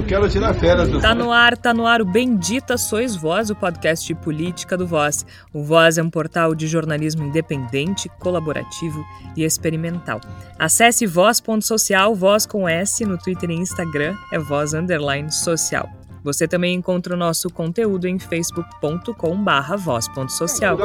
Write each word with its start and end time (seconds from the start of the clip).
Eu 0.00 0.06
quero 0.06 0.30
tirar 0.30 0.54
férias 0.54 0.88
do 0.88 0.98
Tá 0.98 1.14
no 1.14 1.30
ar, 1.30 1.54
tá 1.58 1.74
no 1.74 1.86
ar 1.86 2.00
o 2.00 2.06
Bendita 2.06 2.78
Sois 2.78 3.14
Voz, 3.14 3.50
o 3.50 3.54
podcast 3.54 4.06
de 4.06 4.14
política 4.14 4.74
do 4.74 4.86
Voz. 4.86 5.26
O 5.52 5.62
Voz 5.62 5.98
é 5.98 6.02
um 6.02 6.08
portal 6.08 6.54
de 6.54 6.66
jornalismo 6.66 7.22
independente, 7.22 8.08
colaborativo 8.18 9.04
e 9.36 9.44
experimental. 9.44 10.18
Acesse 10.58 11.06
voz.social, 11.06 12.14
voz 12.14 12.46
com 12.46 12.66
S 12.66 13.04
no 13.04 13.18
Twitter 13.18 13.50
e 13.50 13.54
Instagram, 13.54 14.16
é 14.32 14.38
voz 14.38 14.72
underline 14.72 15.30
social. 15.30 15.99
Você 16.22 16.46
também 16.46 16.74
encontra 16.74 17.14
o 17.14 17.16
nosso 17.16 17.48
conteúdo 17.50 18.06
em 18.06 18.18
facebook.com/barra 18.18 19.76
voz.social. 19.76 20.76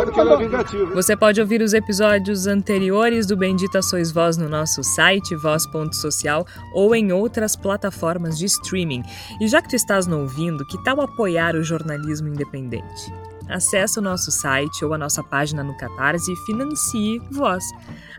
Você 0.94 1.16
pode 1.16 1.42
ouvir 1.42 1.62
os 1.62 1.74
episódios 1.74 2.48
anteriores 2.48 3.26
do 3.26 3.36
Bendita 3.36 3.82
Sois 3.82 4.12
Voz 4.12 4.38
no 4.38 4.48
nosso 4.48 4.84
site, 4.84 5.36
voz.social, 5.36 6.46
ou 6.74 6.96
em 6.96 7.12
outras 7.12 7.56
plataformas 7.56 8.38
de 8.38 8.46
streaming. 8.46 9.04
E 9.42 9.48
já 9.48 9.62
que 9.62 9.70
tu 9.70 9.76
estás 9.76 10.08
no 10.08 10.22
ouvindo, 10.22 10.66
que 10.66 10.82
tal 10.84 11.02
apoiar 11.02 11.56
o 11.56 11.64
jornalismo 11.64 12.28
independente? 12.28 13.14
Acesse 13.50 14.00
o 14.00 14.02
nosso 14.02 14.32
site 14.32 14.84
ou 14.84 14.94
a 14.94 14.98
nossa 14.98 15.24
página 15.24 15.64
no 15.64 15.78
Catarse 15.78 16.32
e 16.32 16.46
financie 16.46 17.20
Voz. 17.32 17.64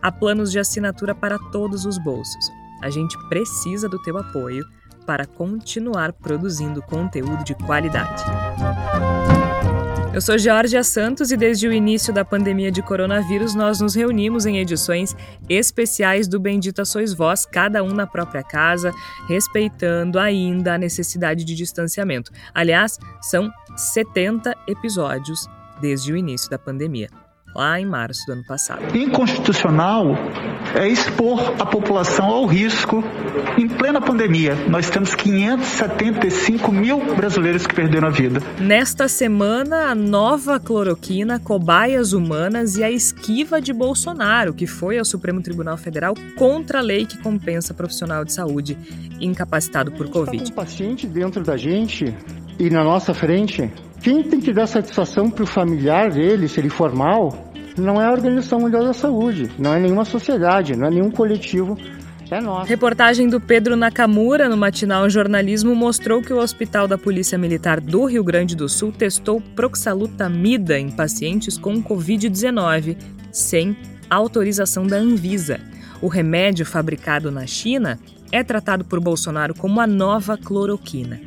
Há 0.01 0.13
planos 0.13 0.53
de 0.53 0.59
assinatura 0.59 1.15
para 1.15 1.39
todos 1.51 1.85
os 1.85 1.99
bolsos. 1.99 2.51
A 2.83 2.91
gente 2.91 3.17
precisa 3.29 3.89
do 3.89 4.01
teu 4.03 4.17
apoio 4.19 4.65
para 5.07 5.25
continuar 5.25 6.13
produzindo 6.13 6.83
conteúdo 6.83 7.45
de 7.45 7.55
qualidade. 7.55 8.25
Eu 10.13 10.21
sou 10.23 10.39
Georgia 10.39 10.83
Santos 10.83 11.31
e 11.31 11.37
desde 11.37 11.69
o 11.69 11.73
início 11.73 12.13
da 12.13 12.25
pandemia 12.25 12.73
de 12.73 12.81
coronavírus 12.83 13.55
nós 13.55 13.81
nos 13.81 13.95
reunimos 13.95 14.47
em 14.47 14.59
edições 14.59 15.15
especiais 15.49 16.27
do 16.27 16.41
Bendita 16.41 16.87
Sois 16.87 17.13
Vós, 17.13 17.45
cada 17.45 17.85
um 17.85 17.93
na 17.93 18.07
própria 18.07 18.43
casa, 18.43 18.93
respeitando 19.29 20.19
ainda 20.19 20.75
a 20.75 20.79
necessidade 20.79 21.45
de 21.45 21.55
distanciamento. 21.55 22.33
Aliás, 22.55 22.99
são 23.21 23.51
70 23.77 24.57
episódios 24.67 25.47
desde 25.83 26.13
o 26.13 26.17
início 26.17 26.49
da 26.49 26.59
pandemia 26.59 27.26
lá 27.57 27.81
em 27.81 27.87
março 27.87 28.27
do 28.27 28.33
ano 28.33 28.45
passado. 28.45 28.97
Inconstitucional 28.97 30.15
é 30.75 30.87
expor 30.89 31.55
a 31.59 31.65
população 31.65 32.27
ao 32.27 32.47
risco 32.47 33.03
em 33.59 33.67
plena 33.67 34.01
pandemia. 34.01 34.55
Nós 34.69 34.91
temos 34.91 35.15
575 35.15 36.71
mil 36.71 37.15
brasileiros 37.15 37.67
que 37.67 37.75
perderam 37.75 38.09
a 38.09 38.11
vida. 38.11 38.41
Nesta 38.61 39.09
semana, 39.09 39.91
a 39.91 39.95
nova 39.95 40.61
cloroquina, 40.61 41.41
cobaias 41.41 42.13
humanas 42.13 42.77
e 42.77 42.85
a 42.85 42.91
esquiva 42.91 43.61
de 43.61 43.73
Bolsonaro, 43.73 44.53
que 44.53 44.67
foi 44.67 44.99
ao 44.99 45.05
Supremo 45.05 45.41
Tribunal 45.41 45.77
Federal 45.77 46.15
contra 46.37 46.81
a 46.81 46.83
lei 46.83 47.07
que 47.07 47.19
compensa 47.19 47.73
profissional 47.73 48.25
de 48.25 48.33
saúde 48.33 48.77
incapacitado 49.21 49.91
por 49.93 50.09
Covid. 50.11 50.45
Tá 50.45 50.51
um 50.51 50.55
paciente 50.55 51.07
dentro 51.07 51.43
da 51.43 51.57
gente 51.57 52.15
e 52.59 52.71
na 52.71 52.83
nossa 52.83 53.13
frente, 53.13 53.71
quem 54.01 54.23
tem 54.23 54.41
que 54.41 54.53
dar 54.53 54.67
satisfação 54.67 55.31
para 55.31 55.45
o 55.45 55.47
familiar 55.47 56.11
dele, 56.11 56.49
se 56.49 56.61
ele 56.61 56.71
for 56.71 56.95
mal, 56.95 57.46
não 57.77 58.01
é 58.01 58.07
a 58.07 58.13
Organização 58.13 58.61
Mundial 58.61 58.85
da 58.85 58.93
Saúde, 58.93 59.51
não 59.59 59.75
é 59.75 59.81
nenhuma 59.81 60.05
sociedade, 60.05 60.77
não 60.77 60.87
é 60.87 60.91
nenhum 60.91 61.11
coletivo. 61.11 61.79
É 62.29 62.41
nosso. 62.41 62.69
Reportagem 62.69 63.29
do 63.29 63.41
Pedro 63.41 63.77
Nakamura 63.77 64.49
no 64.49 64.57
Matinal 64.57 65.09
Jornalismo 65.09 65.77
mostrou 65.77 66.21
que 66.21 66.33
o 66.33 66.39
Hospital 66.39 66.89
da 66.89 66.99
Polícia 66.99 67.39
Militar 67.39 67.81
do 67.81 68.05
Rio 68.05 68.25
Grande 68.25 68.57
do 68.57 68.69
Sul 68.69 68.91
testou 68.91 69.41
proxalutamida 69.41 70.77
em 70.77 70.91
pacientes 70.91 71.57
com 71.57 71.81
Covid-19 71.81 72.97
sem 73.31 73.77
autorização 74.11 74.87
da 74.87 74.97
Anvisa. 74.97 75.61
O 76.03 76.09
remédio 76.09 76.67
fabricado 76.67 77.31
na 77.31 77.47
China 77.47 77.99
é 78.33 78.43
tratado 78.43 78.85
por 78.85 78.99
Bolsonaro 78.99 79.55
como 79.55 79.81
a 79.81 79.87
nova 79.87 80.37
cloroquina 80.37 81.21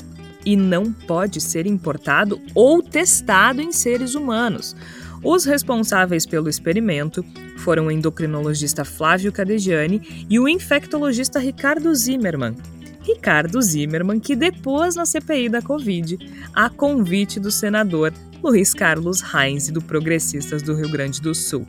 e 0.46 0.56
não 0.56 0.92
pode 0.92 1.40
ser 1.40 1.66
importado 1.66 2.42
ou 2.54 2.82
testado 2.82 3.62
em 3.62 3.72
seres 3.72 4.16
humanos. 4.16 4.76
Os 5.24 5.46
responsáveis 5.46 6.26
pelo 6.26 6.50
experimento 6.50 7.24
foram 7.58 7.88
o 7.88 7.92
endocrinologista 7.92 8.86
Flávio 8.86 9.32
Cadegiani 9.32 10.26
e 10.30 10.40
o 10.40 10.48
infectologista 10.48 11.40
Ricardo 11.40 11.94
Zimmermann. 11.94 12.56
Ricardo 13.02 13.62
Zimmermann, 13.62 14.20
que 14.20 14.36
depôs 14.36 14.96
na 14.96 15.06
CPI 15.06 15.50
da 15.50 15.62
Covid, 15.62 16.18
a 16.54 16.70
convite 16.70 17.40
do 17.40 17.52
senador 17.52 18.14
Luiz 18.42 18.74
Carlos 18.74 19.22
Reis 19.22 19.70
do 19.70 19.82
Progressistas 19.82 20.62
do 20.62 20.74
Rio 20.74 20.90
Grande 20.90 21.22
do 21.22 21.36
Sul. 21.36 21.66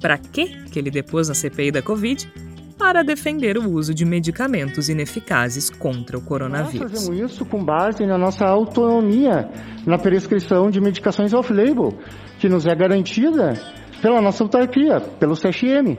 Para 0.00 0.18
que 0.18 0.56
ele 0.74 0.90
depôs 0.90 1.28
na 1.28 1.34
CPI 1.34 1.70
da 1.70 1.82
Covid? 1.82 2.28
Para 2.76 3.02
defender 3.02 3.56
o 3.56 3.70
uso 3.70 3.94
de 3.94 4.04
medicamentos 4.04 4.88
ineficazes 4.88 5.70
contra 5.70 6.18
o 6.18 6.20
coronavírus. 6.20 6.92
Nós 6.92 7.04
fazemos 7.04 7.32
isso 7.32 7.44
com 7.46 7.64
base 7.64 8.04
na 8.04 8.18
nossa 8.18 8.44
autonomia 8.44 9.48
na 9.86 9.96
prescrição 9.96 10.70
de 10.70 10.80
medicações 10.80 11.32
off-label 11.32 11.96
que 12.38 12.48
nos 12.48 12.66
é 12.66 12.74
garantida 12.74 13.54
pela 14.00 14.20
nossa 14.20 14.44
autarquia, 14.44 15.00
pelo 15.00 15.34
CSM. 15.34 15.98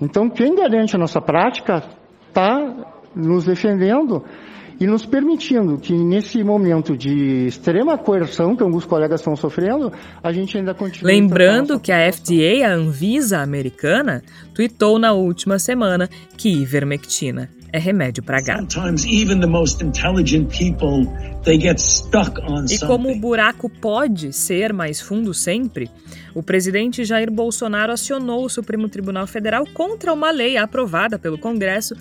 Então, 0.00 0.28
quem 0.28 0.54
garante 0.54 0.94
a 0.94 0.98
nossa 0.98 1.20
prática 1.20 1.82
está 2.28 2.94
nos 3.14 3.44
defendendo 3.44 4.24
e 4.78 4.86
nos 4.86 5.06
permitindo 5.06 5.78
que 5.78 5.94
nesse 5.94 6.44
momento 6.44 6.96
de 6.96 7.46
extrema 7.46 7.96
coerção 7.96 8.54
que 8.54 8.62
alguns 8.62 8.84
colegas 8.84 9.20
estão 9.20 9.34
sofrendo, 9.34 9.90
a 10.22 10.32
gente 10.32 10.58
ainda 10.58 10.74
continue. 10.74 11.12
Lembrando 11.12 11.80
que 11.80 11.90
a 11.90 12.12
FDA, 12.12 12.66
a 12.66 12.74
Anvisa 12.74 13.38
americana, 13.38 14.22
tweetou 14.54 14.98
na 14.98 15.12
última 15.12 15.58
semana 15.58 16.08
que 16.36 16.50
ivermectina 16.50 17.48
é 17.72 17.78
remédio 17.78 18.22
para 18.22 18.40
gato. 18.40 18.74
E 22.74 22.78
como 22.86 23.10
o 23.10 23.18
buraco 23.18 23.68
pode 23.68 24.32
ser 24.32 24.72
mais 24.72 25.00
fundo 25.00 25.32
sempre, 25.32 25.90
o 26.34 26.42
presidente 26.42 27.04
Jair 27.04 27.30
Bolsonaro 27.30 27.92
acionou 27.92 28.44
o 28.44 28.50
Supremo 28.50 28.88
Tribunal 28.88 29.26
Federal 29.26 29.64
contra 29.72 30.12
uma 30.12 30.30
lei 30.30 30.56
aprovada 30.56 31.18
pelo 31.18 31.38
Congresso 31.38 31.94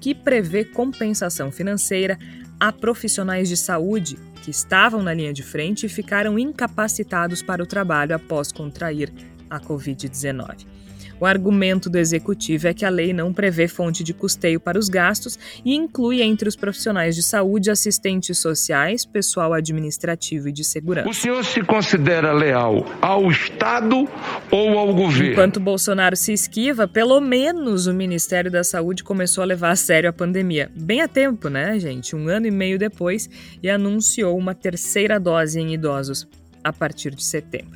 que 0.00 0.14
prevê 0.14 0.64
compensação 0.64 1.50
financeira 1.50 2.18
a 2.58 2.72
profissionais 2.72 3.48
de 3.48 3.56
saúde 3.56 4.16
que 4.42 4.50
estavam 4.50 5.02
na 5.02 5.12
linha 5.12 5.32
de 5.32 5.42
frente 5.42 5.86
e 5.86 5.88
ficaram 5.88 6.38
incapacitados 6.38 7.42
para 7.42 7.62
o 7.62 7.66
trabalho 7.66 8.14
após 8.14 8.52
contrair 8.52 9.12
a 9.50 9.60
Covid-19. 9.60 10.75
O 11.18 11.24
argumento 11.24 11.88
do 11.88 11.98
executivo 11.98 12.68
é 12.68 12.74
que 12.74 12.84
a 12.84 12.90
lei 12.90 13.12
não 13.12 13.32
prevê 13.32 13.66
fonte 13.66 14.04
de 14.04 14.12
custeio 14.12 14.60
para 14.60 14.78
os 14.78 14.88
gastos 14.88 15.38
e 15.64 15.74
inclui 15.74 16.20
entre 16.22 16.48
os 16.48 16.56
profissionais 16.56 17.14
de 17.14 17.22
saúde 17.22 17.70
assistentes 17.70 18.38
sociais, 18.38 19.04
pessoal 19.04 19.54
administrativo 19.54 20.48
e 20.48 20.52
de 20.52 20.62
segurança. 20.62 21.08
O 21.08 21.14
senhor 21.14 21.44
se 21.44 21.62
considera 21.62 22.32
leal 22.32 22.84
ao 23.00 23.30
Estado 23.30 24.06
ou 24.50 24.78
ao 24.78 24.94
governo? 24.94 25.32
Enquanto 25.32 25.60
Bolsonaro 25.60 26.16
se 26.16 26.32
esquiva, 26.32 26.86
pelo 26.86 27.20
menos 27.20 27.86
o 27.86 27.94
Ministério 27.94 28.50
da 28.50 28.62
Saúde 28.62 29.02
começou 29.02 29.42
a 29.42 29.46
levar 29.46 29.70
a 29.70 29.76
sério 29.76 30.10
a 30.10 30.12
pandemia. 30.12 30.70
Bem 30.74 31.00
a 31.00 31.08
tempo, 31.08 31.48
né, 31.48 31.78
gente? 31.78 32.14
Um 32.14 32.28
ano 32.28 32.46
e 32.46 32.50
meio 32.50 32.78
depois 32.78 33.28
e 33.62 33.70
anunciou 33.70 34.36
uma 34.36 34.54
terceira 34.54 35.18
dose 35.18 35.58
em 35.58 35.72
idosos 35.72 36.28
a 36.62 36.72
partir 36.72 37.14
de 37.14 37.24
setembro. 37.24 37.75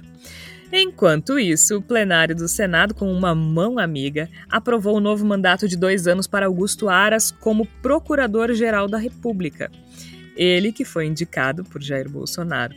Enquanto 0.72 1.38
isso, 1.38 1.78
o 1.78 1.82
plenário 1.82 2.34
do 2.34 2.47
Senado, 2.47 2.94
com 2.94 3.12
uma 3.12 3.34
mão 3.34 3.78
amiga, 3.78 4.28
aprovou 4.48 4.97
o 4.97 5.00
novo 5.00 5.26
mandato 5.26 5.66
de 5.66 5.76
dois 5.76 6.06
anos 6.06 6.28
para 6.28 6.47
Augusto 6.47 6.88
Aras 6.88 7.32
como 7.32 7.66
Procurador-Geral 7.82 8.86
da 8.86 8.97
República. 8.97 9.70
Ele 10.36 10.70
que 10.70 10.84
foi 10.84 11.06
indicado 11.06 11.64
por 11.64 11.82
Jair 11.82 12.09
Bolsonaro. 12.09 12.75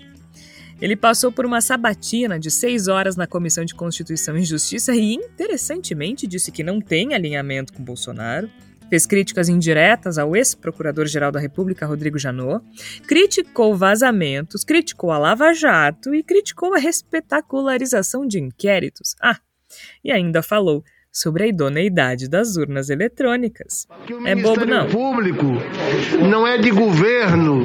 Ele 0.81 0.95
passou 0.95 1.31
por 1.31 1.45
uma 1.45 1.61
sabatina 1.61 2.39
de 2.39 2.49
seis 2.49 2.87
horas 2.87 3.15
na 3.15 3.27
Comissão 3.27 3.63
de 3.63 3.75
Constituição 3.75 4.35
e 4.35 4.43
Justiça 4.43 4.95
e, 4.95 5.13
interessantemente, 5.13 6.25
disse 6.25 6.51
que 6.51 6.63
não 6.63 6.81
tem 6.81 7.13
alinhamento 7.13 7.71
com 7.73 7.83
Bolsonaro 7.83 8.49
fez 8.93 9.07
críticas 9.07 9.49
indiretas 9.49 10.19
ao 10.19 10.35
ex-procurador-geral 10.35 11.31
da 11.31 11.39
República, 11.39 11.87
Rodrigo 11.87 12.19
Janot, 12.19 12.63
criticou 13.07 13.75
vazamentos, 13.75 14.63
criticou 14.63 15.09
a 15.09 15.17
Lava 15.17 15.51
Jato 15.51 16.13
e 16.13 16.21
criticou 16.21 16.75
a 16.75 16.77
respetacularização 16.77 18.27
de 18.27 18.39
inquéritos. 18.39 19.15
Ah, 19.19 19.39
e 20.03 20.11
ainda 20.11 20.43
falou 20.43 20.83
sobre 21.11 21.45
a 21.45 21.47
idoneidade 21.47 22.29
das 22.29 22.55
urnas 22.55 22.91
eletrônicas. 22.91 23.87
é 24.25 24.35
bobo 24.35 24.63
não. 24.63 24.87
Público 24.87 25.47
não 26.29 26.45
é 26.45 26.59
de 26.59 26.69
governo, 26.69 27.61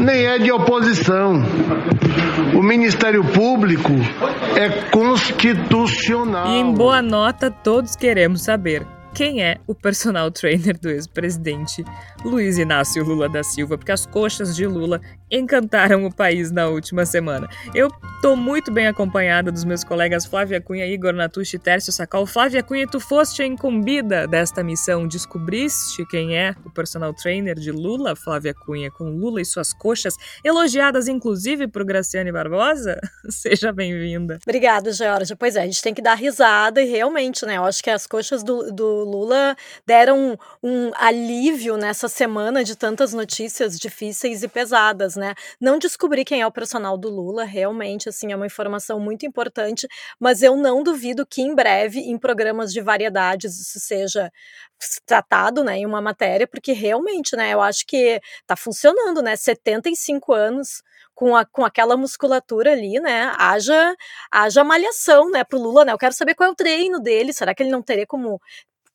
nem 0.00 0.24
é 0.24 0.38
de 0.38 0.52
oposição. 0.52 1.42
O 2.56 2.62
Ministério 2.62 3.24
Público 3.24 3.90
é 4.56 4.88
constitucional. 4.92 6.46
E 6.46 6.60
em 6.60 6.72
boa 6.72 7.02
nota 7.02 7.50
todos 7.50 7.96
queremos 7.96 8.42
saber 8.42 8.86
quem 9.14 9.44
é 9.44 9.58
o 9.66 9.74
personal 9.74 10.28
trainer 10.30 10.76
do 10.76 10.90
ex-presidente 10.90 11.84
Luiz 12.24 12.58
Inácio 12.58 13.04
Lula 13.04 13.28
da 13.28 13.44
Silva, 13.44 13.78
porque 13.78 13.92
as 13.92 14.04
coxas 14.04 14.56
de 14.56 14.66
Lula 14.66 15.00
encantaram 15.30 16.04
o 16.04 16.12
país 16.12 16.50
na 16.50 16.66
última 16.66 17.06
semana. 17.06 17.48
Eu 17.74 17.88
tô 18.20 18.34
muito 18.34 18.72
bem 18.72 18.86
acompanhada 18.86 19.50
dos 19.52 19.64
meus 19.64 19.84
colegas 19.84 20.26
Flávia 20.26 20.60
Cunha, 20.60 20.86
Igor 20.86 21.12
Natucci 21.12 21.56
e 21.56 21.58
Tércio 21.58 21.92
Sacal. 21.92 22.26
Flávia 22.26 22.62
Cunha, 22.62 22.86
tu 22.86 22.98
foste 22.98 23.42
a 23.42 23.46
incumbida 23.46 24.26
desta 24.26 24.62
missão. 24.62 25.06
Descobriste 25.06 26.04
quem 26.06 26.36
é 26.36 26.54
o 26.64 26.70
personal 26.70 27.12
trainer 27.12 27.56
de 27.56 27.70
Lula, 27.70 28.16
Flávia 28.16 28.54
Cunha, 28.54 28.90
com 28.90 29.04
Lula 29.04 29.40
e 29.40 29.44
suas 29.44 29.72
coxas, 29.72 30.16
elogiadas 30.44 31.08
inclusive 31.08 31.68
por 31.68 31.84
Graciane 31.84 32.32
Barbosa? 32.32 33.00
Seja 33.30 33.72
bem-vinda. 33.72 34.38
Obrigada, 34.46 34.92
Georgia. 34.92 35.36
Pois 35.36 35.56
é, 35.56 35.62
a 35.62 35.66
gente 35.66 35.82
tem 35.82 35.94
que 35.94 36.02
dar 36.02 36.14
risada 36.14 36.82
e 36.82 36.86
realmente, 36.86 37.44
né? 37.46 37.56
Eu 37.56 37.64
acho 37.64 37.82
que 37.82 37.90
as 37.90 38.06
coxas 38.06 38.42
do, 38.42 38.72
do 38.72 39.03
Lula 39.04 39.56
deram 39.86 40.38
um 40.62 40.90
alívio 40.94 41.76
nessa 41.76 42.08
semana 42.08 42.64
de 42.64 42.76
tantas 42.76 43.12
notícias 43.12 43.78
difíceis 43.78 44.42
e 44.42 44.48
pesadas, 44.48 45.16
né? 45.16 45.34
Não 45.60 45.78
descobri 45.78 46.24
quem 46.24 46.40
é 46.40 46.46
o 46.46 46.52
personal 46.52 46.96
do 46.98 47.08
Lula, 47.08 47.44
realmente, 47.44 48.08
assim, 48.08 48.32
é 48.32 48.36
uma 48.36 48.46
informação 48.46 48.98
muito 49.00 49.26
importante, 49.26 49.86
mas 50.18 50.42
eu 50.42 50.56
não 50.56 50.82
duvido 50.82 51.26
que 51.26 51.42
em 51.42 51.54
breve, 51.54 52.00
em 52.00 52.18
programas 52.18 52.72
de 52.72 52.80
variedades, 52.80 53.58
isso 53.58 53.78
seja 53.80 54.30
tratado, 55.06 55.64
né, 55.64 55.78
em 55.78 55.86
uma 55.86 56.00
matéria, 56.00 56.46
porque 56.46 56.72
realmente, 56.72 57.36
né, 57.36 57.52
eu 57.52 57.60
acho 57.60 57.86
que 57.86 58.20
tá 58.46 58.56
funcionando, 58.56 59.22
né? 59.22 59.36
75 59.36 60.32
anos 60.32 60.82
com, 61.14 61.36
a, 61.36 61.44
com 61.44 61.64
aquela 61.64 61.96
musculatura 61.96 62.72
ali, 62.72 63.00
né? 63.00 63.32
Haja, 63.38 63.94
haja 64.30 64.64
malhação, 64.64 65.30
né, 65.30 65.44
pro 65.44 65.58
Lula, 65.58 65.84
né? 65.84 65.92
Eu 65.92 65.98
quero 65.98 66.14
saber 66.14 66.34
qual 66.34 66.48
é 66.50 66.52
o 66.52 66.56
treino 66.56 67.00
dele. 67.00 67.32
Será 67.32 67.54
que 67.54 67.62
ele 67.62 67.70
não 67.70 67.82
teria 67.82 68.06
como 68.06 68.40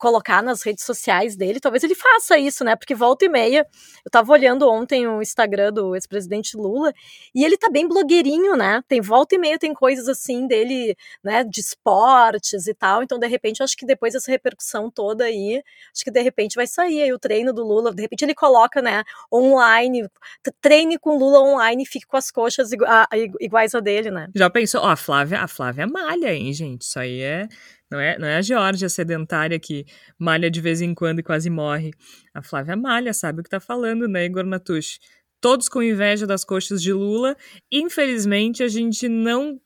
colocar 0.00 0.42
nas 0.42 0.62
redes 0.62 0.82
sociais 0.82 1.36
dele, 1.36 1.60
talvez 1.60 1.84
ele 1.84 1.94
faça 1.94 2.38
isso, 2.38 2.64
né? 2.64 2.74
Porque 2.74 2.94
volta 2.94 3.26
e 3.26 3.28
meia, 3.28 3.66
eu 4.02 4.10
tava 4.10 4.32
olhando 4.32 4.66
ontem 4.68 5.06
o 5.06 5.20
Instagram 5.20 5.72
do 5.72 5.94
ex-presidente 5.94 6.56
Lula 6.56 6.92
e 7.34 7.44
ele 7.44 7.58
tá 7.58 7.68
bem 7.70 7.86
blogueirinho, 7.86 8.56
né? 8.56 8.82
Tem 8.88 9.00
volta 9.02 9.34
e 9.34 9.38
meia, 9.38 9.58
tem 9.58 9.74
coisas 9.74 10.08
assim 10.08 10.46
dele, 10.46 10.96
né, 11.22 11.44
de 11.44 11.60
esportes 11.60 12.66
e 12.66 12.74
tal. 12.74 13.02
Então, 13.02 13.18
de 13.18 13.26
repente, 13.26 13.62
acho 13.62 13.76
que 13.76 13.84
depois 13.84 14.14
dessa 14.14 14.30
repercussão 14.30 14.90
toda 14.90 15.24
aí, 15.24 15.62
acho 15.94 16.02
que 16.02 16.10
de 16.10 16.22
repente 16.22 16.56
vai 16.56 16.66
sair 16.66 17.02
aí 17.02 17.12
o 17.12 17.18
treino 17.18 17.52
do 17.52 17.62
Lula. 17.62 17.94
De 17.94 18.00
repente 18.00 18.24
ele 18.24 18.34
coloca, 18.34 18.80
né, 18.80 19.04
online, 19.30 20.08
treine 20.62 20.98
com 20.98 21.18
Lula 21.18 21.40
online 21.40 21.82
e 21.82 21.86
fique 21.86 22.06
com 22.06 22.16
as 22.16 22.30
coxas 22.30 22.70
iguais 23.38 23.74
a 23.74 23.80
dele, 23.80 24.10
né? 24.10 24.28
Já 24.34 24.48
pensou? 24.48 24.80
Ó, 24.80 24.88
a 24.88 24.96
Flávia, 24.96 25.40
a 25.40 25.48
Flávia 25.48 25.86
malha, 25.86 26.34
hein, 26.34 26.50
gente? 26.54 26.82
Isso 26.82 26.98
aí 26.98 27.20
é 27.20 27.48
não 27.90 27.98
é, 27.98 28.18
não 28.18 28.28
é 28.28 28.36
a 28.36 28.42
Georgia 28.42 28.88
sedentária 28.88 29.58
que 29.58 29.84
malha 30.18 30.50
de 30.50 30.60
vez 30.60 30.80
em 30.80 30.94
quando 30.94 31.18
e 31.18 31.22
quase 31.22 31.50
morre. 31.50 31.90
A 32.32 32.42
Flávia 32.42 32.76
malha, 32.76 33.12
sabe 33.12 33.40
o 33.40 33.42
que 33.42 33.48
está 33.48 33.58
falando, 33.58 34.06
né, 34.06 34.24
Igor 34.24 34.44
Natush? 34.44 35.00
Todos 35.40 35.68
com 35.68 35.82
inveja 35.82 36.26
das 36.26 36.44
coxas 36.44 36.80
de 36.82 36.92
Lula. 36.92 37.36
Infelizmente, 37.72 38.62
a 38.62 38.68
gente 38.68 39.08
não 39.08 39.60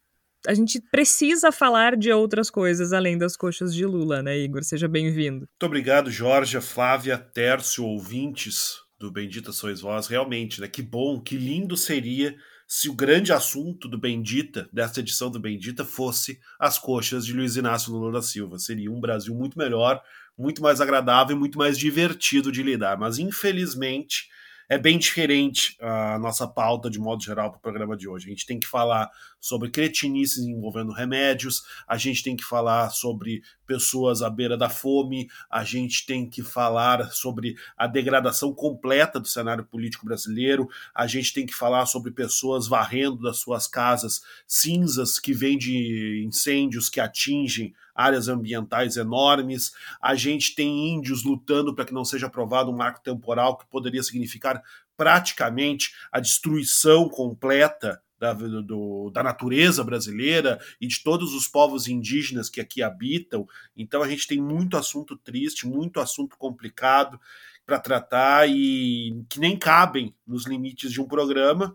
a 0.47 0.53
gente 0.53 0.79
precisa 0.91 1.51
falar 1.51 1.97
de 1.97 2.13
outras 2.13 2.51
coisas 2.51 2.93
além 2.93 3.17
das 3.17 3.35
coxas 3.35 3.75
de 3.75 3.87
Lula, 3.87 4.23
né, 4.23 4.37
Igor? 4.39 4.63
Seja 4.63 4.87
bem-vindo. 4.87 5.39
Muito 5.39 5.67
obrigado, 5.67 6.11
Jorge, 6.11 6.61
Flávia, 6.61 7.17
Tércio, 7.17 7.85
ouvintes 7.85 8.77
do 8.99 9.11
Bendita 9.11 9.53
Sois 9.53 9.81
Vós. 9.81 10.07
Realmente, 10.07 10.61
né? 10.61 10.69
Que 10.69 10.83
bom, 10.83 11.19
que 11.19 11.37
lindo 11.37 11.77
seria 11.77 12.37
se 12.75 12.89
o 12.89 12.93
grande 12.93 13.33
assunto 13.33 13.87
do 13.87 13.97
Bendita, 13.97 14.69
dessa 14.73 14.99
edição 14.99 15.31
do 15.31 15.39
Bendita, 15.39 15.85
fosse 15.85 16.41
as 16.59 16.77
coxas 16.77 17.25
de 17.25 17.33
Luiz 17.33 17.55
Inácio 17.55 17.93
Lula 17.93 18.11
da 18.11 18.21
Silva. 18.21 18.59
Seria 18.59 18.91
um 18.91 19.01
Brasil 19.01 19.33
muito 19.33 19.57
melhor, 19.57 20.03
muito 20.37 20.61
mais 20.61 20.81
agradável 20.81 21.37
e 21.37 21.39
muito 21.39 21.57
mais 21.57 21.79
divertido 21.79 22.51
de 22.51 22.65
lidar. 22.65 22.99
Mas, 22.99 23.17
infelizmente, 23.17 24.29
é 24.69 24.77
bem 24.77 24.99
diferente 24.99 25.77
a 25.81 26.19
nossa 26.19 26.49
pauta, 26.49 26.91
de 26.91 26.99
modo 26.99 27.23
geral, 27.23 27.51
para 27.51 27.59
o 27.59 27.63
programa 27.63 27.97
de 27.97 28.09
hoje. 28.09 28.27
A 28.27 28.31
gente 28.31 28.45
tem 28.45 28.59
que 28.59 28.67
falar 28.67 29.09
sobre 29.45 29.69
cretinices 29.69 30.43
envolvendo 30.43 30.91
remédios, 30.91 31.65
a 31.87 31.99
gente 31.99 32.23
tem 32.23 32.35
que 32.35 32.43
falar 32.43 32.89
sobre 32.89 33.43
pessoas 33.67 34.23
à 34.23 34.31
beira 34.31 34.57
da 34.57 34.71
fome, 34.71 35.29
a 35.51 35.63
gente 35.63 36.07
tem 36.07 36.27
que 36.27 36.43
falar 36.43 37.13
sobre 37.13 37.55
a 37.77 37.87
degradação 37.87 38.55
completa 38.55 39.21
do 39.21 39.29
cenário 39.29 39.63
político 39.63 40.07
brasileiro, 40.07 40.67
a 40.95 41.07
gente 41.07 41.35
tem 41.35 41.45
que 41.45 41.55
falar 41.55 41.85
sobre 41.85 42.11
pessoas 42.11 42.67
varrendo 42.67 43.21
das 43.21 43.37
suas 43.37 43.67
casas 43.67 44.23
cinzas 44.47 45.19
que 45.19 45.35
vêm 45.35 45.59
de 45.59 46.25
incêndios 46.27 46.89
que 46.89 46.99
atingem 46.99 47.75
áreas 47.95 48.29
ambientais 48.29 48.97
enormes, 48.97 49.73
a 50.01 50.15
gente 50.15 50.55
tem 50.55 50.95
índios 50.95 51.23
lutando 51.23 51.75
para 51.75 51.85
que 51.85 51.93
não 51.93 52.05
seja 52.05 52.29
aprovado 52.29 52.71
um 52.71 52.77
marco 52.77 53.03
temporal 53.03 53.59
que 53.59 53.67
poderia 53.67 54.03
significar 54.03 54.63
praticamente 54.97 55.93
a 56.11 56.19
destruição 56.19 57.11
completa 57.11 58.01
da, 58.33 58.61
do, 58.61 59.11
da 59.11 59.23
natureza 59.23 59.85
brasileira 59.85 60.59
e 60.81 60.87
de 60.87 61.03
todos 61.03 61.35
os 61.35 61.47
povos 61.47 61.89
indígenas 61.89 62.49
que 62.49 62.61
aqui 62.61 62.83
habitam. 62.83 63.47
Então 63.77 64.03
a 64.03 64.09
gente 64.09 64.27
tem 64.27 64.41
muito 64.41 64.77
assunto 64.77 65.17
triste, 65.17 65.67
muito 65.67 66.01
assunto 66.01 66.37
complicado 66.39 67.21
para 67.67 67.79
tratar 67.79 68.49
e 68.49 69.25
que 69.29 69.41
nem 69.41 69.59
cabem 69.59 70.15
nos 70.27 70.47
limites 70.47 70.93
de 70.93 71.01
um 71.01 71.07
programa 71.07 71.75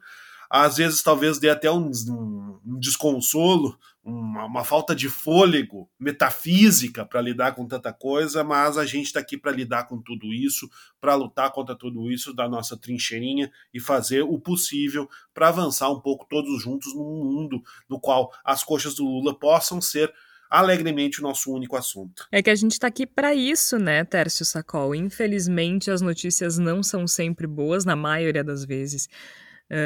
às 0.50 0.78
vezes 0.78 1.04
talvez 1.04 1.38
dê 1.38 1.50
até 1.50 1.70
um, 1.72 1.92
um, 2.08 2.60
um 2.66 2.80
desconsolo, 2.80 3.78
uma, 4.10 4.46
uma, 4.46 4.64
falta 4.64 4.96
de 4.96 5.08
fôlego 5.08 5.90
metafísica 6.00 7.06
para 7.06 7.22
lidar 7.22 7.54
com 7.54 7.68
tanta 7.68 7.94
coisa, 7.94 8.44
mas 8.44 8.78
a 8.78 8.86
gente 8.86 9.06
está 9.06 9.20
aqui 9.20 9.38
para 9.38 9.52
lidar 9.52 9.88
com 9.88 10.02
tudo 10.02 10.34
isso, 10.34 10.70
para 11.00 11.16
lutar 11.16 11.52
contra 11.52 11.76
tudo 11.76 12.12
isso 12.12 12.34
da 12.34 12.50
nossa 12.50 12.76
trincheirinha 12.76 13.52
e 13.74 13.80
fazer 13.80 14.24
o 14.24 14.40
possível 14.40 15.08
para 15.34 15.50
avançar 15.50 15.90
um 15.90 16.00
pouco 16.00 16.26
todos 16.30 16.62
juntos 16.62 16.94
num 16.94 17.24
mundo 17.24 17.62
no 17.88 18.00
qual 18.00 18.32
as 18.44 18.64
coxas 18.64 18.96
do 18.96 19.06
Lula 19.06 19.38
possam 19.38 19.80
ser 19.80 20.14
alegremente 20.50 21.20
o 21.20 21.24
nosso 21.24 21.54
único 21.54 21.76
assunto. 21.76 22.28
É 22.32 22.42
que 22.42 22.50
a 22.50 22.56
gente 22.56 22.72
está 22.72 22.88
aqui 22.88 23.06
para 23.06 23.36
isso, 23.36 23.78
né, 23.78 24.04
Tércio 24.04 24.44
Sacol? 24.44 24.96
Infelizmente, 24.96 25.92
as 25.92 26.02
notícias 26.02 26.58
não 26.58 26.82
são 26.82 27.08
sempre 27.08 27.46
boas, 27.46 27.86
na 27.86 27.96
maioria 27.96 28.44
das 28.44 28.66
vezes 28.66 29.08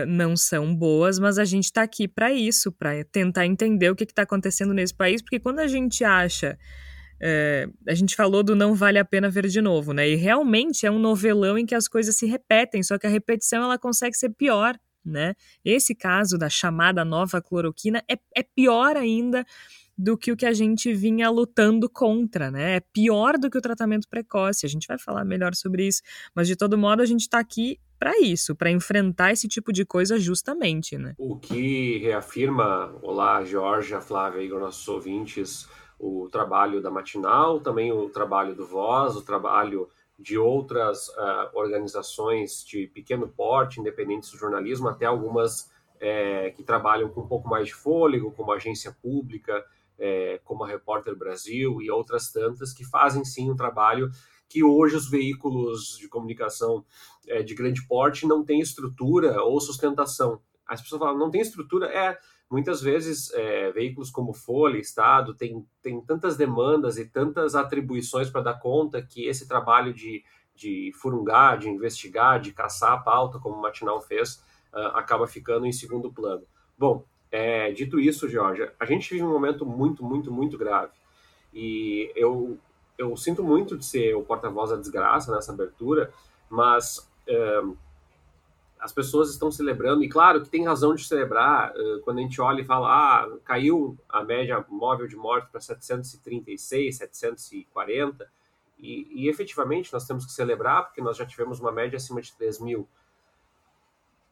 não 0.07 0.35
são 0.35 0.73
boas, 0.75 1.19
mas 1.19 1.37
a 1.37 1.45
gente 1.45 1.65
está 1.65 1.81
aqui 1.83 2.07
para 2.07 2.31
isso, 2.31 2.71
para 2.71 3.03
tentar 3.05 3.45
entender 3.45 3.89
o 3.89 3.95
que 3.95 4.03
está 4.03 4.23
acontecendo 4.23 4.73
nesse 4.73 4.93
país, 4.93 5.21
porque 5.21 5.39
quando 5.39 5.59
a 5.59 5.67
gente 5.67 6.03
acha. 6.03 6.57
a 7.87 7.93
gente 7.93 8.15
falou 8.15 8.43
do 8.43 8.55
não 8.55 8.73
vale 8.75 8.99
a 8.99 9.05
pena 9.05 9.29
ver 9.29 9.47
de 9.47 9.61
novo, 9.61 9.93
né? 9.93 10.09
E 10.09 10.15
realmente 10.15 10.85
é 10.85 10.91
um 10.91 10.99
novelão 10.99 11.57
em 11.57 11.65
que 11.65 11.75
as 11.75 11.87
coisas 11.87 12.15
se 12.17 12.25
repetem, 12.25 12.83
só 12.83 12.97
que 12.97 13.07
a 13.07 13.09
repetição 13.09 13.63
ela 13.63 13.77
consegue 13.77 14.15
ser 14.15 14.29
pior, 14.29 14.77
né? 15.05 15.35
Esse 15.65 15.93
caso 15.93 16.37
da 16.37 16.49
chamada 16.49 17.03
nova 17.03 17.41
cloroquina 17.41 18.03
é, 18.09 18.17
é 18.35 18.43
pior 18.43 18.95
ainda 18.95 19.45
do 19.97 20.17
que 20.17 20.31
o 20.31 20.37
que 20.37 20.45
a 20.45 20.53
gente 20.53 20.93
vinha 20.93 21.29
lutando 21.29 21.89
contra, 21.89 22.49
né? 22.49 22.77
É 22.77 22.79
pior 22.79 23.37
do 23.37 23.49
que 23.49 23.57
o 23.57 23.61
tratamento 23.61 24.07
precoce. 24.09 24.65
A 24.65 24.69
gente 24.69 24.87
vai 24.87 24.97
falar 24.97 25.23
melhor 25.23 25.53
sobre 25.53 25.87
isso, 25.87 26.01
mas 26.35 26.47
de 26.47 26.55
todo 26.55 26.77
modo 26.77 27.01
a 27.01 27.05
gente 27.05 27.21
está 27.21 27.39
aqui 27.39 27.79
para 27.99 28.19
isso, 28.19 28.55
para 28.55 28.69
enfrentar 28.69 29.31
esse 29.31 29.47
tipo 29.47 29.71
de 29.71 29.85
coisa 29.85 30.19
justamente, 30.19 30.97
né? 30.97 31.13
O 31.17 31.37
que 31.37 31.99
reafirma, 31.99 32.93
olá, 33.01 33.43
Jorge, 33.45 33.99
Flávia, 34.01 34.41
Igor, 34.41 34.59
nossos 34.59 34.85
ouvintes, 34.87 35.69
o 35.97 36.27
trabalho 36.29 36.81
da 36.81 36.91
Matinal, 36.91 37.61
também 37.61 37.93
o 37.93 38.09
trabalho 38.09 38.53
do 38.55 38.65
Voz, 38.65 39.15
o 39.15 39.21
trabalho 39.21 39.87
de 40.19 40.37
outras 40.37 41.07
uh, 41.09 41.49
organizações 41.53 42.63
de 42.65 42.87
pequeno 42.87 43.27
porte, 43.27 43.79
independentes 43.79 44.31
do 44.31 44.37
jornalismo, 44.37 44.89
até 44.89 45.05
algumas 45.05 45.71
é, 45.99 46.51
que 46.51 46.63
trabalham 46.63 47.07
com 47.09 47.21
um 47.21 47.27
pouco 47.27 47.47
mais 47.47 47.67
de 47.67 47.73
fôlego, 47.73 48.31
como 48.31 48.51
a 48.51 48.57
agência 48.57 48.91
pública, 49.01 49.65
é, 49.97 50.39
como 50.43 50.63
a 50.63 50.67
Repórter 50.67 51.15
Brasil 51.15 51.81
e 51.81 51.89
outras 51.89 52.31
tantas, 52.31 52.73
que 52.73 52.83
fazem 52.83 53.23
sim 53.23 53.51
um 53.51 53.55
trabalho 53.55 54.09
que 54.49 54.63
hoje 54.63 54.95
os 54.95 55.09
veículos 55.09 55.97
de 55.97 56.07
comunicação 56.07 56.85
é, 57.27 57.41
de 57.41 57.55
grande 57.55 57.85
porte 57.87 58.27
não 58.27 58.43
têm 58.43 58.59
estrutura 58.59 59.41
ou 59.41 59.59
sustentação. 59.59 60.39
As 60.67 60.81
pessoas 60.81 60.99
falam, 60.99 61.17
não 61.17 61.31
tem 61.31 61.41
estrutura? 61.41 61.87
É, 61.87 62.17
muitas 62.49 62.81
vezes 62.81 63.33
é, 63.33 63.71
veículos 63.71 64.11
como 64.11 64.33
Folha, 64.33 64.77
Estado, 64.77 65.33
tem, 65.33 65.65
tem 65.81 65.99
tantas 66.01 66.37
demandas 66.37 66.97
e 66.97 67.05
tantas 67.05 67.55
atribuições 67.55 68.29
para 68.29 68.41
dar 68.41 68.59
conta 68.59 69.01
que 69.01 69.27
esse 69.27 69.47
trabalho 69.47 69.93
de, 69.93 70.23
de 70.55 70.91
furungar, 71.01 71.57
de 71.57 71.67
investigar, 71.67 72.39
de 72.39 72.53
caçar 72.53 72.93
a 72.93 72.97
pauta, 72.97 73.39
como 73.39 73.55
o 73.55 73.61
Matinal 73.61 74.01
fez, 74.01 74.35
uh, 74.71 74.93
acaba 74.93 75.25
ficando 75.25 75.65
em 75.65 75.71
segundo 75.71 76.13
plano. 76.13 76.45
Bom, 76.77 77.05
é, 77.33 77.71
dito 77.71 77.99
isso, 77.99 78.29
Georgia, 78.29 78.71
a 78.79 78.85
gente 78.85 79.09
vive 79.09 79.23
um 79.23 79.31
momento 79.31 79.65
muito, 79.65 80.05
muito, 80.05 80.31
muito 80.31 80.55
grave. 80.55 80.91
E 81.51 82.11
eu, 82.15 82.59
eu 82.95 83.17
sinto 83.17 83.43
muito 83.43 83.75
de 83.75 83.83
ser 83.83 84.13
o 84.13 84.21
porta-voz 84.21 84.69
da 84.69 84.75
desgraça 84.75 85.33
nessa 85.33 85.51
abertura, 85.51 86.13
mas 86.47 87.09
é, 87.25 87.63
as 88.79 88.93
pessoas 88.93 89.31
estão 89.31 89.49
celebrando, 89.49 90.03
e 90.03 90.09
claro 90.09 90.43
que 90.43 90.49
tem 90.49 90.63
razão 90.63 90.93
de 90.93 91.07
celebrar 91.07 91.73
é, 91.75 91.99
quando 92.03 92.19
a 92.19 92.21
gente 92.21 92.39
olha 92.39 92.61
e 92.61 92.65
fala, 92.65 92.87
ah, 92.87 93.37
caiu 93.43 93.97
a 94.07 94.23
média 94.23 94.63
móvel 94.69 95.07
de 95.07 95.15
morte 95.15 95.49
para 95.51 95.59
736, 95.59 96.97
740, 96.97 98.29
E, 98.77 99.07
e, 99.23 99.27
efetivamente 99.27 99.91
nós 99.91 100.05
temos 100.05 100.23
que 100.23 100.31
celebrar, 100.31 100.85
porque 100.85 101.01
nós 101.01 101.17
já 101.17 101.25
tivemos 101.25 101.59
uma 101.59 101.71
média 101.71 101.97
acima 101.97 102.21
de 102.21 102.31
3 102.35 102.59
mil. 102.59 102.87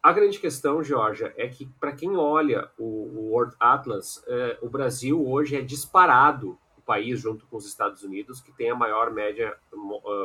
A 0.01 0.11
grande 0.11 0.39
questão, 0.39 0.83
Georgia, 0.83 1.31
é 1.37 1.47
que 1.47 1.67
para 1.79 1.91
quem 1.91 2.15
olha 2.17 2.71
o, 2.75 2.83
o 2.83 3.31
World 3.33 3.55
Atlas, 3.59 4.23
é, 4.27 4.57
o 4.59 4.67
Brasil 4.67 5.23
hoje 5.23 5.55
é 5.55 5.61
disparado 5.61 6.57
o 6.75 6.81
país, 6.81 7.19
junto 7.19 7.45
com 7.45 7.57
os 7.57 7.67
Estados 7.67 8.01
Unidos, 8.01 8.41
que 8.41 8.51
tem 8.51 8.71
a 8.71 8.75
maior 8.75 9.11
média 9.11 9.55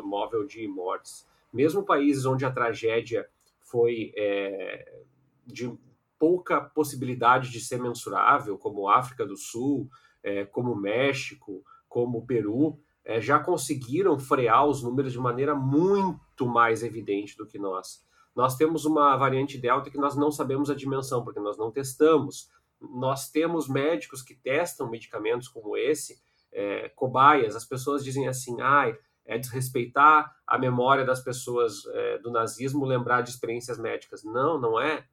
móvel 0.02 0.46
de 0.46 0.66
mortes. 0.66 1.28
Mesmo 1.52 1.84
países 1.84 2.24
onde 2.24 2.46
a 2.46 2.50
tragédia 2.50 3.28
foi 3.60 4.14
é, 4.16 5.02
de 5.46 5.70
pouca 6.18 6.58
possibilidade 6.58 7.50
de 7.50 7.60
ser 7.60 7.78
mensurável, 7.78 8.56
como 8.56 8.88
África 8.88 9.26
do 9.26 9.36
Sul, 9.36 9.90
é, 10.22 10.46
como 10.46 10.74
México, 10.74 11.62
como 11.86 12.24
Peru, 12.26 12.78
é, 13.04 13.20
já 13.20 13.38
conseguiram 13.38 14.18
frear 14.18 14.66
os 14.66 14.82
números 14.82 15.12
de 15.12 15.18
maneira 15.18 15.54
muito 15.54 16.46
mais 16.46 16.82
evidente 16.82 17.36
do 17.36 17.46
que 17.46 17.58
nós. 17.58 18.06
Nós 18.36 18.54
temos 18.54 18.84
uma 18.84 19.16
variante 19.16 19.56
Delta 19.56 19.90
que 19.90 19.96
nós 19.96 20.14
não 20.14 20.30
sabemos 20.30 20.68
a 20.68 20.74
dimensão, 20.74 21.24
porque 21.24 21.40
nós 21.40 21.56
não 21.56 21.72
testamos. 21.72 22.50
Nós 22.78 23.30
temos 23.30 23.66
médicos 23.66 24.22
que 24.22 24.34
testam 24.34 24.90
medicamentos 24.90 25.48
como 25.48 25.74
esse, 25.74 26.20
é, 26.52 26.90
cobaias. 26.90 27.56
As 27.56 27.64
pessoas 27.64 28.04
dizem 28.04 28.28
assim, 28.28 28.60
ah, 28.60 28.94
é 29.24 29.38
desrespeitar 29.38 30.36
a 30.46 30.58
memória 30.58 31.02
das 31.02 31.20
pessoas 31.20 31.86
é, 31.86 32.18
do 32.18 32.30
nazismo 32.30 32.84
lembrar 32.84 33.22
de 33.22 33.30
experiências 33.30 33.78
médicas. 33.78 34.22
Não, 34.22 34.60
não 34.60 34.78
é. 34.78 35.06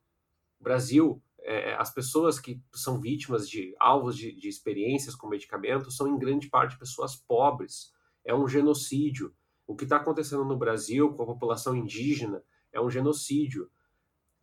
Brasil 0.59 1.23
é, 1.39 1.75
as 1.75 1.93
pessoas 1.93 2.39
que 2.39 2.61
são 2.73 2.99
vítimas 2.99 3.49
de 3.49 3.73
alvos 3.79 4.17
de, 4.17 4.33
de 4.33 4.49
experiências 4.49 5.15
com 5.15 5.27
medicamentos 5.29 5.95
são 5.95 6.07
em 6.09 6.17
grande 6.17 6.49
parte 6.49 6.77
pessoas 6.77 7.15
pobres. 7.15 7.93
É 8.25 8.35
um 8.35 8.49
genocídio. 8.49 9.33
O 9.65 9.77
que 9.77 9.85
está 9.85 9.95
acontecendo 9.95 10.43
no 10.43 10.57
Brasil 10.57 11.13
com 11.13 11.23
a 11.23 11.27
população 11.27 11.73
indígena 11.73 12.43
é 12.73 12.81
um 12.81 12.89
genocídio. 12.89 13.69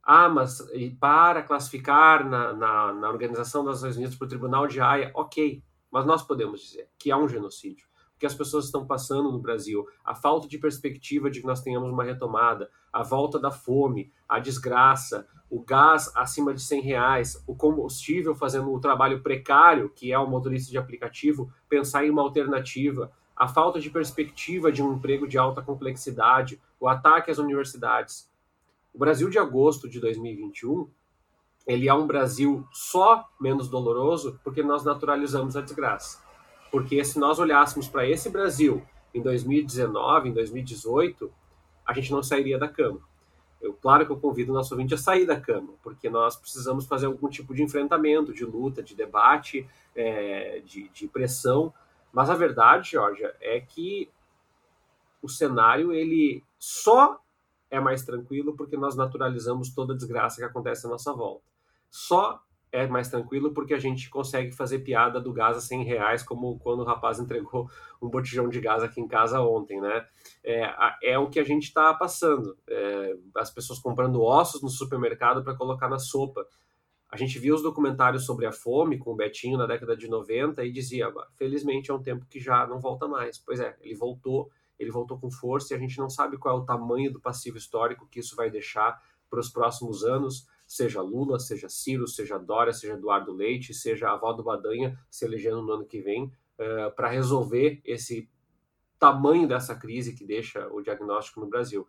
Ah, 0.03 0.29
mas 0.29 0.67
para 0.99 1.43
classificar 1.43 2.27
na, 2.27 2.53
na, 2.55 2.93
na 2.95 3.09
Organização 3.11 3.65
das 3.65 3.83
Nações 3.83 3.97
Unidas 3.97 4.15
para 4.15 4.25
o 4.25 4.29
Tribunal 4.29 4.67
de 4.67 4.81
Haia, 4.81 5.11
ok, 5.15 5.63
mas 5.91 6.07
nós 6.07 6.23
podemos 6.23 6.61
dizer 6.63 6.89
que 6.99 7.11
há 7.11 7.19
um 7.19 7.29
genocídio. 7.29 7.87
O 8.17 8.19
que 8.21 8.27
as 8.27 8.35
pessoas 8.35 8.67
estão 8.67 8.87
passando 8.87 9.31
no 9.31 9.39
Brasil, 9.39 9.87
a 10.05 10.15
falta 10.15 10.47
de 10.47 10.59
perspectiva 10.59 11.31
de 11.31 11.41
que 11.41 11.47
nós 11.47 11.63
tenhamos 11.63 11.91
uma 11.91 12.05
retomada, 12.05 12.71
a 12.93 13.03
volta 13.03 13.39
da 13.39 13.51
fome, 13.51 14.13
a 14.29 14.39
desgraça, 14.39 15.27
o 15.51 15.61
gás 15.61 16.11
acima 16.15 16.55
de 16.55 16.63
100 16.63 16.81
reais, 16.81 17.45
o 17.47 17.57
combustível 17.57 18.35
fazendo 18.35 18.73
o 18.73 18.81
trabalho 18.81 19.23
precário, 19.23 19.91
que 19.91 20.13
é 20.13 20.19
o 20.19 20.29
motorista 20.29 20.71
de 20.71 20.79
aplicativo, 20.79 21.53
pensar 21.69 22.05
em 22.05 22.11
uma 22.11 22.23
alternativa, 22.23 23.11
a 23.41 23.49
falta 23.49 23.81
de 23.81 23.89
perspectiva 23.89 24.71
de 24.71 24.83
um 24.83 24.93
emprego 24.93 25.27
de 25.27 25.39
alta 25.39 25.63
complexidade, 25.63 26.61
o 26.79 26.87
ataque 26.87 27.31
às 27.31 27.39
universidades. 27.39 28.31
O 28.93 28.99
Brasil 28.99 29.31
de 29.31 29.39
agosto 29.39 29.89
de 29.89 29.99
2021, 29.99 30.87
ele 31.67 31.89
é 31.89 31.95
um 31.95 32.07
Brasil 32.07 32.69
só 32.71 33.27
menos 33.41 33.67
doloroso 33.67 34.39
porque 34.45 34.63
nós 34.63 34.85
naturalizamos 34.85 35.57
a 35.57 35.63
desgraça. 35.63 36.23
Porque 36.71 37.03
se 37.03 37.19
nós 37.19 37.39
olhássemos 37.39 37.89
para 37.89 38.07
esse 38.07 38.29
Brasil 38.29 38.83
em 39.15 39.23
2019, 39.23 40.29
em 40.29 40.33
2018, 40.35 41.33
a 41.87 41.95
gente 41.95 42.13
não 42.13 42.23
sairia 42.23 42.59
da 42.59 42.69
cama. 42.69 43.01
Eu, 43.59 43.73
claro 43.73 44.05
que 44.05 44.13
eu 44.13 44.21
convido 44.21 44.53
o 44.53 44.55
nosso 44.55 44.75
ouvinte 44.75 44.93
a 44.93 44.99
sair 44.99 45.25
da 45.25 45.41
cama, 45.41 45.73
porque 45.83 46.11
nós 46.11 46.37
precisamos 46.37 46.85
fazer 46.87 47.07
algum 47.07 47.31
tipo 47.31 47.55
de 47.55 47.63
enfrentamento, 47.63 48.35
de 48.35 48.45
luta, 48.45 48.83
de 48.83 48.95
debate, 48.95 49.67
é, 49.97 50.61
de, 50.63 50.91
de 50.91 51.09
pressão. 51.09 51.73
Mas 52.13 52.29
a 52.31 52.35
verdade, 52.35 52.91
Georgia, 52.91 53.35
é 53.41 53.61
que 53.61 54.11
o 55.23 55.29
cenário 55.29 55.93
ele 55.93 56.43
só 56.59 57.21
é 57.71 57.79
mais 57.79 58.05
tranquilo 58.05 58.57
porque 58.57 58.77
nós 58.77 58.97
naturalizamos 58.97 59.73
toda 59.73 59.95
a 59.95 59.97
desgraça 59.97 60.39
que 60.39 60.45
acontece 60.45 60.87
à 60.87 60.91
nossa 60.91 61.13
volta. 61.13 61.45
Só 61.89 62.43
é 62.73 62.87
mais 62.87 63.09
tranquilo 63.09 63.53
porque 63.53 63.75
a 63.75 63.79
gente 63.79 64.09
consegue 64.09 64.53
fazer 64.53 64.81
piada 64.81 65.21
do 65.21 65.33
gás 65.33 65.57
a 65.57 65.61
100 65.61 65.85
reais, 65.85 66.23
como 66.23 66.59
quando 66.61 66.81
o 66.81 66.85
rapaz 66.85 67.19
entregou 67.19 67.69
um 68.01 68.09
botijão 68.09 68.49
de 68.49 68.61
gás 68.61 68.83
aqui 68.83 69.01
em 69.01 69.09
casa 69.09 69.41
ontem, 69.41 69.81
né? 69.81 70.07
É, 70.45 70.73
é 71.03 71.19
o 71.19 71.29
que 71.29 71.41
a 71.41 71.45
gente 71.45 71.65
está 71.65 71.93
passando. 71.95 72.57
É, 72.69 73.17
as 73.37 73.51
pessoas 73.51 73.81
comprando 73.81 74.23
ossos 74.23 74.63
no 74.63 74.69
supermercado 74.69 75.43
para 75.43 75.57
colocar 75.57 75.89
na 75.89 75.99
sopa. 75.99 76.47
A 77.11 77.17
gente 77.17 77.39
viu 77.39 77.55
os 77.55 77.63
documentários 77.63 78.25
sobre 78.25 78.47
a 78.47 78.53
fome 78.53 78.99
com 78.99 79.13
o 79.13 79.17
Betinho 79.17 79.59
na 79.59 79.67
década 79.67 79.97
de 79.97 80.09
90 80.09 80.65
e 80.65 80.71
dizia, 80.71 81.13
felizmente 81.35 81.91
é 81.91 81.95
um 81.95 82.03
tempo 82.03 82.25
que 82.27 82.39
já 82.39 82.67
não 82.67 82.79
volta 82.79 83.09
mais. 83.09 83.39
Pois 83.39 83.59
é, 83.59 83.77
ele 83.81 83.95
voltou, 83.95 84.51
ele 84.79 84.91
voltou 84.91 85.19
com 85.19 85.31
força 85.31 85.75
e 85.75 85.77
a 85.77 85.81
gente 85.81 85.99
não 85.99 86.09
sabe 86.09 86.39
qual 86.39 86.57
é 86.57 86.61
o 86.61 86.65
tamanho 86.65 87.13
do 87.13 87.21
passivo 87.21 87.59
histórico 87.59 88.09
que 88.09 88.21
isso 88.21 88.37
vai 88.37 88.51
deixar 88.51 89.03
para 89.29 89.41
os 89.41 89.49
próximos 89.49 90.05
anos 90.05 90.47
seja 90.71 91.03
Lula, 91.03 91.41
seja 91.41 91.69
Ciro, 91.69 92.07
seja 92.07 92.39
Dória, 92.39 92.73
seja 92.73 92.95
Eduardo 92.95 93.33
Leite, 93.33 93.75
seja 93.75 94.09
a 94.09 94.13
avó 94.13 94.33
do 94.33 94.45
Badanha 94.45 94.97
se 95.11 95.25
elegendo 95.25 95.61
no 95.63 95.73
ano 95.73 95.85
que 95.85 96.01
vem, 96.01 96.27
uh, 96.27 96.33
eh, 96.61 96.91
para 96.91 97.09
resolver 97.09 97.81
esse 97.85 98.31
tamanho 98.97 99.49
dessa 99.49 99.75
crise 99.75 100.15
que 100.15 100.25
deixa 100.25 100.69
o 100.69 100.81
diagnóstico 100.81 101.41
no 101.41 101.49
Brasil. 101.49 101.89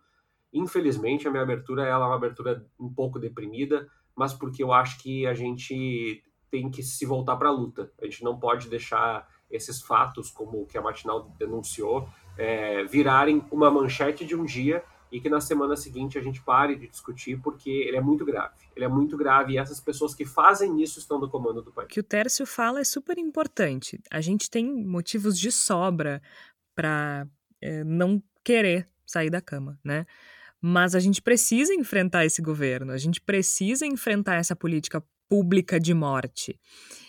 Infelizmente, 0.52 1.28
a 1.28 1.30
minha 1.30 1.44
abertura 1.44 1.86
ela 1.86 2.06
é 2.06 2.08
uma 2.08 2.16
abertura 2.16 2.66
um 2.76 2.92
pouco 2.92 3.20
deprimida, 3.20 3.88
mas 4.16 4.32
porque 4.32 4.62
eu 4.62 4.72
acho 4.72 4.98
que 4.98 5.26
a 5.26 5.34
gente 5.34 6.22
tem 6.50 6.70
que 6.70 6.82
se 6.82 7.06
voltar 7.06 7.36
para 7.36 7.48
a 7.48 7.52
luta. 7.52 7.90
A 8.00 8.04
gente 8.04 8.22
não 8.22 8.38
pode 8.38 8.68
deixar 8.68 9.26
esses 9.50 9.82
fatos, 9.82 10.30
como 10.30 10.62
o 10.62 10.66
que 10.66 10.76
a 10.76 10.82
Matinal 10.82 11.34
denunciou, 11.38 12.08
é, 12.36 12.84
virarem 12.84 13.44
uma 13.50 13.70
manchete 13.70 14.24
de 14.24 14.34
um 14.34 14.44
dia 14.44 14.82
e 15.10 15.20
que 15.20 15.28
na 15.28 15.40
semana 15.40 15.76
seguinte 15.76 16.18
a 16.18 16.22
gente 16.22 16.42
pare 16.42 16.74
de 16.74 16.88
discutir 16.88 17.38
porque 17.40 17.70
ele 17.70 17.98
é 17.98 18.00
muito 18.00 18.24
grave. 18.24 18.54
Ele 18.74 18.84
é 18.86 18.88
muito 18.88 19.16
grave 19.16 19.52
e 19.52 19.58
essas 19.58 19.78
pessoas 19.78 20.14
que 20.14 20.24
fazem 20.24 20.82
isso 20.82 20.98
estão 20.98 21.20
no 21.20 21.28
comando 21.28 21.60
do 21.60 21.70
país. 21.70 21.86
O 21.86 21.88
que 21.88 22.00
o 22.00 22.02
Tércio 22.02 22.46
fala 22.46 22.80
é 22.80 22.84
super 22.84 23.18
importante. 23.18 24.00
A 24.10 24.22
gente 24.22 24.50
tem 24.50 24.64
motivos 24.86 25.38
de 25.38 25.52
sobra 25.52 26.22
para 26.74 27.26
é, 27.60 27.84
não 27.84 28.22
querer 28.42 28.88
sair 29.04 29.28
da 29.28 29.42
cama, 29.42 29.78
né? 29.84 30.06
Mas 30.64 30.94
a 30.94 31.00
gente 31.00 31.20
precisa 31.20 31.74
enfrentar 31.74 32.24
esse 32.24 32.40
governo, 32.40 32.92
a 32.92 32.98
gente 32.98 33.20
precisa 33.20 33.84
enfrentar 33.84 34.36
essa 34.36 34.54
política 34.54 35.02
pública 35.28 35.80
de 35.80 35.92
morte. 35.92 36.60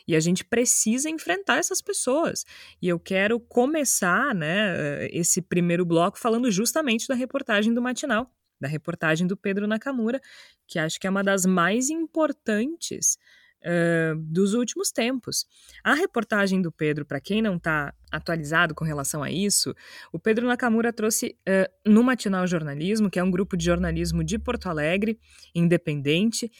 E 0.07 0.15
a 0.15 0.19
gente 0.19 0.43
precisa 0.43 1.09
enfrentar 1.09 1.57
essas 1.57 1.81
pessoas. 1.81 2.45
E 2.81 2.87
eu 2.87 2.99
quero 2.99 3.39
começar 3.39 4.33
né, 4.33 5.07
esse 5.11 5.41
primeiro 5.41 5.85
bloco 5.85 6.17
falando 6.17 6.49
justamente 6.49 7.07
da 7.07 7.15
reportagem 7.15 7.73
do 7.73 7.81
Matinal, 7.81 8.29
da 8.59 8.67
reportagem 8.67 9.27
do 9.27 9.37
Pedro 9.37 9.67
Nakamura, 9.67 10.19
que 10.67 10.79
acho 10.79 10.99
que 10.99 11.05
é 11.05 11.09
uma 11.09 11.23
das 11.23 11.45
mais 11.45 11.89
importantes 11.89 13.17
uh, 13.63 14.15
dos 14.17 14.53
últimos 14.53 14.91
tempos. 14.91 15.45
A 15.83 15.93
reportagem 15.93 16.61
do 16.61 16.71
Pedro, 16.71 17.05
para 17.05 17.19
quem 17.19 17.41
não 17.41 17.55
está 17.55 17.93
atualizado 18.11 18.75
com 18.75 18.85
relação 18.85 19.23
a 19.23 19.31
isso, 19.31 19.73
o 20.11 20.19
Pedro 20.19 20.47
Nakamura 20.47 20.93
trouxe 20.93 21.35
uh, 21.47 21.89
no 21.89 22.03
Matinal 22.03 22.45
Jornalismo, 22.45 23.09
que 23.09 23.19
é 23.19 23.23
um 23.23 23.31
grupo 23.31 23.57
de 23.57 23.65
jornalismo 23.65 24.23
de 24.23 24.37
Porto 24.37 24.67
Alegre, 24.67 25.19
independente, 25.55 26.51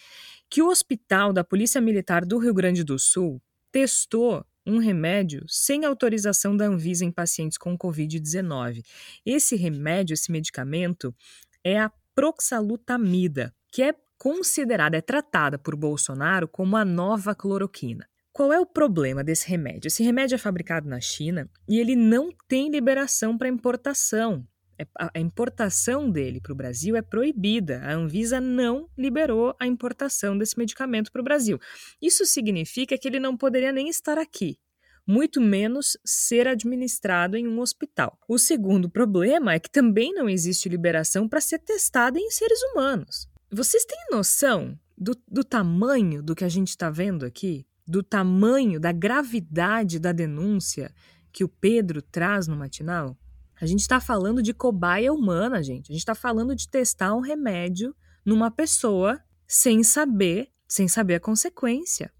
que 0.49 0.61
o 0.61 0.67
hospital 0.67 1.33
da 1.33 1.43
Polícia 1.43 1.81
Militar 1.81 2.25
do 2.25 2.37
Rio 2.37 2.53
Grande 2.53 2.83
do 2.83 2.97
Sul 2.97 3.41
testou 3.71 4.45
um 4.65 4.77
remédio 4.77 5.43
sem 5.47 5.83
autorização 5.83 6.55
da 6.55 6.65
Anvisa 6.65 7.03
em 7.03 7.11
pacientes 7.11 7.57
com 7.57 7.77
Covid-19. 7.77 8.83
Esse 9.25 9.55
remédio, 9.55 10.13
esse 10.13 10.31
medicamento, 10.31 11.13
é 11.63 11.79
a 11.79 11.91
proxalutamida, 12.15 13.53
que 13.71 13.81
é 13.81 13.93
considerada, 14.23 14.95
é 14.95 15.01
tratada 15.01 15.59
por 15.59 15.75
Bolsonaro 15.75 16.47
como 16.47 16.77
a 16.77 16.85
nova 16.85 17.35
cloroquina. 17.35 18.07
Qual 18.31 18.53
é 18.53 18.59
o 18.59 18.65
problema 18.65 19.21
desse 19.21 19.49
remédio? 19.49 19.89
Esse 19.89 20.01
remédio 20.01 20.35
é 20.35 20.37
fabricado 20.37 20.87
na 20.87 21.01
China 21.01 21.49
e 21.67 21.77
ele 21.77 21.93
não 21.93 22.29
tem 22.47 22.69
liberação 22.69 23.37
para 23.37 23.49
importação. 23.49 24.47
É, 24.79 24.87
a 25.13 25.19
importação 25.19 26.09
dele 26.09 26.39
para 26.39 26.53
o 26.53 26.55
Brasil 26.55 26.95
é 26.95 27.01
proibida. 27.01 27.81
A 27.83 27.95
Anvisa 27.95 28.39
não 28.39 28.87
liberou 28.97 29.53
a 29.59 29.67
importação 29.67 30.37
desse 30.37 30.57
medicamento 30.57 31.11
para 31.11 31.19
o 31.19 31.25
Brasil. 31.25 31.59
Isso 32.01 32.25
significa 32.25 32.97
que 32.97 33.09
ele 33.09 33.19
não 33.19 33.35
poderia 33.35 33.73
nem 33.73 33.89
estar 33.89 34.17
aqui, 34.17 34.57
muito 35.05 35.41
menos 35.41 35.97
ser 36.05 36.47
administrado 36.47 37.35
em 37.35 37.45
um 37.45 37.59
hospital. 37.59 38.17
O 38.25 38.39
segundo 38.39 38.89
problema 38.89 39.53
é 39.53 39.59
que 39.59 39.69
também 39.69 40.13
não 40.13 40.29
existe 40.29 40.69
liberação 40.69 41.27
para 41.27 41.41
ser 41.41 41.59
testado 41.59 42.17
em 42.17 42.31
seres 42.31 42.59
humanos. 42.71 43.32
Vocês 43.55 43.85
têm 43.85 44.07
noção 44.09 44.75
do, 44.97 45.15
do 45.27 45.43
tamanho 45.43 46.23
do 46.23 46.33
que 46.33 46.43
a 46.43 46.49
gente 46.49 46.69
está 46.69 46.89
vendo 46.89 47.23
aqui? 47.23 47.67
Do 47.85 48.01
tamanho, 48.01 48.79
da 48.79 48.91
gravidade 48.91 49.99
da 49.99 50.11
denúncia 50.11 50.91
que 51.31 51.43
o 51.43 51.47
Pedro 51.47 52.01
traz 52.01 52.47
no 52.47 52.55
matinal? 52.55 53.15
A 53.61 53.67
gente 53.67 53.81
está 53.81 53.99
falando 53.99 54.41
de 54.41 54.55
cobaia 54.55 55.13
humana, 55.13 55.61
gente. 55.61 55.91
A 55.91 55.93
gente 55.93 56.01
está 56.01 56.15
falando 56.15 56.55
de 56.55 56.67
testar 56.67 57.13
um 57.13 57.19
remédio 57.19 57.95
numa 58.25 58.49
pessoa 58.49 59.21
sem 59.47 59.83
saber, 59.83 60.49
sem 60.67 60.87
saber 60.87 61.15
a 61.15 61.19
consequência. 61.19 62.11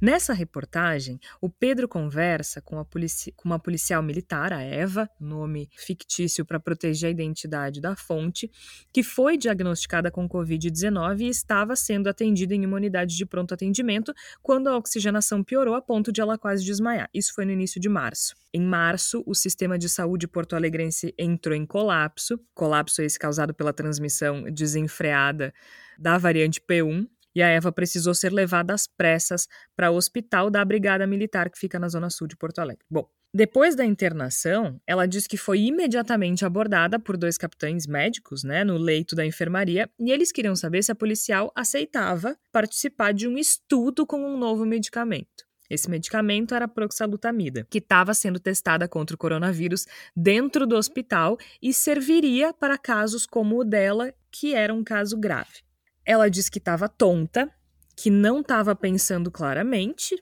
Nessa 0.00 0.32
reportagem, 0.32 1.18
o 1.40 1.48
Pedro 1.48 1.88
conversa 1.88 2.60
com, 2.60 2.76
com 2.84 3.48
uma 3.48 3.58
policial 3.58 4.02
militar, 4.02 4.52
a 4.52 4.62
Eva, 4.62 5.08
nome 5.18 5.70
fictício 5.76 6.44
para 6.44 6.60
proteger 6.60 7.08
a 7.08 7.10
identidade 7.10 7.80
da 7.80 7.96
fonte, 7.96 8.50
que 8.92 9.02
foi 9.02 9.38
diagnosticada 9.38 10.10
com 10.10 10.28
Covid-19 10.28 11.20
e 11.20 11.28
estava 11.28 11.74
sendo 11.74 12.08
atendida 12.08 12.54
em 12.54 12.66
uma 12.66 12.76
unidade 12.76 13.16
de 13.16 13.24
pronto 13.24 13.54
atendimento 13.54 14.12
quando 14.42 14.68
a 14.68 14.76
oxigenação 14.76 15.42
piorou 15.42 15.74
a 15.74 15.82
ponto 15.82 16.12
de 16.12 16.20
ela 16.20 16.36
quase 16.36 16.64
desmaiar. 16.64 17.08
Isso 17.14 17.32
foi 17.34 17.44
no 17.44 17.52
início 17.52 17.80
de 17.80 17.88
março. 17.88 18.34
Em 18.52 18.62
março, 18.62 19.22
o 19.26 19.34
sistema 19.34 19.78
de 19.78 19.88
saúde 19.88 20.28
porto-alegrense 20.28 21.14
entrou 21.18 21.54
em 21.54 21.66
colapso, 21.66 22.38
colapso 22.54 23.02
esse 23.02 23.18
causado 23.18 23.54
pela 23.54 23.72
transmissão 23.72 24.44
desenfreada 24.50 25.52
da 25.98 26.18
variante 26.18 26.60
P1, 26.60 27.06
e 27.36 27.42
a 27.42 27.48
Eva 27.48 27.70
precisou 27.70 28.14
ser 28.14 28.32
levada 28.32 28.72
às 28.72 28.86
pressas 28.86 29.46
para 29.76 29.90
o 29.90 29.94
hospital 29.94 30.48
da 30.48 30.64
Brigada 30.64 31.06
Militar 31.06 31.50
que 31.50 31.58
fica 31.58 31.78
na 31.78 31.86
zona 31.86 32.08
sul 32.08 32.26
de 32.26 32.34
Porto 32.34 32.60
Alegre. 32.60 32.82
Bom, 32.90 33.06
depois 33.34 33.76
da 33.76 33.84
internação, 33.84 34.80
ela 34.86 35.04
diz 35.04 35.26
que 35.26 35.36
foi 35.36 35.60
imediatamente 35.60 36.46
abordada 36.46 36.98
por 36.98 37.18
dois 37.18 37.36
capitães 37.36 37.86
médicos, 37.86 38.42
né, 38.42 38.64
no 38.64 38.78
leito 38.78 39.14
da 39.14 39.26
enfermaria, 39.26 39.90
e 40.00 40.10
eles 40.10 40.32
queriam 40.32 40.56
saber 40.56 40.82
se 40.82 40.90
a 40.90 40.94
policial 40.94 41.52
aceitava 41.54 42.38
participar 42.50 43.12
de 43.12 43.28
um 43.28 43.36
estudo 43.36 44.06
com 44.06 44.16
um 44.16 44.38
novo 44.38 44.64
medicamento. 44.64 45.44
Esse 45.68 45.90
medicamento 45.90 46.54
era 46.54 46.66
proxalutamida, 46.66 47.66
que 47.68 47.78
estava 47.78 48.14
sendo 48.14 48.40
testada 48.40 48.88
contra 48.88 49.14
o 49.14 49.18
coronavírus 49.18 49.84
dentro 50.16 50.66
do 50.66 50.74
hospital 50.74 51.36
e 51.60 51.74
serviria 51.74 52.54
para 52.54 52.78
casos 52.78 53.26
como 53.26 53.60
o 53.60 53.64
dela, 53.64 54.14
que 54.30 54.54
era 54.54 54.72
um 54.72 54.82
caso 54.82 55.18
grave. 55.18 55.65
Ela 56.06 56.30
disse 56.30 56.50
que 56.50 56.58
estava 56.58 56.88
tonta, 56.88 57.50
que 57.96 58.10
não 58.10 58.40
estava 58.40 58.76
pensando 58.76 59.30
claramente, 59.30 60.14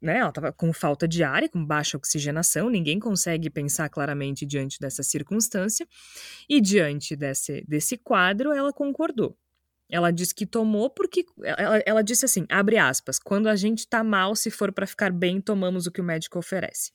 né? 0.00 0.18
Ela 0.18 0.30
estava 0.30 0.52
com 0.52 0.72
falta 0.72 1.06
de 1.06 1.22
ar 1.22 1.42
e 1.42 1.48
com 1.48 1.64
baixa 1.64 1.96
oxigenação, 1.96 2.70
ninguém 2.70 2.98
consegue 2.98 3.50
pensar 3.50 3.90
claramente 3.90 4.46
diante 4.46 4.78
dessa 4.80 5.02
circunstância. 5.02 5.86
E 6.48 6.60
diante 6.60 7.14
desse, 7.14 7.62
desse 7.68 7.98
quadro, 7.98 8.52
ela 8.52 8.72
concordou. 8.72 9.36
Ela 9.90 10.10
disse 10.10 10.34
que 10.34 10.46
tomou 10.46 10.90
porque. 10.90 11.24
Ela, 11.42 11.82
ela 11.84 12.02
disse 12.02 12.24
assim: 12.24 12.46
abre 12.48 12.78
aspas, 12.78 13.18
quando 13.18 13.48
a 13.48 13.54
gente 13.54 13.86
tá 13.86 14.02
mal, 14.02 14.34
se 14.34 14.50
for 14.50 14.72
para 14.72 14.86
ficar 14.86 15.12
bem, 15.12 15.40
tomamos 15.40 15.86
o 15.86 15.92
que 15.92 16.00
o 16.00 16.04
médico 16.04 16.38
oferece. 16.38 16.92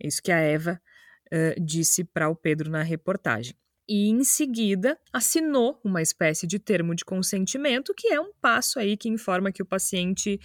É 0.00 0.06
isso 0.06 0.22
que 0.22 0.32
a 0.32 0.38
Eva 0.38 0.80
uh, 1.26 1.60
disse 1.60 2.04
para 2.04 2.28
o 2.28 2.36
Pedro 2.36 2.70
na 2.70 2.82
reportagem 2.82 3.54
e 3.88 4.08
em 4.08 4.24
seguida 4.24 4.98
assinou 5.12 5.80
uma 5.84 6.02
espécie 6.02 6.46
de 6.46 6.58
termo 6.58 6.94
de 6.94 7.04
consentimento, 7.04 7.94
que 7.94 8.08
é 8.08 8.20
um 8.20 8.32
passo 8.40 8.78
aí 8.78 8.96
que 8.96 9.08
informa 9.08 9.52
que 9.52 9.62
o 9.62 9.66
paciente, 9.66 10.40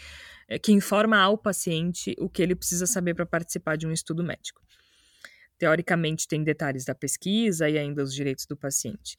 eh, 0.48 0.60
que 0.60 0.72
informa 0.72 1.18
ao 1.18 1.38
paciente 1.38 2.16
o 2.20 2.30
que 2.30 2.42
ele 2.42 2.56
precisa 2.56 2.86
saber 2.86 3.16
para 3.16 3.26
participar 3.26 3.78
de 3.78 3.88
um 3.88 3.92
estudo 3.92 4.24
médico. 4.24 4.62
Teoricamente 5.58 6.28
tem 6.28 6.44
detalhes 6.44 6.86
da 6.86 6.96
pesquisa 6.96 7.70
e 7.70 7.78
ainda 7.78 8.04
os 8.04 8.14
direitos 8.14 8.46
do 8.46 8.58
paciente. 8.58 9.18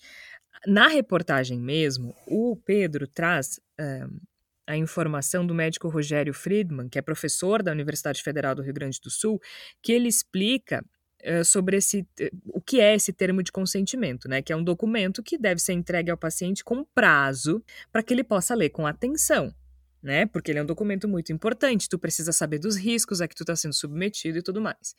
Na 0.66 0.86
reportagem 0.86 1.58
mesmo, 1.58 2.14
o 2.26 2.56
Pedro 2.56 3.06
traz 3.06 3.58
uh, 3.80 4.20
a 4.66 4.76
informação 4.76 5.46
do 5.46 5.54
médico 5.54 5.88
Rogério 5.88 6.32
Friedman, 6.32 6.88
que 6.88 6.98
é 6.98 7.02
professor 7.02 7.62
da 7.62 7.72
Universidade 7.72 8.22
Federal 8.22 8.54
do 8.54 8.62
Rio 8.62 8.74
Grande 8.74 9.00
do 9.00 9.10
Sul, 9.10 9.40
que 9.82 9.92
ele 9.92 10.08
explica 10.08 10.84
uh, 11.24 11.44
sobre 11.44 11.76
esse, 11.76 12.06
o 12.46 12.60
que 12.60 12.80
é 12.80 12.94
esse 12.94 13.12
termo 13.12 13.42
de 13.42 13.52
consentimento, 13.52 14.28
né? 14.28 14.42
Que 14.42 14.52
é 14.52 14.56
um 14.56 14.64
documento 14.64 15.22
que 15.22 15.38
deve 15.38 15.60
ser 15.60 15.72
entregue 15.72 16.10
ao 16.10 16.16
paciente 16.16 16.64
com 16.64 16.84
prazo 16.84 17.62
para 17.90 18.02
que 18.02 18.12
ele 18.12 18.24
possa 18.24 18.54
ler 18.54 18.70
com 18.70 18.86
atenção. 18.86 19.54
Né? 20.02 20.26
Porque 20.26 20.50
ele 20.50 20.58
é 20.58 20.62
um 20.62 20.66
documento 20.66 21.06
muito 21.06 21.32
importante, 21.32 21.88
tu 21.88 21.96
precisa 21.96 22.32
saber 22.32 22.58
dos 22.58 22.76
riscos 22.76 23.20
a 23.20 23.28
que 23.28 23.36
tu 23.36 23.44
está 23.44 23.54
sendo 23.54 23.72
submetido 23.72 24.36
e 24.36 24.42
tudo 24.42 24.60
mais. 24.60 24.96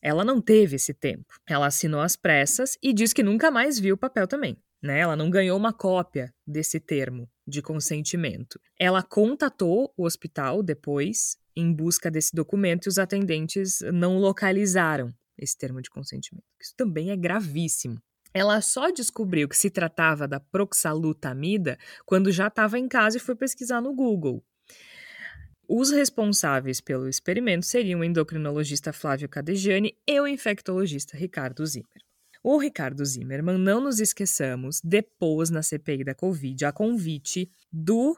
Ela 0.00 0.24
não 0.24 0.40
teve 0.40 0.76
esse 0.76 0.94
tempo. 0.94 1.34
Ela 1.48 1.66
assinou 1.66 2.00
às 2.00 2.14
pressas 2.14 2.78
e 2.80 2.92
diz 2.92 3.12
que 3.12 3.24
nunca 3.24 3.50
mais 3.50 3.78
viu 3.78 3.96
o 3.96 3.98
papel 3.98 4.28
também. 4.28 4.56
Né? 4.80 5.00
Ela 5.00 5.16
não 5.16 5.28
ganhou 5.28 5.58
uma 5.58 5.72
cópia 5.72 6.32
desse 6.46 6.78
termo 6.78 7.28
de 7.46 7.60
consentimento. 7.60 8.58
Ela 8.78 9.02
contatou 9.02 9.92
o 9.96 10.04
hospital 10.04 10.62
depois 10.62 11.36
em 11.54 11.72
busca 11.72 12.10
desse 12.10 12.34
documento 12.34 12.86
e 12.86 12.88
os 12.88 12.98
atendentes 12.98 13.80
não 13.92 14.16
localizaram 14.16 15.12
esse 15.40 15.56
termo 15.56 15.80
de 15.80 15.90
consentimento. 15.90 16.44
Isso 16.60 16.74
também 16.76 17.10
é 17.10 17.16
gravíssimo. 17.16 18.00
Ela 18.32 18.60
só 18.60 18.90
descobriu 18.90 19.48
que 19.48 19.56
se 19.56 19.70
tratava 19.70 20.28
da 20.28 20.38
proxalutamida 20.38 21.76
quando 22.06 22.30
já 22.30 22.46
estava 22.46 22.78
em 22.78 22.86
casa 22.86 23.16
e 23.16 23.20
foi 23.20 23.34
pesquisar 23.34 23.80
no 23.80 23.94
Google. 23.94 24.44
Os 25.68 25.90
responsáveis 25.90 26.80
pelo 26.80 27.08
experimento 27.08 27.64
seriam 27.64 28.00
o 28.00 28.04
endocrinologista 28.04 28.92
Flávio 28.92 29.28
Cadegiani 29.28 29.96
e 30.06 30.20
o 30.20 30.26
infectologista 30.26 31.16
Ricardo 31.16 31.64
Zimmermann. 31.64 32.04
O 32.42 32.56
Ricardo 32.56 33.04
Zimmermann, 33.04 33.58
não 33.58 33.80
nos 33.80 34.00
esqueçamos, 34.00 34.80
depôs 34.82 35.50
na 35.50 35.62
CPI 35.62 36.04
da 36.04 36.14
Covid 36.14 36.64
a 36.64 36.72
convite 36.72 37.50
do 37.70 38.16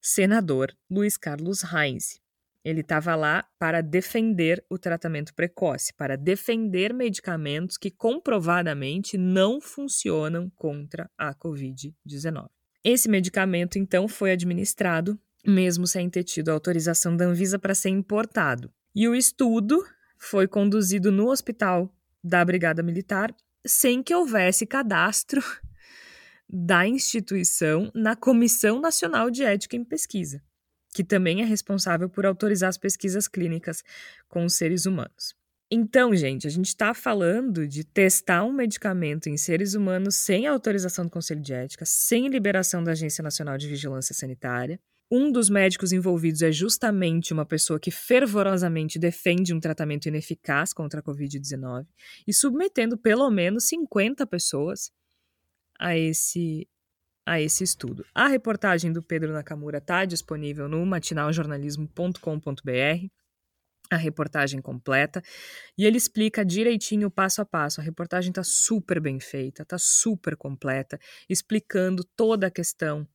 senador 0.00 0.74
Luiz 0.90 1.16
Carlos 1.16 1.62
Reis, 1.62 2.20
ele 2.64 2.80
estava 2.80 3.14
lá 3.14 3.46
para 3.58 3.80
defender 3.80 4.64
o 4.68 4.78
tratamento 4.78 5.34
precoce, 5.34 5.92
para 5.94 6.16
defender 6.16 6.92
medicamentos 6.92 7.76
que 7.76 7.90
comprovadamente 7.90 9.16
não 9.16 9.60
funcionam 9.60 10.50
contra 10.50 11.10
a 11.16 11.34
Covid-19. 11.34 12.48
Esse 12.84 13.08
medicamento, 13.08 13.78
então, 13.78 14.08
foi 14.08 14.32
administrado, 14.32 15.18
mesmo 15.46 15.86
sem 15.86 16.08
ter 16.10 16.24
tido 16.24 16.50
autorização 16.50 17.16
da 17.16 17.24
Anvisa 17.24 17.58
para 17.58 17.74
ser 17.74 17.90
importado. 17.90 18.70
E 18.94 19.08
o 19.08 19.14
estudo 19.14 19.84
foi 20.18 20.48
conduzido 20.48 21.12
no 21.12 21.30
hospital 21.30 21.92
da 22.22 22.44
Brigada 22.44 22.82
Militar 22.82 23.34
sem 23.66 24.02
que 24.02 24.14
houvesse 24.14 24.66
cadastro 24.66 25.42
da 26.48 26.86
instituição 26.86 27.90
na 27.94 28.16
Comissão 28.16 28.80
Nacional 28.80 29.30
de 29.30 29.44
Ética 29.44 29.76
em 29.76 29.84
Pesquisa 29.84 30.42
que 30.98 31.04
também 31.04 31.42
é 31.42 31.44
responsável 31.44 32.08
por 32.08 32.26
autorizar 32.26 32.68
as 32.68 32.76
pesquisas 32.76 33.28
clínicas 33.28 33.84
com 34.26 34.44
os 34.44 34.54
seres 34.54 34.84
humanos. 34.84 35.32
Então, 35.70 36.12
gente, 36.12 36.44
a 36.44 36.50
gente 36.50 36.66
está 36.66 36.92
falando 36.92 37.68
de 37.68 37.84
testar 37.84 38.42
um 38.42 38.52
medicamento 38.52 39.28
em 39.28 39.36
seres 39.36 39.74
humanos 39.74 40.16
sem 40.16 40.48
autorização 40.48 41.04
do 41.04 41.10
Conselho 41.12 41.40
de 41.40 41.52
Ética, 41.54 41.84
sem 41.86 42.26
liberação 42.26 42.82
da 42.82 42.90
Agência 42.90 43.22
Nacional 43.22 43.56
de 43.56 43.68
Vigilância 43.68 44.12
Sanitária. 44.12 44.80
Um 45.08 45.30
dos 45.30 45.48
médicos 45.48 45.92
envolvidos 45.92 46.42
é 46.42 46.50
justamente 46.50 47.32
uma 47.32 47.46
pessoa 47.46 47.78
que 47.78 47.92
fervorosamente 47.92 48.98
defende 48.98 49.54
um 49.54 49.60
tratamento 49.60 50.06
ineficaz 50.08 50.72
contra 50.72 50.98
a 50.98 51.02
Covid-19 51.04 51.86
e 52.26 52.34
submetendo 52.34 52.98
pelo 52.98 53.30
menos 53.30 53.68
50 53.68 54.26
pessoas 54.26 54.90
a 55.78 55.96
esse 55.96 56.66
a 57.28 57.40
esse 57.40 57.62
estudo. 57.62 58.04
A 58.14 58.26
reportagem 58.26 58.92
do 58.92 59.02
Pedro 59.02 59.32
Nakamura 59.32 59.78
está 59.78 60.04
disponível 60.04 60.68
no 60.68 60.84
matinaljornalismo.com.br 60.86 63.08
a 63.90 63.96
reportagem 63.96 64.60
completa 64.60 65.22
e 65.76 65.86
ele 65.86 65.96
explica 65.96 66.44
direitinho 66.44 67.10
passo 67.10 67.40
a 67.40 67.46
passo. 67.46 67.80
A 67.80 67.84
reportagem 67.84 68.30
está 68.30 68.42
super 68.42 69.00
bem 69.00 69.20
feita, 69.20 69.62
está 69.62 69.78
super 69.78 70.36
completa, 70.36 70.98
explicando 71.28 72.04
toda 72.16 72.48
a 72.48 72.50
questão 72.50 73.06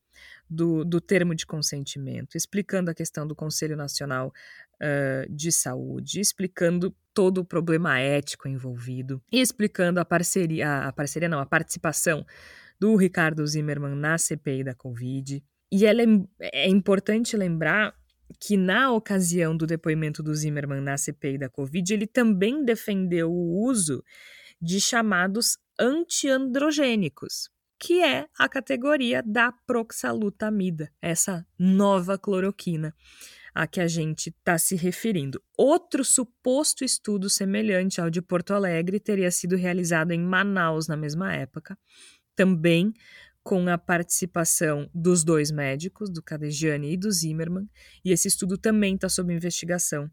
do, 0.48 0.84
do 0.84 1.00
termo 1.00 1.34
de 1.34 1.46
consentimento, 1.46 2.36
explicando 2.36 2.90
a 2.90 2.94
questão 2.94 3.26
do 3.26 3.34
Conselho 3.34 3.76
Nacional 3.76 4.32
uh, 4.80 5.32
de 5.32 5.50
Saúde, 5.50 6.20
explicando 6.20 6.94
todo 7.12 7.38
o 7.38 7.44
problema 7.44 8.00
ético 8.00 8.48
envolvido 8.48 9.22
explicando 9.30 10.00
a 10.00 10.04
parceria, 10.04 10.88
a 10.88 10.92
parceria 10.92 11.28
não, 11.28 11.38
a 11.38 11.46
participação 11.46 12.26
do 12.78 12.96
Ricardo 12.96 13.46
Zimmermann 13.46 13.94
na 13.94 14.18
CPI 14.18 14.64
da 14.64 14.74
Covid. 14.74 15.42
E 15.72 15.86
é, 15.86 15.92
é 16.40 16.68
importante 16.68 17.36
lembrar 17.36 17.94
que 18.40 18.56
na 18.56 18.90
ocasião 18.92 19.56
do 19.56 19.66
depoimento 19.66 20.22
do 20.22 20.34
Zimmermann 20.34 20.80
na 20.80 20.96
CPI 20.96 21.38
da 21.38 21.48
Covid, 21.48 21.92
ele 21.92 22.06
também 22.06 22.64
defendeu 22.64 23.30
o 23.30 23.64
uso 23.66 24.02
de 24.60 24.80
chamados 24.80 25.58
antiandrogênicos, 25.78 27.50
que 27.78 28.02
é 28.02 28.26
a 28.38 28.48
categoria 28.48 29.22
da 29.22 29.52
proxalutamida, 29.66 30.90
essa 31.02 31.46
nova 31.58 32.18
cloroquina 32.18 32.94
a 33.54 33.68
que 33.68 33.80
a 33.80 33.86
gente 33.86 34.30
está 34.30 34.58
se 34.58 34.74
referindo. 34.74 35.40
Outro 35.56 36.04
suposto 36.04 36.84
estudo 36.84 37.30
semelhante 37.30 38.00
ao 38.00 38.10
de 38.10 38.20
Porto 38.20 38.52
Alegre 38.52 38.98
teria 38.98 39.30
sido 39.30 39.54
realizado 39.54 40.10
em 40.10 40.20
Manaus 40.20 40.88
na 40.88 40.96
mesma 40.96 41.32
época, 41.32 41.78
também 42.34 42.92
com 43.42 43.68
a 43.68 43.76
participação 43.76 44.88
dos 44.94 45.22
dois 45.22 45.50
médicos, 45.50 46.10
do 46.10 46.22
Cadegiani 46.22 46.94
e 46.94 46.96
do 46.96 47.12
Zimmermann, 47.12 47.68
e 48.02 48.10
esse 48.10 48.26
estudo 48.26 48.56
também 48.56 48.94
está 48.94 49.08
sob 49.08 49.34
investigação 49.34 50.10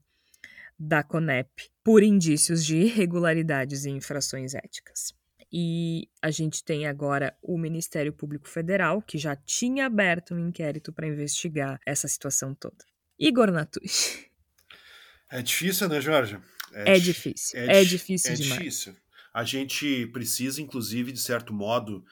da 0.78 1.02
CONEP 1.02 1.70
por 1.84 2.04
indícios 2.04 2.66
de 2.66 2.76
irregularidades 2.76 3.86
e 3.86 3.90
infrações 3.90 4.54
éticas. 4.54 5.14
E 5.52 6.10
a 6.22 6.32
gente 6.32 6.64
tem 6.64 6.88
agora 6.88 7.36
o 7.42 7.58
Ministério 7.58 8.14
Público 8.14 8.48
Federal, 8.50 9.02
que 9.02 9.18
já 9.18 9.36
tinha 9.36 9.86
aberto 9.86 10.34
um 10.34 10.48
inquérito 10.48 10.92
para 10.92 11.08
investigar 11.08 11.80
essa 11.86 12.08
situação 12.08 12.56
toda. 12.56 12.84
Igor 13.20 13.52
Natucci. 13.52 14.32
É 15.30 15.42
difícil, 15.42 15.88
né, 15.88 16.02
Jorge? 16.02 16.38
É, 16.74 16.96
é 16.96 17.00
difícil. 17.00 17.60
É, 17.60 17.82
é 17.82 17.84
difícil 17.84 18.32
é 18.32 18.36
demais. 18.36 18.60
Difícil. 18.60 18.96
A 19.34 19.44
gente 19.44 20.08
precisa, 20.08 20.62
inclusive, 20.62 21.12
de 21.12 21.20
certo 21.20 21.54
modo, 21.54 22.04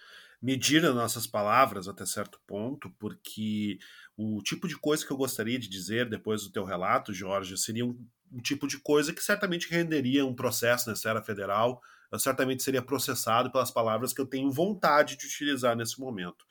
medir 0.41 0.85
as 0.85 0.95
nossas 0.95 1.27
palavras 1.27 1.87
até 1.87 2.05
certo 2.05 2.39
ponto, 2.47 2.89
porque 2.91 3.77
o 4.15 4.41
tipo 4.41 4.67
de 4.67 4.77
coisa 4.77 5.05
que 5.05 5.11
eu 5.11 5.17
gostaria 5.17 5.59
de 5.59 5.67
dizer 5.67 6.09
depois 6.09 6.43
do 6.43 6.51
teu 6.51 6.63
relato, 6.63 7.13
Jorge, 7.13 7.57
seria 7.57 7.85
um, 7.85 7.97
um 8.31 8.39
tipo 8.39 8.67
de 8.67 8.77
coisa 8.77 9.13
que 9.13 9.23
certamente 9.23 9.69
renderia 9.69 10.25
um 10.25 10.35
processo 10.35 10.87
na 10.87 10.93
esfera 10.93 11.21
federal, 11.21 11.81
eu 12.11 12.17
certamente 12.17 12.63
seria 12.63 12.81
processado 12.81 13.51
pelas 13.51 13.69
palavras 13.69 14.13
que 14.13 14.21
eu 14.21 14.25
tenho 14.25 14.51
vontade 14.51 15.17
de 15.17 15.25
utilizar 15.25 15.75
nesse 15.75 15.99
momento. 15.99 16.45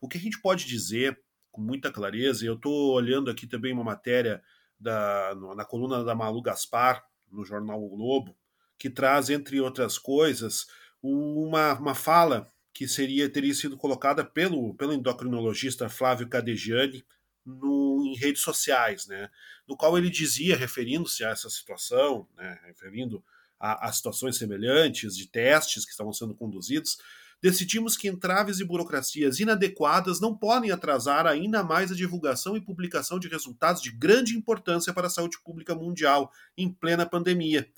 O 0.00 0.08
que 0.08 0.18
a 0.18 0.20
gente 0.20 0.40
pode 0.40 0.66
dizer 0.66 1.20
com 1.50 1.60
muita 1.60 1.90
clareza, 1.90 2.44
e 2.44 2.48
eu 2.48 2.54
estou 2.54 2.94
olhando 2.94 3.30
aqui 3.30 3.46
também 3.46 3.72
uma 3.72 3.84
matéria 3.84 4.42
da, 4.78 5.34
na 5.56 5.64
coluna 5.64 6.04
da 6.04 6.14
Malu 6.14 6.40
Gaspar, 6.40 7.04
no 7.30 7.44
jornal 7.44 7.82
o 7.82 7.88
Globo, 7.88 8.36
que 8.78 8.88
traz, 8.88 9.28
entre 9.28 9.60
outras 9.60 9.98
coisas, 9.98 10.66
uma, 11.02 11.74
uma 11.74 11.94
fala 11.94 12.50
que 12.72 12.86
seria 12.86 13.28
teria 13.28 13.54
sido 13.54 13.76
colocada 13.76 14.24
pelo, 14.24 14.74
pelo 14.74 14.92
endocrinologista 14.92 15.88
Flávio 15.88 16.28
Cadegiani 16.28 17.04
no, 17.44 18.04
em 18.06 18.14
redes 18.16 18.42
sociais, 18.42 19.06
né, 19.06 19.28
no 19.66 19.76
qual 19.76 19.96
ele 19.98 20.10
dizia, 20.10 20.56
referindo-se 20.56 21.24
a 21.24 21.30
essa 21.30 21.50
situação, 21.50 22.28
né, 22.36 22.58
referindo 22.66 23.24
a, 23.58 23.88
a 23.88 23.92
situações 23.92 24.36
semelhantes 24.36 25.16
de 25.16 25.26
testes 25.26 25.84
que 25.84 25.90
estavam 25.90 26.12
sendo 26.12 26.34
conduzidos, 26.34 26.98
decidimos 27.40 27.96
que 27.96 28.08
entraves 28.08 28.60
e 28.60 28.64
burocracias 28.64 29.40
inadequadas 29.40 30.20
não 30.20 30.36
podem 30.36 30.70
atrasar 30.70 31.26
ainda 31.26 31.62
mais 31.62 31.90
a 31.90 31.94
divulgação 31.94 32.56
e 32.56 32.60
publicação 32.60 33.18
de 33.18 33.28
resultados 33.28 33.80
de 33.80 33.90
grande 33.90 34.36
importância 34.36 34.92
para 34.92 35.06
a 35.06 35.10
saúde 35.10 35.38
pública 35.42 35.74
mundial 35.74 36.30
em 36.56 36.72
plena 36.72 37.06
pandemia. 37.06 37.68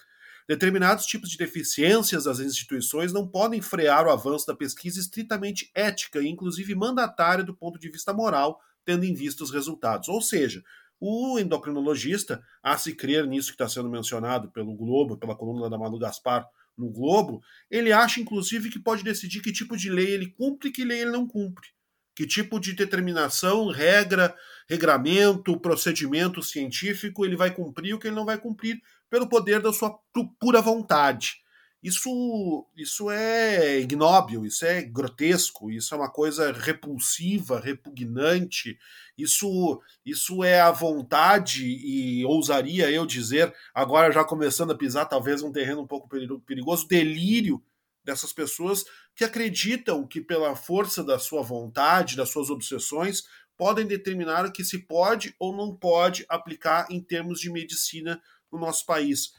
Determinados 0.48 1.07
tipos 1.07 1.31
de 1.31 1.37
deficiências 1.37 2.24
das 2.24 2.40
instituições 2.40 3.12
não 3.12 3.26
podem 3.26 3.61
frear 3.61 4.07
o 4.07 4.11
avanço 4.11 4.46
da 4.46 4.55
pesquisa 4.55 4.98
estritamente 4.98 5.70
ética 5.74 6.22
inclusive, 6.22 6.74
mandatária 6.74 7.44
do 7.44 7.55
ponto 7.55 7.79
de 7.79 7.90
vista 7.90 8.12
moral, 8.12 8.61
tendo 8.85 9.05
em 9.05 9.14
vista 9.14 9.44
os 9.44 9.50
resultados. 9.50 10.09
Ou 10.09 10.20
seja, 10.20 10.62
o 10.98 11.38
endocrinologista, 11.38 12.42
a 12.62 12.76
se 12.76 12.94
crer 12.94 13.26
nisso 13.26 13.48
que 13.48 13.55
está 13.55 13.68
sendo 13.68 13.88
mencionado 13.88 14.50
pelo 14.50 14.74
Globo, 14.74 15.16
pela 15.16 15.37
coluna 15.37 15.70
da 15.70 15.79
Malu 15.79 15.98
Gaspar 15.98 16.46
no 16.76 16.90
Globo, 16.90 17.42
ele 17.70 17.92
acha, 17.92 18.20
inclusive, 18.20 18.70
que 18.70 18.79
pode 18.79 19.03
decidir 19.03 19.40
que 19.40 19.53
tipo 19.53 19.76
de 19.76 19.90
lei 19.90 20.11
ele 20.11 20.29
cumpre 20.31 20.68
e 20.68 20.72
que 20.72 20.85
lei 20.85 21.00
ele 21.00 21.11
não 21.11 21.26
cumpre. 21.26 21.68
Que 22.14 22.26
tipo 22.26 22.61
de 22.61 22.74
determinação, 22.74 23.68
regra, 23.68 24.35
regramento, 24.68 25.59
procedimento 25.59 26.42
científico 26.42 27.24
ele 27.24 27.37
vai 27.37 27.50
cumprir 27.50 27.90
e 27.90 27.94
o 27.94 27.98
que 27.98 28.09
ele 28.09 28.16
não 28.16 28.26
vai 28.26 28.37
cumprir 28.37 28.83
pelo 29.11 29.29
poder 29.29 29.61
da 29.61 29.73
sua 29.73 29.99
pura 30.38 30.62
vontade. 30.62 31.40
Isso, 31.83 32.66
isso 32.77 33.11
é 33.11 33.81
ignóbil, 33.81 34.44
isso 34.44 34.66
é 34.66 34.83
grotesco, 34.83 35.70
isso 35.70 35.94
é 35.94 35.96
uma 35.96 36.11
coisa 36.11 36.53
repulsiva, 36.53 37.59
repugnante. 37.59 38.79
Isso, 39.16 39.81
isso 40.05 40.44
é 40.44 40.61
a 40.61 40.70
vontade 40.70 41.64
e 41.66 42.25
ousaria 42.27 42.90
eu 42.90 43.07
dizer, 43.07 43.55
agora 43.75 44.12
já 44.12 44.23
começando 44.23 44.73
a 44.73 44.77
pisar 44.77 45.07
talvez 45.07 45.42
um 45.42 45.51
terreno 45.51 45.81
um 45.81 45.87
pouco 45.87 46.09
perigoso, 46.44 46.87
delírio 46.87 47.62
dessas 48.05 48.33
pessoas 48.33 48.85
que 49.14 49.25
acreditam 49.25 50.07
que 50.07 50.20
pela 50.20 50.55
força 50.55 51.03
da 51.03 51.18
sua 51.18 51.42
vontade, 51.42 52.16
das 52.16 52.31
suas 52.31 52.51
obsessões, 52.51 53.23
podem 53.57 53.87
determinar 53.87 54.46
o 54.46 54.53
que 54.53 54.64
se 54.64 54.79
pode 54.79 55.35
ou 55.38 55.55
não 55.55 55.75
pode 55.75 56.27
aplicar 56.29 56.87
em 56.90 57.01
termos 57.01 57.40
de 57.40 57.51
medicina 57.51 58.20
no 58.52 58.58
nosso 58.58 58.84
país. 58.86 59.32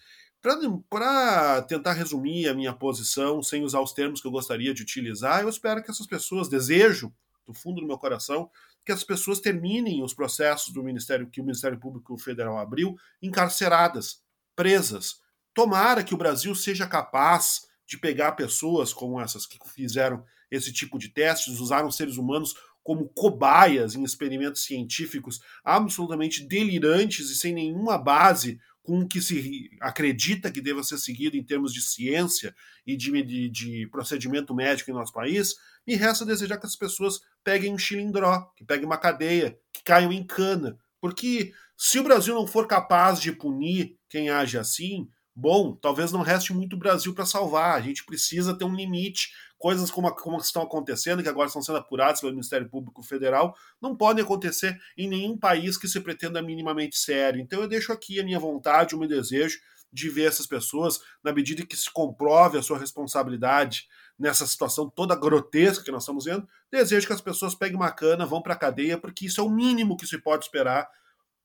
Para 0.90 1.62
tentar 1.64 1.94
resumir 1.94 2.48
a 2.48 2.54
minha 2.54 2.74
posição, 2.74 3.44
sem 3.44 3.64
usar 3.64 3.80
os 3.80 3.94
termos 3.94 4.20
que 4.20 4.28
eu 4.28 4.32
gostaria 4.32 4.74
de 4.74 4.82
utilizar, 4.82 5.42
eu 5.42 5.50
espero 5.50 5.84
que 5.84 5.92
essas 5.92 6.08
pessoas, 6.08 6.50
desejo 6.50 7.14
do 7.46 7.54
fundo 7.54 7.82
do 7.82 7.88
meu 7.88 7.98
coração, 7.98 8.50
que 8.84 8.92
as 8.92 9.04
pessoas 9.04 9.40
terminem 9.40 10.04
os 10.04 10.14
processos 10.14 10.74
do 10.74 10.84
Ministério 10.84 11.30
que 11.30 11.40
o 11.40 11.44
Ministério 11.44 11.80
Público 11.80 12.18
Federal 12.18 12.58
abriu 12.58 12.98
encarceradas, 13.22 14.24
presas. 14.56 15.22
Tomara 15.54 16.04
que 16.04 16.14
o 16.14 16.18
Brasil 16.18 16.56
seja 16.56 16.88
capaz 16.88 17.68
de 17.86 17.98
pegar 17.98 18.32
pessoas 18.32 18.94
como 18.94 19.20
essas 19.20 19.46
que 19.46 19.60
fizeram 19.70 20.26
esse 20.50 20.72
tipo 20.72 20.98
de 20.98 21.10
testes, 21.10 21.60
usaram 21.60 21.92
seres 21.92 22.18
humanos 22.18 22.56
como 22.84 23.08
cobaias 23.10 23.96
em 23.96 24.04
experimentos 24.04 24.64
científicos 24.64 25.40
absolutamente 25.64 26.44
delirantes 26.44 27.30
e 27.30 27.36
sem 27.36 27.54
nenhuma 27.54 27.98
base 27.98 28.60
com 28.84 29.02
o 29.02 29.08
que 29.08 29.22
se 29.22 29.70
acredita 29.80 30.52
que 30.52 30.62
deva 30.62 30.84
ser 30.84 30.98
seguido 30.98 31.38
em 31.38 31.44
termos 31.44 31.74
de 31.74 31.82
ciência 31.82 32.56
e 32.86 32.98
de, 32.98 33.24
de, 33.24 33.50
de, 33.50 33.88
procedimento 33.92 34.56
médico 34.56 34.90
em 34.90 34.94
nosso 34.94 35.14
país, 35.14 35.56
me 35.86 35.96
resta 35.96 36.26
desejar 36.26 36.58
que 36.58 36.66
as 36.66 36.76
pessoas 36.76 37.20
peguem 37.44 37.74
um 37.74 37.78
chilindró, 37.78 38.52
que 38.56 38.66
peguem 38.66 38.86
uma 38.86 38.98
cadeia, 38.98 39.58
que 39.72 39.84
caiam 39.84 40.12
em 40.12 40.24
cana. 40.24 40.78
Porque 41.00 41.54
se 41.78 42.00
o 42.00 42.04
Brasil 42.04 42.34
não 42.36 42.48
for 42.48 42.68
capaz 42.68 43.20
de 43.20 43.32
punir 43.32 43.98
quem 44.10 44.30
age 44.30 44.58
assim, 44.58 45.08
bom, 45.36 45.76
talvez 45.76 46.12
não 46.12 46.22
reste 46.22 46.54
muito 46.54 46.78
Brasil 46.78 47.14
para 47.14 47.26
salvar. 47.26 47.76
A 47.76 47.82
gente 47.82 48.06
precisa 48.06 48.56
ter 48.56 48.66
um 48.66 48.76
limite. 48.76 49.32
Coisas 49.62 49.92
como, 49.92 50.10
como 50.16 50.38
estão 50.38 50.64
acontecendo, 50.64 51.22
que 51.22 51.30
agora 51.30 51.46
estão 51.46 51.62
sendo 51.62 51.78
apuradas 51.78 52.20
pelo 52.20 52.34
Ministério 52.34 52.68
Público 52.68 53.04
Federal, 53.04 53.56
não 53.80 53.96
podem 53.96 54.24
acontecer 54.24 54.76
em 54.98 55.08
nenhum 55.08 55.38
país 55.38 55.78
que 55.78 55.88
se 55.88 56.00
pretenda 56.00 56.42
minimamente 56.42 56.98
sério. 56.98 57.40
Então 57.40 57.62
eu 57.62 57.68
deixo 57.68 57.94
aqui 57.94 58.20
a 58.20 58.24
minha 58.24 58.40
vontade, 58.40 58.96
o 58.96 58.98
meu 58.98 59.08
desejo 59.08 59.60
de 59.94 60.10
ver 60.10 60.24
essas 60.24 60.48
pessoas, 60.48 61.00
na 61.24 61.32
medida 61.32 61.64
que 61.64 61.78
se 61.78 61.92
comprove 61.92 62.58
a 62.58 62.64
sua 62.64 62.80
responsabilidade 62.80 63.88
nessa 64.18 64.48
situação 64.48 64.90
toda 64.90 65.16
grotesca 65.16 65.84
que 65.84 65.92
nós 65.92 66.02
estamos 66.02 66.26
vendo, 66.26 66.48
desejo 66.72 67.06
que 67.06 67.14
as 67.14 67.22
pessoas 67.22 67.54
peguem 67.54 67.76
uma 67.76 67.92
cana, 67.92 68.26
vão 68.26 68.42
para 68.42 68.54
a 68.54 68.58
cadeia, 68.58 68.98
porque 68.98 69.28
isso 69.28 69.42
é 69.42 69.44
o 69.44 69.50
mínimo 69.50 69.96
que 69.96 70.08
se 70.08 70.18
pode 70.18 70.46
esperar 70.46 70.90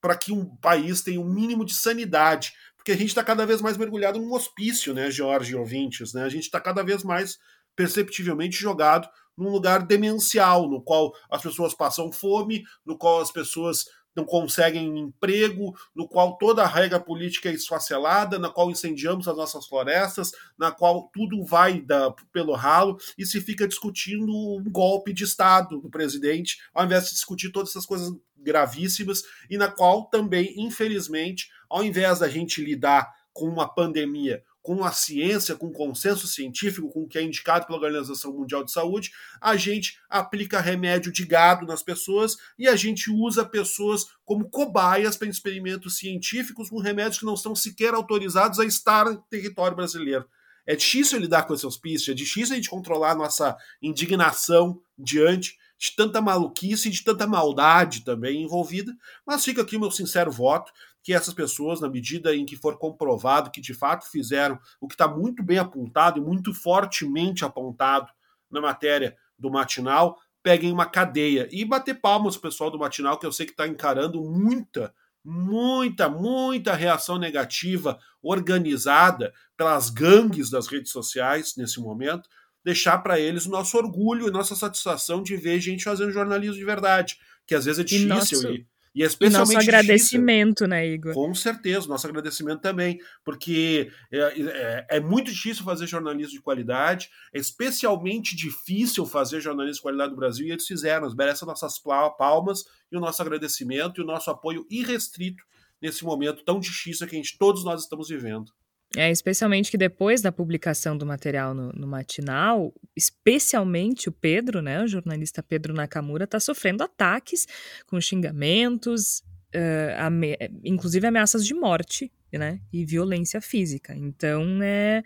para 0.00 0.16
que 0.16 0.33
um 0.33 0.57
país 0.57 1.02
tenha 1.02 1.20
um 1.20 1.29
mínimo 1.29 1.66
de 1.66 1.74
sanidade 1.74 2.55
porque 2.87 2.92
a 2.92 2.96
gente 2.96 3.09
está 3.09 3.24
cada 3.24 3.44
vez 3.44 3.61
mais 3.61 3.76
mergulhado 3.76 4.20
num 4.20 4.33
hospício, 4.33 4.94
né, 4.94 5.11
Jorge 5.11 5.57
ouvintes, 5.57 6.14
né? 6.14 6.22
A 6.22 6.29
gente 6.29 6.44
está 6.44 6.61
cada 6.61 6.85
vez 6.85 7.02
mais 7.02 7.37
perceptivelmente 7.77 8.57
jogado 8.57 9.09
num 9.37 9.51
lugar 9.51 9.87
demencial, 9.87 10.69
no 10.69 10.81
qual 10.81 11.12
as 11.31 11.43
pessoas 11.43 11.75
passam 11.75 12.11
fome, 12.11 12.65
no 12.85 12.97
qual 12.97 13.21
as 13.21 13.31
pessoas 13.31 13.85
não 14.17 14.25
conseguem 14.25 14.99
emprego, 14.99 15.77
no 15.95 16.09
qual 16.09 16.39
toda 16.39 16.62
a 16.62 16.67
regra 16.67 16.99
política 16.99 17.51
é 17.51 17.53
esfacelada, 17.53 18.39
na 18.39 18.49
qual 18.49 18.71
incendiamos 18.71 19.29
as 19.29 19.37
nossas 19.37 19.67
florestas, 19.67 20.33
na 20.59 20.73
qual 20.73 21.11
tudo 21.12 21.45
vai 21.45 21.83
da, 21.83 22.11
pelo 22.33 22.55
ralo 22.55 22.97
e 23.19 23.27
se 23.27 23.43
fica 23.43 23.69
discutindo 23.69 24.33
um 24.33 24.65
golpe 24.65 25.12
de 25.12 25.25
Estado 25.25 25.79
do 25.79 25.91
presidente, 25.91 26.57
ao 26.73 26.87
invés 26.87 27.05
de 27.05 27.11
discutir 27.11 27.53
todas 27.53 27.71
essas 27.71 27.85
coisas 27.85 28.11
gravíssimas 28.39 29.23
e 29.51 29.59
na 29.59 29.69
qual 29.71 30.07
também, 30.07 30.55
infelizmente, 30.57 31.51
ao 31.69 31.85
invés 31.85 32.21
da 32.21 32.29
gente 32.29 32.65
lidar 32.65 33.12
com 33.35 33.47
uma 33.47 33.69
pandemia 33.69 34.43
com 34.66 34.85
a 34.85 34.90
ciência, 34.90 35.55
com 35.55 35.68
o 35.68 35.72
consenso 35.72 36.26
científico, 36.26 36.88
com 36.88 37.05
o 37.05 37.07
que 37.07 37.16
é 37.16 37.22
indicado 37.22 37.66
pela 37.66 37.79
Organização 37.79 38.33
Mundial 38.33 38.64
de 38.64 38.72
Saúde, 38.72 39.12
a 39.40 39.57
gente 39.57 40.00
aplica 40.11 40.61
remédio 40.61 41.12
de 41.12 41.24
gado 41.24 41.64
nas 41.64 41.85
pessoas 41.85 42.37
e 42.59 42.66
a 42.66 42.74
gente 42.74 43.09
usa 43.09 43.44
pessoas 43.44 44.07
como 44.24 44.50
cobaias 44.50 45.16
para 45.16 45.29
experimentos 45.29 45.98
científicos 45.98 46.68
com 46.68 46.81
remédios 46.81 47.20
que 47.20 47.24
não 47.24 47.35
estão 47.35 47.55
sequer 47.55 47.94
autorizados 47.94 48.59
a 48.59 48.64
estar 48.64 49.05
no 49.05 49.18
território 49.31 49.76
brasileiro. 49.76 50.26
É 50.66 50.74
difícil 50.74 51.20
lidar 51.20 51.44
com 51.44 51.55
esse 51.55 51.64
hospício, 51.64 52.11
é 52.11 52.14
difícil 52.14 52.55
a 52.55 52.57
gente 52.57 52.68
controlar 52.68 53.12
a 53.12 53.16
nossa 53.16 53.57
indignação 53.81 54.83
diante 54.98 55.57
de 55.79 55.94
tanta 55.94 56.20
maluquice 56.20 56.88
e 56.88 56.90
de 56.90 57.05
tanta 57.05 57.24
maldade 57.24 58.05
também 58.05 58.42
envolvida, 58.42 58.92
mas 59.24 59.44
fica 59.44 59.62
aqui 59.62 59.76
o 59.76 59.81
meu 59.81 59.92
sincero 59.92 60.33
voto 60.33 60.72
que 61.07 61.14
essas 61.14 61.33
pessoas, 61.33 61.81
na 61.81 61.88
medida 61.88 62.35
em 62.35 62.45
que 62.45 62.57
for 62.57 62.77
comprovado 62.79 63.53
que 63.53 63.61
de 63.61 63.73
fato 63.73 64.11
fizeram 64.11 64.59
o 64.81 64.88
que 64.88 64.95
está 64.95 65.07
muito 65.07 65.40
bem 65.40 65.57
apontado 65.57 66.19
e 66.19 66.21
muito 66.21 66.53
fortemente 66.53 67.45
apontado 67.45 68.11
na 68.51 68.61
matéria 68.61 69.16
do 69.38 69.49
matinal, 69.49 70.21
peguem 70.42 70.73
uma 70.73 70.85
cadeia 70.85 71.49
e 71.53 71.64
bater 71.64 72.01
palmas 72.01 72.35
o 72.35 72.40
pessoal 72.40 72.73
do 72.73 72.79
matinal, 72.81 73.21
que 73.21 73.25
eu 73.25 73.31
sei 73.31 73.47
que 73.47 73.53
está 73.53 73.69
encarando 73.69 74.21
muita, 74.21 74.92
muita, 75.25 76.09
muita 76.09 76.75
reação 76.75 77.19
negativa 77.19 78.01
organizada 78.21 79.33
pelas 79.57 79.90
gangues 79.90 80.51
das 80.51 80.66
redes 80.66 80.90
sociais 80.90 81.55
nesse 81.57 81.79
momento, 81.79 82.29
deixar 82.64 82.99
para 82.99 83.21
eles 83.21 83.47
o 83.47 83.51
nosso 83.51 83.79
orgulho 83.79 84.27
e 84.27 84.33
nossa 84.33 84.57
satisfação 84.57 85.23
de 85.23 85.37
ver 85.37 85.61
gente 85.61 85.85
fazendo 85.85 86.11
jornalismo 86.11 86.57
de 86.57 86.64
verdade, 86.64 87.16
que 87.47 87.55
às 87.55 87.64
vezes 87.64 87.79
é 87.79 87.85
difícil. 87.85 88.07
E, 88.40 88.59
nosso... 88.59 88.76
e 88.96 89.00
E 89.00 89.02
é 89.02 89.06
especialmente. 89.06 89.50
E 89.50 89.54
nosso 89.54 89.68
agradecimento, 89.68 90.64
difícil. 90.64 90.68
né, 90.68 90.87
Igor? 90.88 91.12
Com 91.12 91.35
certeza, 91.35 91.87
nosso 91.87 92.06
agradecimento 92.06 92.62
também, 92.62 92.98
porque 93.22 93.92
é, 94.11 94.18
é, 94.18 94.87
é, 94.96 95.00
muito 95.00 95.30
difícil 95.30 95.62
fazer 95.62 95.87
jornalismo 95.87 96.32
de 96.32 96.40
qualidade, 96.40 97.11
é 97.32 97.38
especialmente 97.38 98.35
difícil 98.35 99.04
fazer 99.04 99.40
jornalismo 99.40 99.76
de 99.76 99.82
qualidade 99.82 100.11
no 100.12 100.16
Brasil, 100.16 100.46
e 100.46 100.50
eles 100.50 100.66
fizeram, 100.66 101.14
merecem 101.14 101.46
nossas 101.46 101.78
palmas 102.18 102.64
e 102.90 102.96
o 102.96 103.00
nosso 103.00 103.20
agradecimento 103.20 104.00
e 104.00 104.04
o 104.04 104.06
nosso 104.06 104.30
apoio 104.30 104.66
irrestrito 104.70 105.44
nesse 105.80 106.02
momento 106.02 106.42
tão 106.42 106.59
difícil 106.59 107.06
que 107.06 107.14
a 107.14 107.18
gente, 107.18 107.37
todos 107.37 107.64
nós 107.64 107.82
estamos 107.82 108.09
vivendo. 108.09 108.50
É, 108.94 109.11
especialmente 109.11 109.70
que 109.70 109.77
depois 109.77 110.22
da 110.22 110.31
publicação 110.31 110.96
do 110.96 111.05
material 111.05 111.53
no, 111.55 111.72
no, 111.72 111.87
matinal, 111.87 112.72
especialmente 112.94 114.09
o 114.09 114.12
Pedro, 114.12 114.62
né, 114.62 114.83
o 114.83 114.87
jornalista 114.87 115.42
Pedro 115.42 115.75
Nakamura, 115.75 116.25
está 116.25 116.38
sofrendo 116.38 116.85
ataques 116.85 117.46
com 117.87 118.01
xingamentos, 118.01 119.18
uh, 119.55 120.01
ame 120.07 120.37
inclusive 120.64 121.07
ameaças 121.07 121.44
de 121.44 121.53
morte, 121.53 122.12
né, 122.33 122.61
e 122.72 122.85
violência 122.85 123.40
física. 123.40 123.94
Então 123.94 124.62
é 124.62 125.03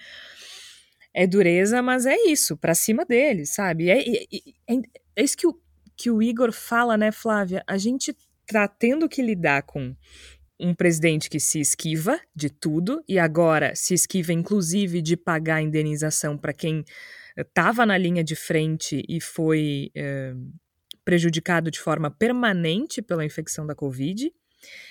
é 1.12 1.26
dureza, 1.26 1.82
mas 1.82 2.06
é 2.06 2.14
isso, 2.26 2.56
para 2.56 2.74
cima 2.74 3.04
dele, 3.04 3.44
sabe? 3.44 3.90
É, 3.90 3.98
é, 3.98 4.24
é, 4.68 4.74
é 5.16 5.22
isso 5.22 5.36
que 5.36 5.46
o, 5.46 5.60
que 5.96 6.10
o 6.10 6.22
Igor 6.22 6.52
fala, 6.52 6.96
né, 6.96 7.10
Flávia? 7.10 7.64
A 7.66 7.76
gente 7.76 8.16
tá 8.46 8.68
tendo 8.68 9.08
que 9.08 9.20
lidar 9.20 9.62
com 9.62 9.94
um 10.60 10.74
presidente 10.74 11.30
que 11.30 11.40
se 11.40 11.60
esquiva 11.60 12.20
de 12.34 12.50
tudo 12.50 13.02
e 13.08 13.18
agora 13.18 13.74
se 13.74 13.94
esquiva 13.94 14.32
inclusive 14.32 15.00
de 15.00 15.16
pagar 15.16 15.56
a 15.56 15.62
indenização 15.62 16.36
para 16.36 16.52
quem 16.52 16.84
estava 17.36 17.86
na 17.86 17.96
linha 17.96 18.22
de 18.22 18.36
frente 18.36 19.02
e 19.08 19.20
foi 19.20 19.90
é, 19.94 20.34
prejudicado 21.04 21.70
de 21.70 21.80
forma 21.80 22.10
permanente 22.10 23.00
pela 23.00 23.24
infecção 23.24 23.66
da 23.66 23.74
Covid, 23.74 24.30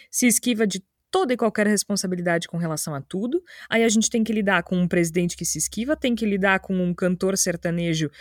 se 0.09 0.27
esquiva 0.27 0.65
de 0.65 0.83
toda 1.11 1.33
e 1.33 1.37
qualquer 1.37 1.67
responsabilidade 1.67 2.47
com 2.47 2.57
relação 2.57 2.93
a 2.93 3.01
tudo. 3.01 3.43
Aí 3.69 3.83
a 3.83 3.89
gente 3.89 4.09
tem 4.09 4.23
que 4.23 4.33
lidar 4.33 4.63
com 4.63 4.77
um 4.77 4.87
presidente 4.87 5.35
que 5.35 5.45
se 5.45 5.57
esquiva, 5.57 5.95
tem 5.95 6.15
que 6.15 6.25
lidar 6.25 6.59
com 6.59 6.75
um 6.75 6.93
cantor 6.93 7.37
sertanejo 7.37 8.11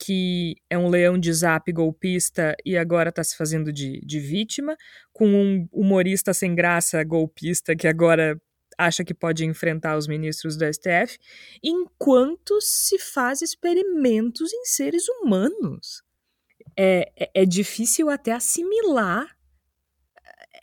que 0.00 0.56
é 0.70 0.78
um 0.78 0.88
leão 0.88 1.18
de 1.18 1.30
zap 1.32 1.70
golpista 1.70 2.56
e 2.64 2.76
agora 2.76 3.10
está 3.10 3.22
se 3.22 3.36
fazendo 3.36 3.70
de, 3.70 4.00
de 4.00 4.18
vítima, 4.18 4.74
com 5.12 5.26
um 5.28 5.68
humorista 5.70 6.32
sem 6.32 6.54
graça 6.54 7.04
golpista 7.04 7.76
que 7.76 7.86
agora 7.86 8.40
acha 8.78 9.04
que 9.04 9.12
pode 9.12 9.44
enfrentar 9.44 9.98
os 9.98 10.08
ministros 10.08 10.56
do 10.56 10.64
STF, 10.64 11.18
enquanto 11.62 12.58
se 12.62 12.98
faz 12.98 13.42
experimentos 13.42 14.50
em 14.54 14.64
seres 14.64 15.06
humanos. 15.06 16.02
É, 16.74 17.12
é, 17.14 17.42
é 17.42 17.44
difícil 17.44 18.08
até 18.08 18.32
assimilar 18.32 19.36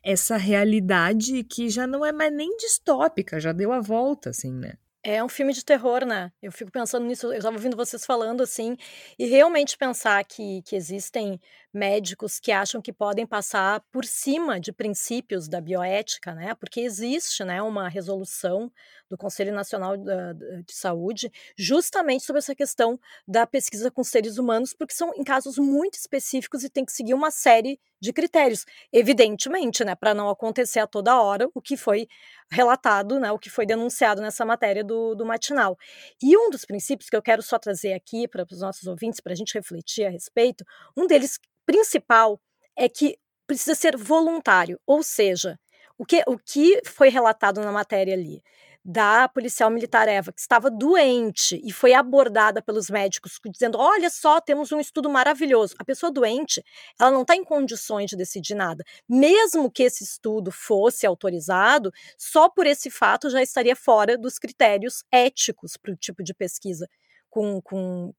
essa 0.03 0.35
realidade 0.35 1.43
que 1.43 1.69
já 1.69 1.85
não 1.85 2.03
é 2.03 2.11
mais 2.11 2.33
nem 2.33 2.57
distópica, 2.57 3.39
já 3.39 3.51
deu 3.51 3.71
a 3.71 3.81
volta, 3.81 4.31
assim, 4.31 4.51
né? 4.51 4.73
É 5.09 5.23
um 5.23 5.29
filme 5.29 5.53
de 5.53 5.63
terror, 5.63 6.05
né? 6.05 6.33
Eu 6.41 6.51
fico 6.51 6.69
pensando 6.69 7.05
nisso, 7.05 7.27
eu 7.27 7.37
estava 7.37 7.55
ouvindo 7.55 7.77
vocês 7.77 8.05
falando 8.05 8.43
assim, 8.43 8.75
e 9.17 9.25
realmente 9.25 9.77
pensar 9.77 10.21
que, 10.25 10.61
que 10.63 10.75
existem 10.75 11.39
médicos 11.77 12.39
que 12.39 12.51
acham 12.51 12.81
que 12.81 12.91
podem 12.91 13.25
passar 13.25 13.81
por 13.91 14.03
cima 14.03 14.59
de 14.59 14.73
princípios 14.73 15.47
da 15.47 15.61
bioética, 15.61 16.33
né? 16.33 16.55
Porque 16.55 16.81
existe, 16.81 17.43
né, 17.43 17.61
uma 17.61 17.87
resolução 17.87 18.71
do 19.09 19.17
Conselho 19.17 19.53
Nacional 19.53 19.95
de 19.95 20.73
Saúde 20.73 21.31
justamente 21.57 22.25
sobre 22.25 22.39
essa 22.39 22.55
questão 22.55 22.99
da 23.25 23.47
pesquisa 23.47 23.89
com 23.89 24.03
seres 24.03 24.37
humanos, 24.37 24.73
porque 24.73 24.93
são 24.93 25.13
em 25.15 25.23
casos 25.23 25.57
muito 25.57 25.93
específicos 25.93 26.63
e 26.63 26.69
tem 26.69 26.83
que 26.83 26.91
seguir 26.91 27.13
uma 27.13 27.31
série 27.31 27.79
de 27.99 28.13
critérios, 28.13 28.65
evidentemente, 28.91 29.83
né, 29.83 29.95
para 29.95 30.13
não 30.13 30.29
acontecer 30.29 30.79
a 30.79 30.87
toda 30.87 31.19
hora 31.21 31.49
o 31.53 31.61
que 31.61 31.75
foi 31.75 32.07
relatado, 32.51 33.19
né, 33.19 33.31
o 33.31 33.39
que 33.39 33.49
foi 33.49 33.65
denunciado 33.65 34.21
nessa 34.21 34.45
matéria 34.45 34.83
do, 34.83 35.15
do 35.15 35.25
matinal. 35.25 35.77
E 36.21 36.37
um 36.37 36.49
dos 36.49 36.65
princípios 36.65 37.09
que 37.09 37.15
eu 37.15 37.21
quero 37.21 37.41
só 37.41 37.57
trazer 37.57 37.93
aqui 37.93 38.27
para 38.27 38.45
os 38.49 38.59
nossos 38.59 38.87
ouvintes, 38.87 39.19
para 39.19 39.33
a 39.33 39.35
gente 39.35 39.53
refletir 39.53 40.05
a 40.05 40.09
respeito, 40.09 40.63
um 40.95 41.07
deles 41.07 41.39
principal 41.67 42.41
é 42.75 42.89
que 42.89 43.19
precisa 43.45 43.75
ser 43.75 43.95
voluntário, 43.95 44.79
ou 44.87 45.03
seja, 45.03 45.59
o 45.97 46.05
que, 46.05 46.23
o 46.25 46.37
que 46.37 46.81
foi 46.85 47.09
relatado 47.09 47.61
na 47.61 47.71
matéria 47.71 48.13
ali 48.13 48.41
da 48.89 49.27
policial 49.27 49.69
militar 49.69 50.07
Eva, 50.07 50.31
que 50.31 50.39
estava 50.39 50.71
doente 50.71 51.59
e 51.61 51.73
foi 51.73 51.93
abordada 51.93 52.61
pelos 52.61 52.89
médicos 52.89 53.37
dizendo: 53.51 53.77
Olha 53.77 54.09
só, 54.09 54.39
temos 54.39 54.71
um 54.71 54.79
estudo 54.79 55.09
maravilhoso. 55.09 55.75
A 55.77 55.83
pessoa 55.83 56.09
doente, 56.09 56.63
ela 56.97 57.11
não 57.11 57.23
está 57.23 57.35
em 57.35 57.43
condições 57.43 58.09
de 58.09 58.15
decidir 58.15 58.55
nada. 58.55 58.85
Mesmo 59.09 59.69
que 59.69 59.83
esse 59.83 60.05
estudo 60.05 60.53
fosse 60.53 61.05
autorizado, 61.05 61.91
só 62.17 62.47
por 62.47 62.65
esse 62.65 62.89
fato 62.89 63.29
já 63.29 63.43
estaria 63.43 63.75
fora 63.75 64.17
dos 64.17 64.39
critérios 64.39 65.03
éticos 65.11 65.75
para 65.75 65.91
o 65.91 65.97
tipo 65.97 66.23
de 66.23 66.33
pesquisa 66.33 66.87
com, 67.29 67.61
com, 67.61 68.13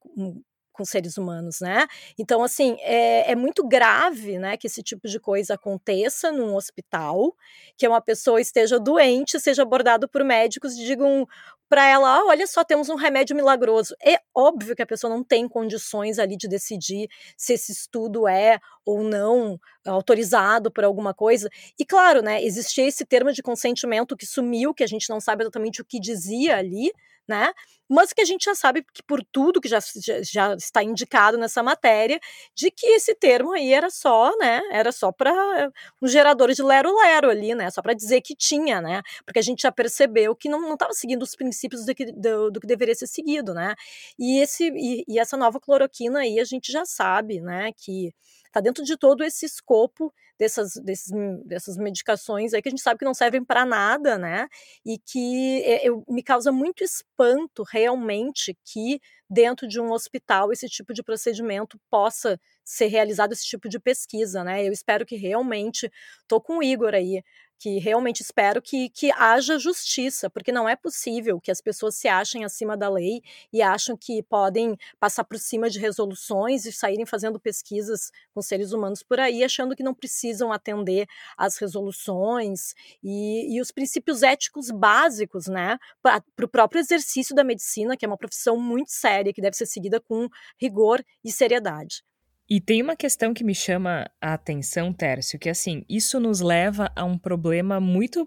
com 0.78 0.84
seres 0.84 1.18
humanos, 1.18 1.60
né? 1.60 1.88
Então, 2.16 2.40
assim, 2.40 2.76
é, 2.78 3.32
é, 3.32 3.34
muito 3.34 3.66
grave, 3.66 4.38
né, 4.38 4.56
que 4.56 4.68
esse 4.68 4.80
tipo 4.80 5.08
de 5.08 5.18
coisa 5.18 5.54
aconteça 5.54 6.30
num 6.30 6.54
hospital, 6.54 7.34
que 7.76 7.88
uma 7.88 8.00
pessoa 8.00 8.40
esteja 8.40 8.78
doente, 8.78 9.40
seja 9.40 9.62
abordado 9.62 10.08
por 10.08 10.22
médicos 10.22 10.74
e 10.74 10.84
digam 10.84 11.26
para 11.68 11.86
ela, 11.86 12.16
ah, 12.16 12.24
olha 12.26 12.46
só, 12.46 12.64
temos 12.64 12.88
um 12.88 12.94
remédio 12.94 13.34
milagroso. 13.34 13.94
É 14.02 14.20
óbvio 14.34 14.74
que 14.74 14.80
a 14.80 14.86
pessoa 14.86 15.12
não 15.12 15.22
tem 15.22 15.48
condições 15.48 16.18
ali 16.18 16.36
de 16.36 16.48
decidir 16.48 17.08
se 17.36 17.54
esse 17.54 17.72
estudo 17.72 18.26
é 18.26 18.58
ou 18.86 19.02
não 19.02 19.60
autorizado 19.84 20.70
por 20.70 20.84
alguma 20.84 21.12
coisa. 21.12 21.50
E 21.78 21.84
claro, 21.84 22.22
né, 22.22 22.42
existia 22.42 22.86
esse 22.86 23.04
termo 23.04 23.32
de 23.32 23.42
consentimento 23.42 24.16
que 24.16 24.24
sumiu, 24.24 24.72
que 24.72 24.84
a 24.84 24.86
gente 24.86 25.10
não 25.10 25.20
sabe 25.20 25.42
exatamente 25.42 25.82
o 25.82 25.84
que 25.84 26.00
dizia 26.00 26.56
ali, 26.56 26.90
né? 27.26 27.52
Mas 27.88 28.12
que 28.12 28.20
a 28.20 28.24
gente 28.24 28.44
já 28.44 28.54
sabe 28.54 28.84
que 28.92 29.02
por 29.02 29.24
tudo 29.32 29.60
que 29.60 29.68
já, 29.68 29.78
já, 29.80 30.22
já, 30.22 30.54
está 30.54 30.82
indicado 30.82 31.38
nessa 31.38 31.62
matéria, 31.62 32.20
de 32.54 32.70
que 32.70 32.86
esse 32.88 33.14
termo 33.14 33.52
aí 33.52 33.72
era 33.72 33.90
só, 33.90 34.36
né? 34.38 34.60
Era 34.70 34.92
só 34.92 35.10
para 35.10 35.72
um 36.02 36.06
gerador 36.06 36.52
de 36.52 36.62
lero-lero 36.62 37.30
ali, 37.30 37.54
né? 37.54 37.70
Só 37.70 37.80
para 37.82 37.94
dizer 37.94 38.20
que 38.20 38.34
tinha, 38.34 38.80
né? 38.80 39.02
Porque 39.24 39.38
a 39.38 39.42
gente 39.42 39.62
já 39.62 39.72
percebeu 39.72 40.36
que 40.36 40.48
não 40.48 40.74
estava 40.74 40.92
seguindo 40.92 41.22
os 41.22 41.34
princípios 41.34 41.84
do 41.86 41.94
que, 41.94 42.12
do, 42.12 42.50
do, 42.50 42.60
que 42.60 42.66
deveria 42.66 42.94
ser 42.94 43.06
seguido, 43.06 43.54
né? 43.54 43.74
E, 44.18 44.40
esse, 44.40 44.68
e, 44.74 45.04
e 45.08 45.18
essa 45.18 45.36
nova 45.36 45.60
cloroquina 45.60 46.20
aí 46.20 46.38
a 46.40 46.44
gente 46.44 46.70
já 46.70 46.84
sabe, 46.84 47.40
né? 47.40 47.72
Que 47.76 48.12
está 48.58 48.60
dentro 48.60 48.84
de 48.84 48.96
todo 48.96 49.24
esse 49.24 49.46
escopo 49.46 50.12
dessas, 50.38 50.74
desses, 50.74 51.10
dessas 51.44 51.76
medicações 51.76 52.52
aí 52.52 52.62
que 52.62 52.68
a 52.68 52.70
gente 52.70 52.82
sabe 52.82 52.98
que 52.98 53.04
não 53.04 53.14
servem 53.14 53.44
para 53.44 53.64
nada, 53.64 54.18
né? 54.18 54.48
E 54.84 54.98
que 54.98 55.62
eu, 55.82 56.04
me 56.08 56.22
causa 56.22 56.52
muito 56.52 56.84
espanto 56.84 57.64
realmente 57.64 58.56
que 58.64 59.00
dentro 59.28 59.66
de 59.66 59.80
um 59.80 59.90
hospital 59.90 60.52
esse 60.52 60.68
tipo 60.68 60.94
de 60.94 61.02
procedimento 61.02 61.78
possa 61.90 62.40
ser 62.64 62.86
realizado 62.86 63.32
esse 63.32 63.44
tipo 63.44 63.68
de 63.68 63.78
pesquisa, 63.78 64.44
né? 64.44 64.66
Eu 64.66 64.72
espero 64.72 65.04
que 65.04 65.16
realmente 65.16 65.90
tô 66.26 66.40
com 66.40 66.58
o 66.58 66.62
Igor 66.62 66.94
aí 66.94 67.22
que 67.58 67.78
realmente 67.78 68.22
espero 68.22 68.62
que, 68.62 68.88
que 68.90 69.10
haja 69.12 69.58
justiça, 69.58 70.30
porque 70.30 70.52
não 70.52 70.68
é 70.68 70.76
possível 70.76 71.40
que 71.40 71.50
as 71.50 71.60
pessoas 71.60 71.96
se 71.96 72.06
achem 72.06 72.44
acima 72.44 72.76
da 72.76 72.88
lei 72.88 73.20
e 73.52 73.60
acham 73.60 73.96
que 73.96 74.22
podem 74.22 74.76
passar 75.00 75.24
por 75.24 75.38
cima 75.38 75.68
de 75.68 75.78
resoluções 75.78 76.64
e 76.64 76.72
saírem 76.72 77.04
fazendo 77.04 77.40
pesquisas 77.40 78.10
com 78.32 78.40
seres 78.40 78.72
humanos 78.72 79.02
por 79.02 79.18
aí, 79.18 79.42
achando 79.42 79.74
que 79.74 79.82
não 79.82 79.94
precisam 79.94 80.52
atender 80.52 81.06
às 81.36 81.56
resoluções 81.58 82.74
e, 83.02 83.56
e 83.56 83.60
os 83.60 83.72
princípios 83.72 84.22
éticos 84.22 84.70
básicos, 84.70 85.46
né, 85.48 85.78
para 86.02 86.22
o 86.44 86.48
próprio 86.48 86.80
exercício 86.80 87.34
da 87.34 87.42
medicina, 87.42 87.96
que 87.96 88.04
é 88.04 88.08
uma 88.08 88.16
profissão 88.16 88.56
muito 88.56 88.90
séria, 88.92 89.32
que 89.32 89.42
deve 89.42 89.56
ser 89.56 89.66
seguida 89.66 90.00
com 90.00 90.28
rigor 90.60 91.04
e 91.24 91.32
seriedade. 91.32 92.02
E 92.48 92.60
tem 92.60 92.80
uma 92.80 92.96
questão 92.96 93.34
que 93.34 93.44
me 93.44 93.54
chama 93.54 94.10
a 94.20 94.32
atenção, 94.32 94.92
Tércio, 94.92 95.38
que 95.38 95.50
assim, 95.50 95.84
isso 95.88 96.18
nos 96.18 96.40
leva 96.40 96.90
a 96.96 97.04
um 97.04 97.18
problema 97.18 97.78
muito 97.78 98.26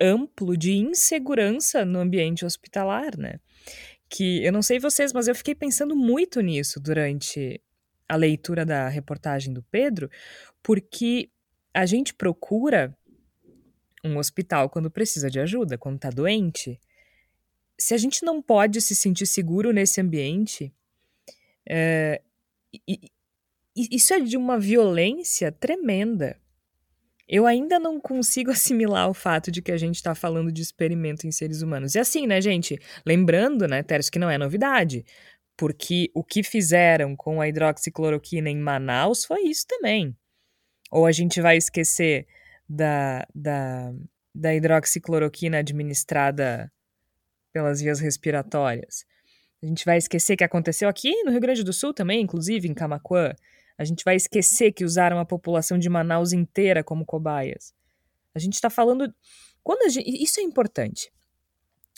amplo 0.00 0.56
de 0.56 0.72
insegurança 0.72 1.84
no 1.84 2.00
ambiente 2.00 2.44
hospitalar, 2.44 3.16
né? 3.16 3.38
Que 4.08 4.44
eu 4.44 4.52
não 4.52 4.62
sei 4.62 4.80
vocês, 4.80 5.12
mas 5.12 5.28
eu 5.28 5.34
fiquei 5.34 5.54
pensando 5.54 5.94
muito 5.94 6.40
nisso 6.40 6.80
durante 6.80 7.62
a 8.08 8.16
leitura 8.16 8.66
da 8.66 8.88
reportagem 8.88 9.54
do 9.54 9.62
Pedro, 9.62 10.10
porque 10.60 11.30
a 11.72 11.86
gente 11.86 12.12
procura 12.12 12.96
um 14.02 14.16
hospital 14.18 14.68
quando 14.68 14.90
precisa 14.90 15.30
de 15.30 15.38
ajuda, 15.38 15.78
quando 15.78 16.00
tá 16.00 16.10
doente. 16.10 16.80
Se 17.78 17.94
a 17.94 17.98
gente 17.98 18.24
não 18.24 18.42
pode 18.42 18.80
se 18.80 18.96
sentir 18.96 19.26
seguro 19.26 19.72
nesse 19.72 20.00
ambiente, 20.00 20.74
é, 21.68 22.20
e, 22.88 23.10
isso 23.76 24.12
é 24.14 24.20
de 24.20 24.36
uma 24.36 24.58
violência 24.58 25.52
tremenda. 25.52 26.36
Eu 27.28 27.46
ainda 27.46 27.78
não 27.78 28.00
consigo 28.00 28.50
assimilar 28.52 29.08
o 29.08 29.14
fato 29.14 29.50
de 29.50 29.62
que 29.62 29.70
a 29.70 29.76
gente 29.76 29.96
está 29.96 30.14
falando 30.14 30.50
de 30.50 30.62
experimento 30.62 31.26
em 31.26 31.32
seres 31.32 31.62
humanos. 31.62 31.94
E 31.94 31.98
assim, 31.98 32.26
né, 32.26 32.40
gente? 32.40 32.78
Lembrando, 33.06 33.68
né, 33.68 33.82
Teres, 33.82 34.10
que 34.10 34.18
não 34.18 34.28
é 34.28 34.36
novidade. 34.36 35.04
Porque 35.56 36.10
o 36.14 36.24
que 36.24 36.42
fizeram 36.42 37.14
com 37.14 37.40
a 37.40 37.46
hidroxicloroquina 37.48 38.50
em 38.50 38.58
Manaus 38.58 39.24
foi 39.24 39.42
isso 39.42 39.66
também. 39.68 40.16
Ou 40.90 41.06
a 41.06 41.12
gente 41.12 41.40
vai 41.40 41.56
esquecer 41.56 42.26
da, 42.68 43.26
da, 43.34 43.92
da 44.34 44.54
hidroxicloroquina 44.54 45.58
administrada 45.58 46.72
pelas 47.52 47.80
vias 47.80 48.00
respiratórias? 48.00 49.04
A 49.62 49.66
gente 49.66 49.84
vai 49.84 49.98
esquecer 49.98 50.36
que 50.36 50.44
aconteceu 50.44 50.88
aqui 50.88 51.22
no 51.22 51.30
Rio 51.30 51.40
Grande 51.40 51.62
do 51.62 51.72
Sul 51.72 51.92
também, 51.92 52.22
inclusive 52.22 52.66
em 52.66 52.74
Camacuã. 52.74 53.34
A 53.80 53.84
gente 53.84 54.04
vai 54.04 54.14
esquecer 54.14 54.72
que 54.72 54.84
usaram 54.84 55.18
a 55.18 55.24
população 55.24 55.78
de 55.78 55.88
Manaus 55.88 56.34
inteira 56.34 56.84
como 56.84 57.06
cobaias. 57.06 57.72
A 58.34 58.38
gente 58.38 58.52
está 58.52 58.68
falando. 58.68 59.10
Quando 59.62 59.88
gente... 59.88 60.22
Isso 60.22 60.38
é 60.38 60.42
importante. 60.42 61.10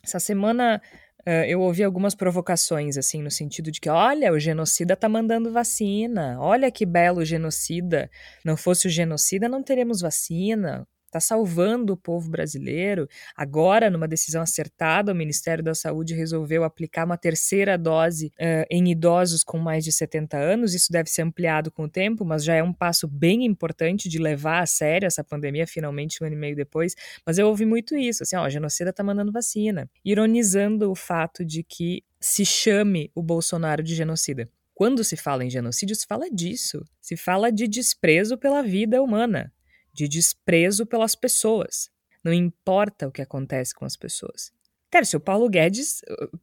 Essa 0.00 0.20
semana 0.20 0.80
uh, 1.26 1.44
eu 1.48 1.60
ouvi 1.60 1.82
algumas 1.82 2.14
provocações, 2.14 2.96
assim, 2.96 3.20
no 3.20 3.32
sentido 3.32 3.72
de 3.72 3.80
que, 3.80 3.88
olha, 3.88 4.32
o 4.32 4.38
genocida 4.38 4.94
tá 4.94 5.08
mandando 5.08 5.52
vacina, 5.52 6.36
olha 6.38 6.70
que 6.70 6.86
belo 6.86 7.24
genocida. 7.24 8.08
Não 8.44 8.56
fosse 8.56 8.86
o 8.86 8.90
genocida, 8.90 9.48
não 9.48 9.60
teremos 9.60 10.02
vacina 10.02 10.86
está 11.12 11.20
salvando 11.20 11.92
o 11.92 11.96
povo 11.96 12.31
brasileiro. 12.31 13.07
Agora, 13.37 13.90
numa 13.90 14.09
decisão 14.09 14.40
acertada, 14.40 15.12
o 15.12 15.14
Ministério 15.14 15.62
da 15.62 15.75
Saúde 15.75 16.14
resolveu 16.14 16.64
aplicar 16.64 17.05
uma 17.05 17.18
terceira 17.18 17.77
dose 17.77 18.33
uh, 18.40 18.66
em 18.70 18.90
idosos 18.90 19.44
com 19.44 19.59
mais 19.59 19.85
de 19.85 19.92
70 19.92 20.38
anos. 20.38 20.75
Isso 20.75 20.90
deve 20.90 21.11
ser 21.11 21.22
ampliado 21.22 21.70
com 21.70 21.85
o 21.85 21.88
tempo, 21.88 22.25
mas 22.25 22.42
já 22.42 22.55
é 22.55 22.62
um 22.62 22.72
passo 22.72 23.07
bem 23.07 23.44
importante 23.44 24.09
de 24.09 24.18
levar 24.18 24.62
a 24.62 24.66
sério 24.66 25.07
essa 25.07 25.22
pandemia, 25.22 25.66
finalmente 25.66 26.22
um 26.22 26.27
ano 26.27 26.35
e 26.35 26.38
meio 26.38 26.57
depois. 26.57 26.94
Mas 27.27 27.38
eu 27.38 27.46
ouvi 27.46 27.66
muito 27.66 27.94
isso, 27.94 28.22
assim, 28.22 28.37
ó, 28.37 28.44
a 28.44 28.51
genocida 28.51 28.90
está 28.90 29.03
mandando 29.03 29.31
vacina, 29.31 29.88
ironizando 30.05 30.90
o 30.90 30.94
fato 30.94 31.44
de 31.44 31.62
que 31.62 32.03
se 32.18 32.44
chame 32.44 33.11
o 33.14 33.22
Bolsonaro 33.22 33.83
de 33.83 33.94
genocida. 33.94 34.48
Quando 34.75 35.05
se 35.05 35.16
fala 35.16 35.44
em 35.44 35.51
genocídio, 35.51 35.94
se 35.94 36.07
fala 36.07 36.31
disso. 36.31 36.83
Se 37.01 37.16
fala 37.16 37.53
de 37.53 37.68
desprezo 37.68 38.38
pela 38.38 38.62
vida 38.62 39.03
humana 39.03 39.53
de 39.92 40.09
desprezo 40.09 40.87
pelas 40.87 41.14
pessoas. 41.14 41.90
Não 42.24 42.33
importa 42.33 43.09
o 43.09 43.12
que 43.12 43.22
acontece 43.22 43.74
com 43.74 43.85
as 43.85 43.96
pessoas. 43.96 44.52
Tércio, 44.92 45.16
o 45.16 45.20
Paulo 45.20 45.48
Guedes, 45.48 46.02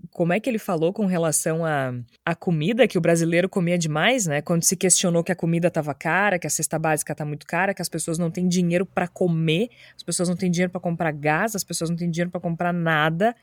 como 0.09 0.33
é 0.33 0.39
que 0.39 0.49
ele 0.49 0.57
falou 0.57 0.91
com 0.91 1.05
relação 1.05 1.63
à 1.63 1.89
a, 2.25 2.31
a, 2.31 2.35
comida 2.35 2.87
que 2.87 2.97
o 2.97 3.01
brasileiro 3.01 3.47
comia 3.47 3.77
demais, 3.77 4.25
né? 4.25 4.41
Quando 4.41 4.63
se 4.63 4.75
questionou 4.75 5.23
que 5.23 5.31
a 5.31 5.35
comida 5.35 5.67
estava 5.67 5.93
cara, 5.93 6.39
que 6.39 6.47
a 6.47 6.49
cesta 6.49 6.79
básica 6.79 7.11
está 7.11 7.23
muito 7.23 7.45
cara, 7.45 7.75
que 7.75 7.81
as 7.81 7.87
pessoas 7.87 8.17
não 8.17 8.31
têm 8.31 8.47
dinheiro 8.47 8.87
para 8.87 9.07
comer, 9.07 9.69
as 9.95 10.01
pessoas 10.01 10.29
não 10.29 10.35
têm 10.35 10.49
dinheiro 10.49 10.71
para 10.71 10.81
comprar 10.81 11.11
gás, 11.11 11.55
as 11.55 11.63
pessoas 11.63 11.91
não 11.91 11.97
têm 11.97 12.09
dinheiro 12.09 12.31
para 12.31 12.41
comprar 12.41 12.73
nada. 12.73 13.35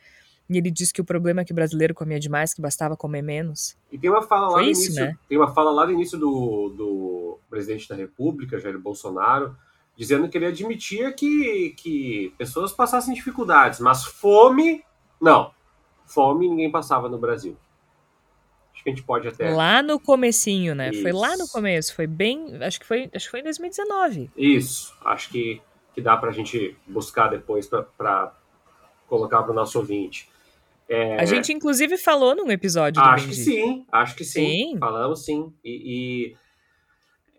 E 0.51 0.59
ele 0.59 0.73
disse 0.73 0.93
que 0.93 1.01
o 1.01 1.05
problema 1.05 1.43
é 1.43 1.45
que 1.45 1.53
o 1.53 1.55
brasileiro 1.55 1.95
comia 1.95 2.19
demais, 2.19 2.53
que 2.53 2.61
bastava 2.61 2.97
comer 2.97 3.23
menos. 3.23 3.77
E 3.93 3.99
tem 3.99 4.11
uma 4.11 4.23
fala 4.23 4.49
lá 4.49 4.63
no 4.63 4.69
isso, 4.69 4.87
início, 4.87 5.05
né? 5.05 5.17
tem 5.29 5.39
uma 5.39 5.55
fala 5.55 5.71
lá 5.71 5.87
no 5.87 5.93
início 5.93 6.19
do, 6.19 6.75
do 6.77 7.39
presidente 7.49 7.89
da 7.89 7.95
República, 7.95 8.59
Jair 8.59 8.77
Bolsonaro, 8.77 9.57
dizendo 9.97 10.29
que 10.29 10.37
ele 10.37 10.47
admitia 10.47 11.13
que, 11.13 11.75
que 11.77 12.35
pessoas 12.37 12.73
passassem 12.73 13.15
dificuldades, 13.15 13.81
mas 13.81 14.05
fome, 14.05 14.85
não. 15.21 15.51
Fome 16.05 16.49
ninguém 16.49 16.71
passava 16.71 17.09
no 17.09 17.19
Brasil. 17.19 17.57
Acho 18.73 18.85
que 18.85 18.91
a 18.91 18.93
gente 18.93 19.03
pode 19.03 19.27
até. 19.27 19.51
Lá 19.51 19.83
no 19.83 19.99
comecinho, 19.99 20.75
né? 20.75 20.91
Isso. 20.91 21.03
Foi 21.03 21.13
lá 21.13 21.37
no 21.37 21.49
começo, 21.49 21.95
foi 21.95 22.07
bem. 22.07 22.63
Acho 22.63 22.79
que 22.79 22.87
foi, 22.87 23.11
acho 23.15 23.25
que 23.25 23.31
foi 23.31 23.41
em 23.41 23.45
2019. 23.45 24.31
Isso, 24.37 24.95
acho 25.05 25.31
que, 25.31 25.63
que 25.95 26.01
dá 26.03 26.17
pra 26.17 26.31
gente 26.31 26.77
buscar 26.87 27.29
depois 27.29 27.67
para 27.67 28.35
colocar 29.09 29.43
para 29.43 29.53
o 29.53 29.55
nosso 29.55 29.79
ouvinte. 29.79 30.29
É... 30.89 31.19
A 31.19 31.25
gente, 31.25 31.53
inclusive, 31.53 31.97
falou 31.97 32.37
num 32.37 32.51
episódio 32.51 33.03
do 33.03 33.09
Acho 33.09 33.27
Benji. 33.27 33.45
que 33.45 33.45
sim, 33.45 33.87
acho 33.91 34.15
que 34.15 34.25
sim. 34.25 34.47
sim. 34.47 34.79
Falamos 34.79 35.25
sim. 35.25 35.53
E, 35.65 36.33
e 36.33 36.37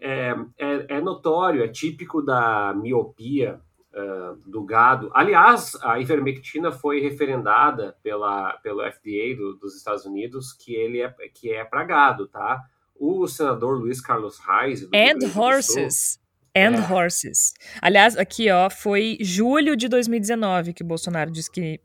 é, 0.01 0.35
é, 0.57 0.97
é 0.97 1.01
notório, 1.01 1.63
é 1.63 1.67
típico 1.67 2.21
da 2.21 2.73
miopia 2.73 3.59
uh, 3.93 4.49
do 4.49 4.63
gado. 4.63 5.09
Aliás, 5.13 5.77
a 5.81 5.99
ivermectina 5.99 6.71
foi 6.71 6.99
referendada 6.99 7.95
pela, 8.03 8.53
pelo 8.63 8.81
FDA 8.91 9.35
do, 9.35 9.55
dos 9.57 9.75
Estados 9.75 10.05
Unidos 10.05 10.53
que 10.53 10.75
ele 10.75 11.01
é, 11.01 11.13
que 11.33 11.51
é 11.51 11.63
para 11.63 11.83
gado, 11.83 12.27
tá? 12.27 12.61
O 12.95 13.27
senador 13.27 13.79
Luiz 13.79 14.01
Carlos 14.01 14.39
Reis... 14.39 14.83
And 14.93 15.39
horses. 15.39 16.19
And 16.55 16.75
é. 16.75 16.91
horses. 16.93 17.53
Aliás, 17.81 18.17
aqui, 18.17 18.49
ó, 18.49 18.69
foi 18.69 19.17
julho 19.21 19.75
de 19.75 19.87
2019 19.87 20.73
que 20.73 20.83
Bolsonaro 20.83 21.31
disse 21.31 21.51
que 21.51 21.79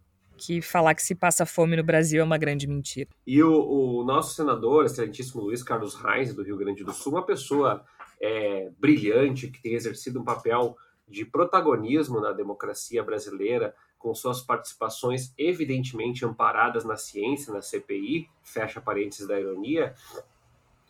que 0.45 0.61
falar 0.61 0.95
que 0.95 1.03
se 1.03 1.15
passa 1.15 1.47
fome 1.47 1.77
no 1.77 1.85
Brasil 1.85 2.21
é 2.21 2.25
uma 2.25 2.39
grande 2.39 2.67
mentira. 2.67 3.09
E 3.25 3.41
o, 3.43 4.01
o 4.01 4.05
nosso 4.05 4.35
senador, 4.35 4.85
excelentíssimo 4.85 5.43
Luiz 5.43 5.63
Carlos 5.63 5.95
Reis, 5.95 6.35
do 6.35 6.43
Rio 6.43 6.57
Grande 6.57 6.83
do 6.83 6.93
Sul, 6.93 7.13
uma 7.13 7.25
pessoa 7.25 7.85
é, 8.23 8.71
brilhante, 8.79 9.49
que 9.49 9.61
tem 9.61 9.75
exercido 9.75 10.21
um 10.21 10.25
papel 10.25 10.77
de 11.09 11.25
protagonismo 11.25 12.21
na 12.21 12.31
democracia 12.31 13.03
brasileira, 13.03 13.75
com 13.99 14.15
suas 14.15 14.41
participações 14.41 15.35
evidentemente 15.37 16.25
amparadas 16.25 16.85
na 16.85 16.97
ciência, 16.97 17.53
na 17.53 17.61
CPI, 17.61 18.29
fecha 18.43 18.81
parênteses 18.81 19.27
da 19.27 19.39
ironia, 19.39 19.95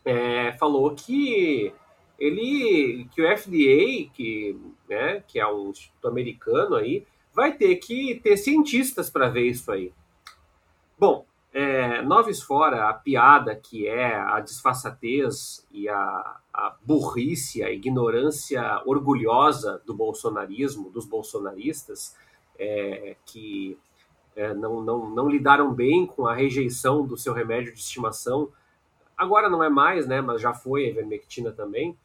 é, 0.04 0.52
falou 0.52 0.94
que 0.94 1.72
ele, 2.18 3.08
que 3.10 3.22
o 3.22 3.36
FDA, 3.36 4.10
que, 4.14 4.56
né, 4.88 5.24
que 5.26 5.40
é 5.40 5.46
um 5.46 5.70
instituto 5.70 6.08
americano 6.08 6.76
aí, 6.76 7.06
vai 7.34 7.52
ter 7.52 7.76
que 7.76 8.20
ter 8.22 8.36
cientistas 8.36 9.08
para 9.08 9.28
ver 9.28 9.46
isso 9.46 9.72
aí. 9.72 9.92
Bom, 10.98 11.26
é, 11.52 12.00
noves 12.02 12.42
fora 12.42 12.88
a 12.88 12.94
piada 12.94 13.56
que 13.56 13.86
é 13.86 14.14
a 14.14 14.40
disfarçatez 14.40 15.66
e 15.70 15.88
a, 15.88 16.40
a 16.52 16.76
burrice, 16.82 17.62
a 17.62 17.70
ignorância 17.70 18.82
orgulhosa 18.84 19.82
do 19.86 19.94
bolsonarismo, 19.94 20.90
dos 20.90 21.06
bolsonaristas, 21.06 22.16
é, 22.58 23.16
que 23.24 23.78
é, 24.36 24.52
não, 24.52 24.80
não, 24.82 25.10
não 25.10 25.28
lidaram 25.28 25.72
bem 25.72 26.06
com 26.06 26.26
a 26.26 26.34
rejeição 26.34 27.06
do 27.06 27.16
seu 27.16 27.32
remédio 27.32 27.72
de 27.72 27.78
estimação, 27.78 28.50
agora 29.16 29.48
não 29.48 29.62
é 29.62 29.68
mais, 29.68 30.06
né, 30.06 30.20
mas 30.20 30.40
já 30.40 30.52
foi 30.52 30.84
a 30.84 30.88
ivermectina 30.88 31.52
também, 31.52 31.96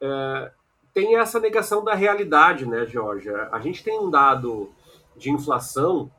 é, 0.00 0.52
tem 0.92 1.16
essa 1.16 1.38
negação 1.38 1.84
da 1.84 1.94
realidade, 1.94 2.66
né, 2.66 2.84
Georgia? 2.86 3.48
A 3.52 3.60
gente 3.60 3.84
tem 3.84 3.98
um 3.98 4.10
dado 4.10 4.72
de 5.16 5.30
inflação 5.30 6.10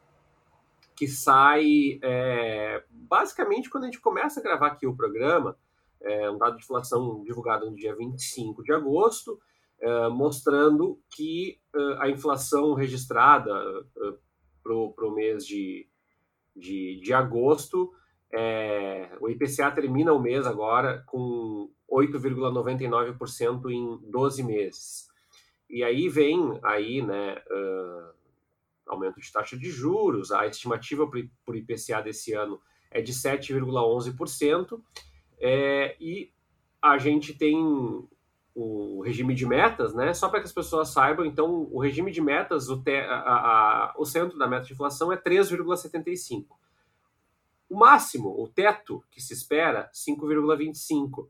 que 0.95 1.07
sai 1.07 1.99
é, 2.01 2.83
basicamente 2.89 3.69
quando 3.69 3.83
a 3.83 3.87
gente 3.87 3.99
começa 3.99 4.39
a 4.39 4.43
gravar 4.43 4.67
aqui 4.67 4.85
o 4.85 4.95
programa, 4.95 5.57
é, 6.01 6.29
um 6.29 6.37
dado 6.37 6.57
de 6.57 6.63
inflação 6.63 7.23
divulgado 7.23 7.69
no 7.69 7.75
dia 7.75 7.95
25 7.95 8.63
de 8.63 8.71
agosto, 8.73 9.39
é, 9.81 10.09
mostrando 10.09 10.99
que 11.15 11.59
é, 11.75 11.79
a 11.99 12.09
inflação 12.09 12.73
registrada 12.73 13.51
é, 13.97 14.13
para 14.63 14.73
o 14.73 15.11
mês 15.13 15.45
de, 15.45 15.87
de, 16.55 16.99
de 17.01 17.13
agosto, 17.13 17.91
é, 18.31 19.09
o 19.19 19.29
IPCA 19.29 19.71
termina 19.71 20.13
o 20.13 20.21
mês 20.21 20.45
agora 20.45 21.03
com 21.07 21.69
8,99% 21.91 23.69
em 23.71 23.97
12 24.09 24.43
meses. 24.43 25.09
E 25.69 25.83
aí 25.83 26.09
vem 26.09 26.59
aí, 26.63 27.01
né, 27.01 27.35
uh, 27.35 28.13
aumento 28.87 29.19
de 29.19 29.31
taxa 29.31 29.55
de 29.57 29.69
juros, 29.69 30.31
a 30.31 30.47
estimativa 30.47 31.07
por 31.45 31.55
IPCA 31.55 32.01
desse 32.01 32.33
ano 32.33 32.59
é 32.89 33.01
de 33.01 33.13
7,11%, 33.13 34.81
é, 35.39 35.95
e 35.99 36.31
a 36.81 36.97
gente 36.97 37.33
tem 37.33 37.57
o 38.55 39.01
regime 39.01 39.33
de 39.33 39.45
metas, 39.45 39.93
né? 39.93 40.13
Só 40.13 40.27
para 40.27 40.39
que 40.39 40.45
as 40.45 40.51
pessoas 40.51 40.89
saibam, 40.89 41.25
então, 41.25 41.69
o 41.71 41.79
regime 41.79 42.11
de 42.11 42.21
metas, 42.21 42.69
o, 42.69 42.81
te, 42.81 42.97
a, 42.97 43.15
a, 43.15 43.93
o 43.97 44.05
centro 44.05 44.37
da 44.37 44.47
meta 44.47 44.65
de 44.65 44.73
inflação 44.73 45.13
é 45.13 45.17
3,75. 45.17 46.45
O 47.69 47.77
máximo, 47.77 48.29
o 48.29 48.47
teto 48.47 49.03
que 49.11 49.21
se 49.21 49.33
espera, 49.33 49.89
5,25. 49.93 51.29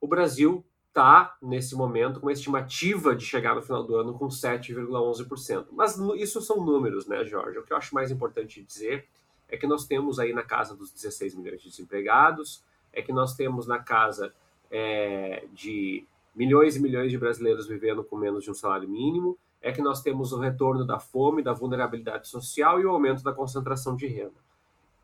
O 0.00 0.06
Brasil 0.06 0.64
está, 0.88 1.36
nesse 1.40 1.74
momento, 1.74 2.20
com 2.20 2.26
uma 2.26 2.32
estimativa 2.32 3.16
de 3.16 3.24
chegar 3.24 3.54
no 3.54 3.62
final 3.62 3.82
do 3.82 3.96
ano 3.96 4.16
com 4.16 4.28
7,11%. 4.28 5.68
Mas 5.72 5.96
isso 6.16 6.40
são 6.42 6.64
números, 6.64 7.06
né, 7.06 7.24
Jorge? 7.24 7.58
O 7.58 7.64
que 7.64 7.72
eu 7.72 7.76
acho 7.76 7.94
mais 7.94 8.10
importante 8.10 8.62
dizer 8.62 9.08
é 9.48 9.56
que 9.56 9.66
nós 9.66 9.86
temos 9.86 10.18
aí 10.18 10.32
na 10.32 10.42
casa 10.42 10.76
dos 10.76 10.92
16 10.92 11.34
milhões 11.34 11.62
de 11.62 11.70
desempregados, 11.70 12.62
é 12.92 13.02
que 13.02 13.12
nós 13.12 13.34
temos 13.34 13.66
na 13.66 13.78
casa 13.78 14.32
é, 14.70 15.46
de 15.52 16.06
milhões 16.34 16.76
e 16.76 16.80
milhões 16.80 17.10
de 17.10 17.18
brasileiros 17.18 17.66
vivendo 17.66 18.02
com 18.02 18.16
menos 18.16 18.44
de 18.44 18.50
um 18.50 18.54
salário 18.54 18.88
mínimo, 18.88 19.38
é 19.60 19.70
que 19.70 19.82
nós 19.82 20.02
temos 20.02 20.32
o 20.32 20.38
retorno 20.38 20.84
da 20.84 20.98
fome, 20.98 21.42
da 21.42 21.52
vulnerabilidade 21.52 22.28
social 22.28 22.80
e 22.80 22.84
o 22.84 22.90
aumento 22.90 23.22
da 23.22 23.32
concentração 23.32 23.94
de 23.94 24.06
renda. 24.06 24.34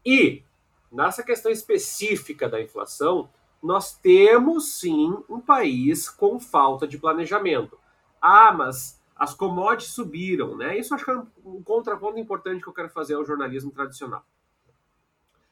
E, 0.05 0.43
nessa 0.91 1.23
questão 1.23 1.53
específica 1.53 2.49
da 2.49 2.61
inflação, 2.61 3.29
nós 3.63 3.97
temos 3.97 4.73
sim 4.79 5.17
um 5.29 5.41
país 5.41 6.09
com 6.09 6.41
falta 6.41 6.87
de 6.87 6.99
planejamento. 6.99 7.79
Ah, 8.21 8.53
mas 8.53 9.01
as 9.17 9.35
commodities 9.35 9.93
subiram, 9.93 10.57
né? 10.57 10.79
Isso 10.79 10.95
acho 10.95 11.05
que 11.05 11.11
é 11.11 11.23
um 11.45 11.63
contraponto 11.63 12.19
importante 12.19 12.63
que 12.63 12.69
eu 12.69 12.73
quero 12.73 12.89
fazer 12.89 13.15
ao 13.15 13.25
jornalismo 13.25 13.71
tradicional. 13.71 14.25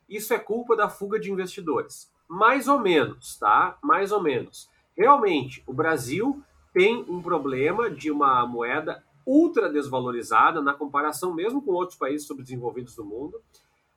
Isso 0.08 0.32
é 0.32 0.38
culpa 0.38 0.76
da 0.76 0.88
fuga 0.88 1.18
de 1.18 1.30
investidores. 1.30 2.10
Mais 2.28 2.68
ou 2.68 2.80
menos, 2.80 3.36
tá? 3.38 3.78
Mais 3.82 4.12
ou 4.12 4.22
menos. 4.22 4.68
Realmente, 4.96 5.62
o 5.66 5.72
Brasil 5.72 6.42
tem 6.72 7.04
um 7.08 7.22
problema 7.22 7.90
de 7.90 8.10
uma 8.10 8.46
moeda 8.46 9.02
ultra 9.26 9.68
desvalorizada 9.68 10.62
na 10.62 10.72
comparação 10.72 11.34
mesmo 11.34 11.60
com 11.60 11.72
outros 11.72 11.98
países 11.98 12.26
subdesenvolvidos 12.26 12.94
do 12.94 13.04
mundo, 13.04 13.40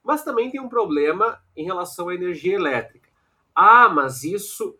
mas 0.03 0.23
também 0.23 0.49
tem 0.49 0.59
um 0.59 0.69
problema 0.69 1.39
em 1.55 1.63
relação 1.63 2.09
à 2.09 2.15
energia 2.15 2.55
elétrica. 2.55 3.09
Ah, 3.53 3.89
mas 3.89 4.23
isso. 4.23 4.75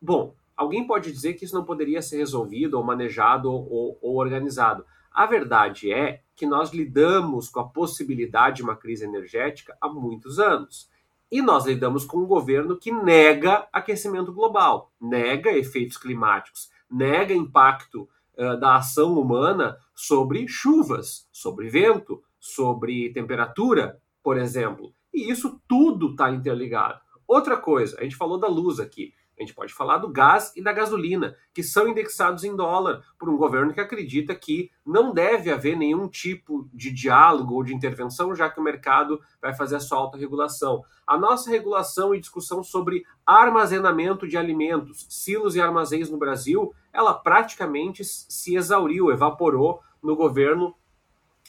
Bom, 0.00 0.34
alguém 0.56 0.86
pode 0.86 1.10
dizer 1.10 1.34
que 1.34 1.44
isso 1.44 1.54
não 1.54 1.64
poderia 1.64 2.00
ser 2.00 2.18
resolvido, 2.18 2.74
ou 2.74 2.84
manejado, 2.84 3.50
ou, 3.50 3.98
ou 4.00 4.16
organizado. 4.16 4.84
A 5.10 5.26
verdade 5.26 5.92
é 5.92 6.22
que 6.36 6.46
nós 6.46 6.70
lidamos 6.70 7.48
com 7.48 7.58
a 7.58 7.68
possibilidade 7.68 8.56
de 8.56 8.62
uma 8.62 8.76
crise 8.76 9.04
energética 9.04 9.76
há 9.80 9.88
muitos 9.88 10.38
anos. 10.38 10.88
E 11.30 11.42
nós 11.42 11.66
lidamos 11.66 12.04
com 12.04 12.18
um 12.18 12.26
governo 12.26 12.78
que 12.78 12.90
nega 12.90 13.68
aquecimento 13.72 14.32
global, 14.32 14.92
nega 15.00 15.52
efeitos 15.52 15.98
climáticos, 15.98 16.70
nega 16.90 17.34
impacto 17.34 18.08
uh, 18.36 18.58
da 18.58 18.76
ação 18.76 19.18
humana 19.18 19.76
sobre 19.94 20.48
chuvas, 20.48 21.28
sobre 21.30 21.68
vento, 21.68 22.22
sobre 22.40 23.12
temperatura, 23.12 24.00
por 24.22 24.38
exemplo. 24.38 24.94
E 25.12 25.30
isso 25.30 25.60
tudo 25.68 26.12
está 26.12 26.30
interligado. 26.30 27.00
Outra 27.26 27.58
coisa, 27.58 27.98
a 28.00 28.04
gente 28.04 28.16
falou 28.16 28.38
da 28.38 28.48
luz 28.48 28.80
aqui. 28.80 29.12
A 29.38 29.42
gente 29.42 29.54
pode 29.54 29.72
falar 29.72 29.98
do 29.98 30.08
gás 30.08 30.52
e 30.56 30.62
da 30.62 30.72
gasolina, 30.72 31.36
que 31.54 31.62
são 31.62 31.86
indexados 31.86 32.42
em 32.42 32.56
dólar 32.56 33.02
por 33.16 33.28
um 33.28 33.36
governo 33.36 33.72
que 33.72 33.80
acredita 33.80 34.34
que 34.34 34.70
não 34.84 35.14
deve 35.14 35.50
haver 35.50 35.76
nenhum 35.76 36.08
tipo 36.08 36.68
de 36.74 36.90
diálogo 36.90 37.54
ou 37.54 37.62
de 37.62 37.72
intervenção, 37.72 38.34
já 38.34 38.50
que 38.50 38.58
o 38.58 38.62
mercado 38.62 39.20
vai 39.40 39.54
fazer 39.54 39.76
a 39.76 39.80
sua 39.80 39.98
autorregulação. 39.98 40.82
A 41.06 41.16
nossa 41.16 41.50
regulação 41.50 42.14
e 42.14 42.20
discussão 42.20 42.64
sobre 42.64 43.04
armazenamento 43.24 44.26
de 44.26 44.36
alimentos, 44.36 45.06
silos 45.08 45.54
e 45.54 45.60
armazéns 45.60 46.10
no 46.10 46.18
Brasil, 46.18 46.74
ela 46.92 47.14
praticamente 47.14 48.04
se 48.04 48.56
exauriu, 48.56 49.10
evaporou 49.12 49.80
no 50.02 50.16
governo 50.16 50.74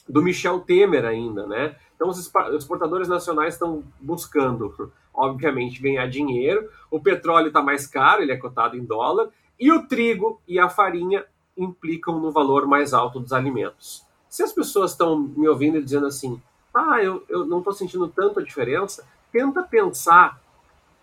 do 0.08 0.22
Michel 0.22 0.60
Temer 0.62 1.06
ainda, 1.06 1.46
né? 1.48 1.76
Então 1.96 2.08
os 2.08 2.32
exportadores 2.54 3.08
nacionais 3.08 3.56
estão 3.56 3.84
buscando 4.00 4.92
obviamente, 5.20 5.82
ganhar 5.82 6.08
dinheiro. 6.08 6.70
O 6.90 7.00
petróleo 7.00 7.48
está 7.48 7.62
mais 7.62 7.86
caro, 7.86 8.22
ele 8.22 8.32
é 8.32 8.38
cotado 8.38 8.78
em 8.78 8.86
dólar. 8.86 9.30
E 9.60 9.72
o 9.72 9.86
trigo 9.86 10.42
e 10.48 10.58
a 10.58 10.70
farinha 10.70 11.26
implicam 11.58 12.18
no 12.20 12.32
valor 12.32 12.66
mais 12.66 12.94
alto 12.94 13.20
dos 13.20 13.34
alimentos. 13.34 14.06
Se 14.30 14.42
as 14.42 14.54
pessoas 14.54 14.92
estão 14.92 15.20
me 15.20 15.48
ouvindo 15.48 15.78
e 15.78 15.84
dizendo 15.84 16.06
assim, 16.06 16.42
ah, 16.74 17.04
eu, 17.04 17.24
eu 17.28 17.46
não 17.46 17.58
estou 17.58 17.74
sentindo 17.74 18.08
tanta 18.08 18.42
diferença, 18.42 19.06
tenta 19.32 19.62
pensar, 19.62 20.42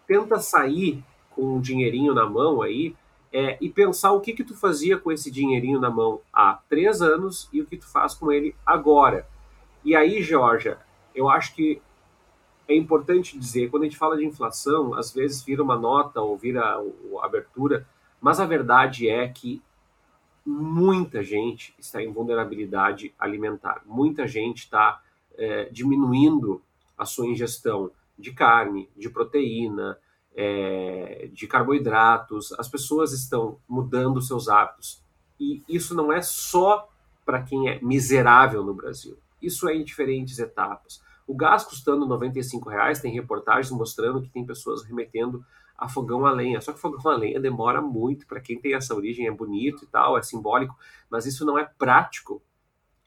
tenta 0.06 0.38
sair 0.38 1.04
com 1.30 1.56
um 1.56 1.60
dinheirinho 1.60 2.14
na 2.14 2.24
mão 2.24 2.62
aí 2.62 2.96
é, 3.30 3.58
e 3.60 3.68
pensar 3.68 4.12
o 4.12 4.20
que 4.20 4.32
que 4.32 4.44
tu 4.44 4.56
fazia 4.56 4.96
com 4.96 5.12
esse 5.12 5.30
dinheirinho 5.30 5.78
na 5.78 5.90
mão 5.90 6.20
há 6.32 6.58
três 6.70 7.02
anos 7.02 7.50
e 7.52 7.60
o 7.60 7.66
que 7.66 7.76
tu 7.76 7.86
faz 7.86 8.14
com 8.14 8.32
ele 8.32 8.56
agora. 8.64 9.28
E 9.84 9.94
aí, 9.94 10.22
Georgia, 10.22 10.78
eu 11.14 11.28
acho 11.28 11.54
que 11.54 11.82
é 12.68 12.74
importante 12.74 13.38
dizer, 13.38 13.70
quando 13.70 13.84
a 13.84 13.86
gente 13.86 13.96
fala 13.96 14.16
de 14.16 14.24
inflação, 14.24 14.94
às 14.94 15.12
vezes 15.12 15.42
vira 15.42 15.62
uma 15.62 15.78
nota 15.78 16.20
ou 16.20 16.36
vira 16.36 16.62
a 16.62 17.24
abertura, 17.24 17.86
mas 18.20 18.40
a 18.40 18.46
verdade 18.46 19.08
é 19.08 19.28
que 19.28 19.62
muita 20.44 21.22
gente 21.22 21.74
está 21.78 22.02
em 22.02 22.12
vulnerabilidade 22.12 23.12
alimentar. 23.18 23.82
Muita 23.84 24.26
gente 24.26 24.58
está 24.58 25.02
é, 25.36 25.64
diminuindo 25.66 26.62
a 26.96 27.04
sua 27.04 27.26
ingestão 27.26 27.90
de 28.18 28.32
carne, 28.32 28.88
de 28.96 29.10
proteína, 29.10 29.98
é, 30.34 31.28
de 31.32 31.46
carboidratos. 31.46 32.52
As 32.58 32.68
pessoas 32.68 33.12
estão 33.12 33.58
mudando 33.68 34.22
seus 34.22 34.48
hábitos. 34.48 35.02
E 35.38 35.62
isso 35.68 35.94
não 35.94 36.12
é 36.12 36.22
só 36.22 36.88
para 37.24 37.42
quem 37.42 37.68
é 37.68 37.80
miserável 37.80 38.62
no 38.64 38.72
Brasil. 38.72 39.18
Isso 39.42 39.68
é 39.68 39.74
em 39.74 39.84
diferentes 39.84 40.38
etapas. 40.38 41.02
O 41.27 41.35
gás 41.35 41.64
custando 41.64 42.07
95 42.07 42.68
reais, 42.68 43.01
tem 43.01 43.12
reportagens 43.12 43.70
mostrando 43.70 44.22
que 44.22 44.29
tem 44.29 44.47
pessoas 44.47 44.85
remetendo 44.85 45.45
a 45.77 45.89
fogão 45.89 46.24
a 46.24 46.33
lenha. 46.33 46.61
Só 46.61 46.72
que 46.72 46.81
fogão 46.81 47.11
a 47.11 47.16
lenha 47.16 47.41
demora 47.41 47.83
muito. 47.83 48.27
Para 48.27 48.41
quem 48.41 48.59
tem 48.59 48.74
essa 48.74 48.95
origem, 48.95 49.27
é 49.27 49.31
bonito 49.31 49.85
e 49.85 49.87
tal, 49.87 50.16
é 50.16 50.22
simbólico, 50.22 50.77
mas 51.11 51.27
isso 51.27 51.45
não 51.45 51.59
é 51.59 51.64
prático. 51.64 52.43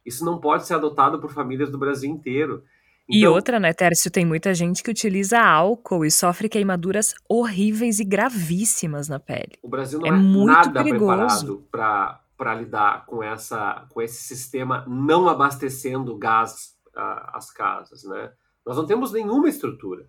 Isso 0.06 0.24
não 0.26 0.40
pode 0.40 0.66
ser 0.66 0.76
adotado 0.76 1.20
por 1.20 1.32
famílias 1.32 1.72
do 1.72 1.78
Brasil 1.78 2.10
inteiro. 2.10 2.64
Então, 3.08 3.20
e 3.20 3.28
outra, 3.28 3.60
né, 3.60 3.74
Tércio, 3.74 4.12
tem 4.12 4.24
muita 4.24 4.54
gente 4.54 4.84
que 4.84 4.92
utiliza 4.92 5.40
álcool 5.40 6.06
e 6.06 6.12
sofre 6.12 6.48
queimaduras 6.48 7.16
horríveis 7.28 8.00
e 8.00 8.04
gravíssimas 8.04 9.08
na 9.08 9.20
pele. 9.20 9.58
O 9.64 9.68
Brasil 9.68 10.00
não 10.00 10.06
é, 10.06 10.10
é 10.10 10.14
muito 10.14 10.52
nada 10.52 10.84
perigoso. 10.84 11.58
preparado 11.68 12.22
para 12.38 12.56
lidar 12.56 13.06
com, 13.08 13.24
essa, 13.24 13.86
com 13.90 14.02
esse 14.02 14.22
sistema 14.24 14.86
não 14.88 15.28
abastecendo 15.28 16.16
gás 16.18 16.79
a, 16.96 17.38
as 17.38 17.52
casas, 17.52 18.04
né? 18.04 18.32
Nós 18.66 18.78
não 18.78 18.86
temos 18.86 19.12
nenhuma 19.12 19.50
estrutura. 19.50 20.08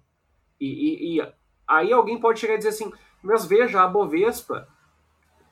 E, 0.61 0.67
e, 0.67 1.19
e, 1.19 1.33
aí 1.67 1.93
alguém 1.93 2.21
pode 2.21 2.41
chegar 2.41 2.55
e 2.55 2.59
dizer 2.59 2.71
assim, 2.71 2.93
mas 3.23 3.45
veja, 3.47 3.83
a 3.83 3.89
Bovespa, 3.89 4.69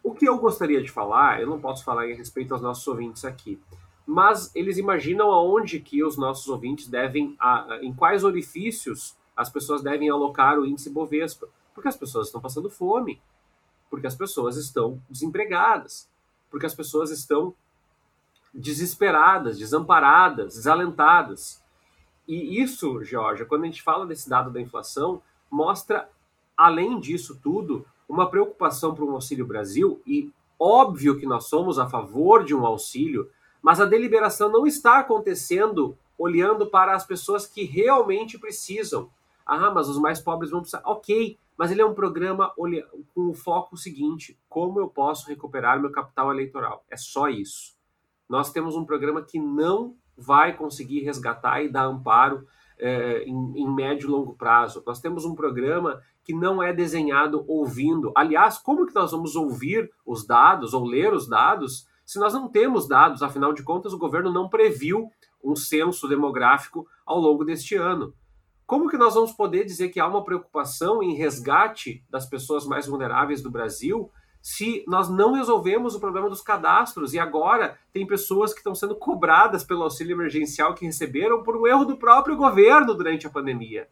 o 0.02 0.12
que 0.12 0.28
eu 0.28 0.38
gostaria 0.38 0.82
de 0.82 0.90
falar, 0.90 1.40
eu 1.40 1.46
não 1.46 1.60
posso 1.60 1.84
falar 1.84 2.08
em 2.08 2.14
respeito 2.14 2.52
aos 2.52 2.62
nossos 2.62 2.86
ouvintes 2.86 3.24
aqui, 3.24 3.60
mas 4.06 4.54
eles 4.54 4.78
imaginam 4.78 5.30
aonde 5.30 5.80
que 5.80 6.02
os 6.02 6.16
nossos 6.16 6.48
ouvintes 6.48 6.88
devem, 6.88 7.36
a, 7.38 7.78
em 7.82 7.94
quais 7.94 8.24
orifícios 8.24 9.16
as 9.36 9.50
pessoas 9.50 9.82
devem 9.82 10.08
alocar 10.08 10.58
o 10.58 10.66
índice 10.66 10.90
Bovespa. 10.90 11.48
Porque 11.74 11.88
as 11.88 11.96
pessoas 11.96 12.26
estão 12.26 12.40
passando 12.40 12.68
fome, 12.68 13.20
porque 13.88 14.06
as 14.06 14.16
pessoas 14.16 14.56
estão 14.56 15.00
desempregadas, 15.08 16.10
porque 16.50 16.66
as 16.66 16.74
pessoas 16.74 17.10
estão 17.10 17.54
desesperadas, 18.52 19.58
desamparadas, 19.58 20.54
desalentadas. 20.54 21.62
E 22.26 22.60
isso, 22.60 23.02
Georgia, 23.04 23.46
quando 23.46 23.62
a 23.62 23.66
gente 23.66 23.82
fala 23.82 24.06
desse 24.06 24.28
dado 24.28 24.50
da 24.50 24.60
inflação, 24.60 25.22
mostra, 25.50 26.08
além 26.56 27.00
disso 27.00 27.38
tudo, 27.42 27.86
uma 28.08 28.28
preocupação 28.28 28.94
para 28.94 29.04
o 29.04 29.10
Auxílio 29.10 29.46
Brasil, 29.46 30.00
e 30.06 30.30
óbvio 30.58 31.18
que 31.18 31.26
nós 31.26 31.46
somos 31.46 31.78
a 31.78 31.88
favor 31.88 32.44
de 32.44 32.54
um 32.54 32.66
auxílio, 32.66 33.30
mas 33.62 33.80
a 33.80 33.86
deliberação 33.86 34.50
não 34.50 34.66
está 34.66 34.98
acontecendo 34.98 35.96
olhando 36.18 36.66
para 36.66 36.94
as 36.94 37.06
pessoas 37.06 37.46
que 37.46 37.64
realmente 37.64 38.38
precisam. 38.38 39.08
Ah, 39.46 39.70
mas 39.70 39.88
os 39.88 39.98
mais 39.98 40.20
pobres 40.20 40.50
vão 40.50 40.60
precisar. 40.60 40.82
Ok, 40.84 41.38
mas 41.56 41.70
ele 41.70 41.80
é 41.80 41.86
um 41.86 41.94
programa 41.94 42.52
com 43.14 43.28
o 43.28 43.34
foco 43.34 43.76
seguinte: 43.76 44.36
como 44.48 44.80
eu 44.80 44.88
posso 44.88 45.28
recuperar 45.28 45.80
meu 45.80 45.90
capital 45.90 46.32
eleitoral? 46.32 46.84
É 46.90 46.96
só 46.96 47.28
isso 47.28 47.77
nós 48.28 48.52
temos 48.52 48.76
um 48.76 48.84
programa 48.84 49.22
que 49.22 49.38
não 49.38 49.94
vai 50.16 50.56
conseguir 50.56 51.00
resgatar 51.00 51.62
e 51.62 51.68
dar 51.68 51.84
amparo 51.84 52.46
é, 52.78 53.22
em, 53.24 53.52
em, 53.56 53.74
médio 53.74 54.08
e 54.08 54.10
longo 54.10 54.34
prazo. 54.34 54.82
Nós 54.86 55.00
temos 55.00 55.24
um 55.24 55.34
programa 55.34 56.00
que 56.24 56.34
não 56.34 56.62
é 56.62 56.72
desenhado 56.72 57.44
ouvindo. 57.48 58.12
Aliás, 58.14 58.58
como 58.58 58.86
que 58.86 58.94
nós 58.94 59.12
vamos 59.12 59.34
ouvir 59.34 59.90
os 60.04 60.26
dados 60.26 60.74
ou 60.74 60.84
ler 60.84 61.12
os 61.12 61.28
dados 61.28 61.86
se 62.04 62.18
nós 62.18 62.34
não 62.34 62.48
temos 62.48 62.86
dados? 62.86 63.22
Afinal 63.22 63.52
de 63.52 63.62
contas, 63.62 63.92
o 63.92 63.98
governo 63.98 64.32
não 64.32 64.48
previu 64.48 65.10
um 65.42 65.56
censo 65.56 66.08
demográfico 66.08 66.86
ao 67.06 67.18
longo 67.18 67.44
deste 67.44 67.74
ano. 67.76 68.12
Como 68.66 68.88
que 68.88 68.98
nós 68.98 69.14
vamos 69.14 69.32
poder 69.32 69.64
dizer 69.64 69.88
que 69.88 69.98
há 69.98 70.06
uma 70.06 70.22
preocupação 70.22 71.02
em 71.02 71.14
resgate 71.14 72.04
das 72.10 72.26
pessoas 72.26 72.66
mais 72.66 72.86
vulneráveis 72.86 73.40
do 73.40 73.50
Brasil 73.50 74.10
se 74.40 74.84
nós 74.86 75.08
não 75.08 75.32
resolvemos 75.32 75.94
o 75.94 76.00
problema 76.00 76.28
dos 76.28 76.40
cadastros 76.40 77.12
e 77.12 77.18
agora 77.18 77.78
tem 77.92 78.06
pessoas 78.06 78.52
que 78.52 78.60
estão 78.60 78.74
sendo 78.74 78.96
cobradas 78.96 79.64
pelo 79.64 79.82
auxílio 79.82 80.14
emergencial 80.14 80.74
que 80.74 80.84
receberam 80.84 81.42
por 81.42 81.56
um 81.56 81.66
erro 81.66 81.84
do 81.84 81.96
próprio 81.96 82.36
governo 82.36 82.94
durante 82.94 83.26
a 83.26 83.30
pandemia. 83.30 83.88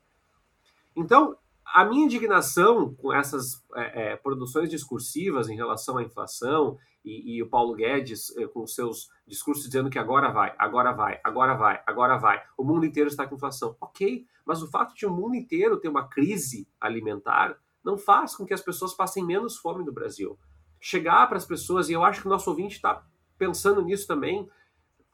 Então, 0.94 1.36
a 1.64 1.84
minha 1.84 2.04
indignação 2.04 2.94
com 2.94 3.12
essas 3.12 3.62
é, 3.74 4.12
é, 4.12 4.16
produções 4.16 4.70
discursivas 4.70 5.48
em 5.48 5.56
relação 5.56 5.98
à 5.98 6.02
inflação 6.02 6.78
e, 7.04 7.36
e 7.36 7.42
o 7.42 7.48
Paulo 7.48 7.74
Guedes 7.74 8.34
é, 8.36 8.46
com 8.46 8.66
seus 8.66 9.10
discursos 9.26 9.64
dizendo 9.64 9.90
que 9.90 9.98
agora 9.98 10.30
vai, 10.30 10.54
agora 10.56 10.92
vai, 10.92 11.20
agora 11.22 11.54
vai, 11.54 11.82
agora 11.86 12.16
vai, 12.16 12.42
o 12.56 12.64
mundo 12.64 12.86
inteiro 12.86 13.08
está 13.08 13.26
com 13.26 13.34
inflação. 13.34 13.76
Ok, 13.80 14.24
mas 14.44 14.62
o 14.62 14.70
fato 14.70 14.94
de 14.94 15.04
o 15.04 15.10
mundo 15.10 15.34
inteiro 15.34 15.76
ter 15.76 15.88
uma 15.88 16.08
crise 16.08 16.66
alimentar 16.80 17.58
não 17.86 17.96
faz 17.96 18.34
com 18.34 18.44
que 18.44 18.52
as 18.52 18.60
pessoas 18.60 18.92
passem 18.92 19.24
menos 19.24 19.56
fome 19.56 19.84
no 19.84 19.92
Brasil. 19.92 20.36
Chegar 20.80 21.28
para 21.28 21.38
as 21.38 21.46
pessoas, 21.46 21.88
e 21.88 21.92
eu 21.92 22.02
acho 22.02 22.20
que 22.20 22.26
o 22.26 22.30
nosso 22.30 22.50
ouvinte 22.50 22.74
está 22.74 23.00
pensando 23.38 23.80
nisso 23.80 24.08
também, 24.08 24.50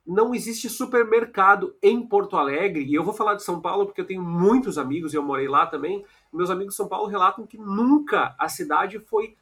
não 0.06 0.34
existe 0.34 0.70
supermercado 0.70 1.76
em 1.82 2.04
Porto 2.04 2.36
Alegre, 2.36 2.82
e 2.82 2.94
eu 2.94 3.04
vou 3.04 3.12
falar 3.12 3.34
de 3.34 3.42
São 3.42 3.60
Paulo 3.60 3.84
porque 3.84 4.00
eu 4.00 4.06
tenho 4.06 4.22
muitos 4.22 4.78
amigos 4.78 5.12
e 5.12 5.16
eu 5.16 5.22
morei 5.22 5.46
lá 5.46 5.66
também. 5.66 6.04
Meus 6.32 6.48
amigos 6.48 6.72
de 6.72 6.78
São 6.78 6.88
Paulo 6.88 7.08
relatam 7.08 7.46
que 7.46 7.58
nunca 7.58 8.34
a 8.38 8.48
cidade 8.48 8.98
foi 8.98 9.36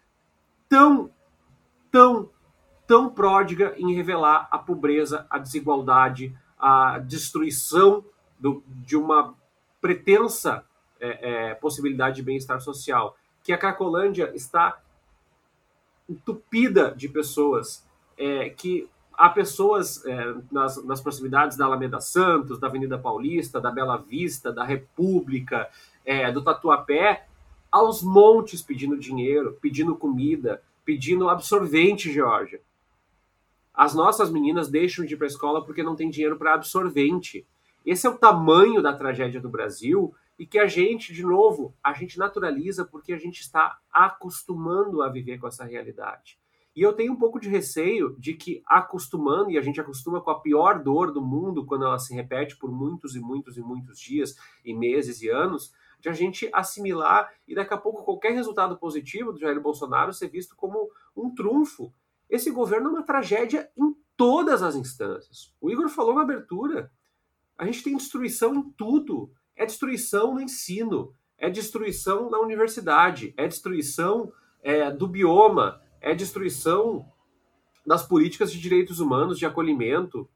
tão, 0.69 1.11
tão, 1.91 2.31
tão 2.85 3.09
pródiga 3.09 3.75
em 3.79 3.95
revelar 3.95 4.49
a 4.51 4.59
pobreza, 4.59 5.25
a 5.31 5.39
desigualdade, 5.39 6.37
a 6.59 6.99
destruição 6.99 8.05
do, 8.39 8.63
de 8.67 8.97
uma 8.97 9.35
pretensa 9.81 10.65
é, 10.99 11.51
é, 11.51 11.55
possibilidade 11.55 12.17
de 12.17 12.23
bem-estar 12.23 12.61
social 12.61 13.17
que 13.43 13.53
a 13.53 13.59
Cracolândia 13.59 14.33
está 14.35 14.81
entupida 16.09 16.93
de 16.97 17.09
pessoas, 17.09 17.87
é, 18.19 18.51
que 18.51 18.89
há 19.13 19.29
pessoas 19.29 20.05
é, 20.05 20.35
nas, 20.51 20.83
nas, 20.85 21.01
proximidades 21.01 21.57
da 21.57 21.67
Alameda 21.67 22.01
Santos, 22.01 22.59
da 22.59 22.67
Avenida 22.67 22.99
Paulista, 22.99 23.61
da 23.61 23.71
Bela 23.71 23.97
Vista, 23.97 24.53
da 24.53 24.65
República, 24.65 25.69
é, 26.05 26.33
do 26.33 26.43
Tatuapé, 26.43 27.27
aos 27.71 28.03
montes 28.03 28.63
pedindo 28.63 28.99
dinheiro, 28.99 29.57
pedindo 29.61 29.95
comida, 29.95 30.63
pedindo 30.85 31.29
absorvente, 31.29 32.13
Georgia. 32.13 32.61
As 33.73 33.95
nossas 33.95 34.31
meninas 34.31 34.69
deixam 34.69 35.05
de 35.05 35.15
ir 35.15 35.17
para 35.17 35.27
a 35.27 35.29
escola 35.29 35.65
porque 35.65 35.83
não 35.83 35.95
tem 35.95 36.11
dinheiro 36.11 36.37
para 36.37 36.55
absorvente. 36.55 37.47
Esse 37.87 38.07
é 38.07 38.11
o 38.11 38.19
tamanho 38.19 38.83
da 38.83 38.93
tragédia 38.93 39.41
do 39.41 39.49
Brasil 39.49 40.15
e 40.41 40.47
que 40.47 40.59
a 40.59 40.67
gente, 40.67 41.13
de 41.13 41.23
novo, 41.23 41.77
a 41.85 41.93
gente 41.93 42.19
naturaliza 42.19 42.83
porque 42.83 43.13
a 43.13 43.19
gente 43.19 43.43
está 43.43 43.79
acostumando 43.93 45.03
a 45.03 45.11
viver 45.11 45.37
com 45.37 45.47
essa 45.47 45.67
realidade. 45.67 46.41
E 46.75 46.81
eu 46.81 46.95
tenho 46.95 47.13
um 47.13 47.17
pouco 47.17 47.39
de 47.39 47.47
receio 47.47 48.17
de 48.19 48.33
que 48.33 48.63
acostumando, 48.65 49.51
e 49.51 49.59
a 49.59 49.61
gente 49.61 49.79
acostuma 49.79 50.19
com 50.19 50.31
a 50.31 50.41
pior 50.41 50.83
dor 50.83 51.13
do 51.13 51.21
mundo 51.21 51.67
quando 51.67 51.85
ela 51.85 51.99
se 51.99 52.15
repete 52.15 52.57
por 52.57 52.73
muitos 52.73 53.15
e 53.15 53.21
muitos 53.21 53.59
e 53.59 53.61
muitos 53.61 54.01
dias 54.01 54.35
e 54.65 54.73
meses 54.73 55.21
e 55.21 55.29
anos, 55.29 55.75
de 56.01 56.09
a 56.09 56.15
gente 56.15 56.49
assimilar 56.55 57.31
e 57.47 57.55
daqui 57.55 57.75
a 57.75 57.79
pouco 57.79 58.03
qualquer 58.03 58.33
resultado 58.33 58.79
positivo 58.79 59.35
do 59.35 59.39
Jair 59.39 59.61
Bolsonaro 59.61 60.15
ser 60.15 60.29
visto 60.29 60.57
como 60.57 60.91
um 61.15 61.35
trunfo. 61.35 61.93
Esse 62.31 62.51
governo 62.51 62.89
é 62.89 62.93
uma 62.93 63.03
tragédia 63.03 63.71
em 63.77 63.95
todas 64.17 64.63
as 64.63 64.75
instâncias. 64.75 65.55
O 65.61 65.71
Igor 65.71 65.91
falou 65.91 66.15
na 66.15 66.23
abertura. 66.23 66.91
A 67.59 67.67
gente 67.67 67.83
tem 67.83 67.95
destruição 67.95 68.55
em 68.55 68.71
tudo. 68.71 69.31
É 69.61 69.67
destruição 69.67 70.35
no 70.35 70.41
ensino, 70.41 71.13
é 71.37 71.51
destruição 71.51 72.31
na 72.31 72.39
universidade, 72.41 73.35
é 73.37 73.47
destruição 73.47 74.33
é, 74.63 74.91
do 74.91 75.07
bioma, 75.07 75.81
é 76.01 76.15
destruição 76.15 77.07
das 77.87 78.03
políticas 78.07 78.51
de 78.51 78.59
direitos 78.59 79.01
humanos, 79.01 79.39
de 79.39 79.45
acolhimento, 79.45 80.29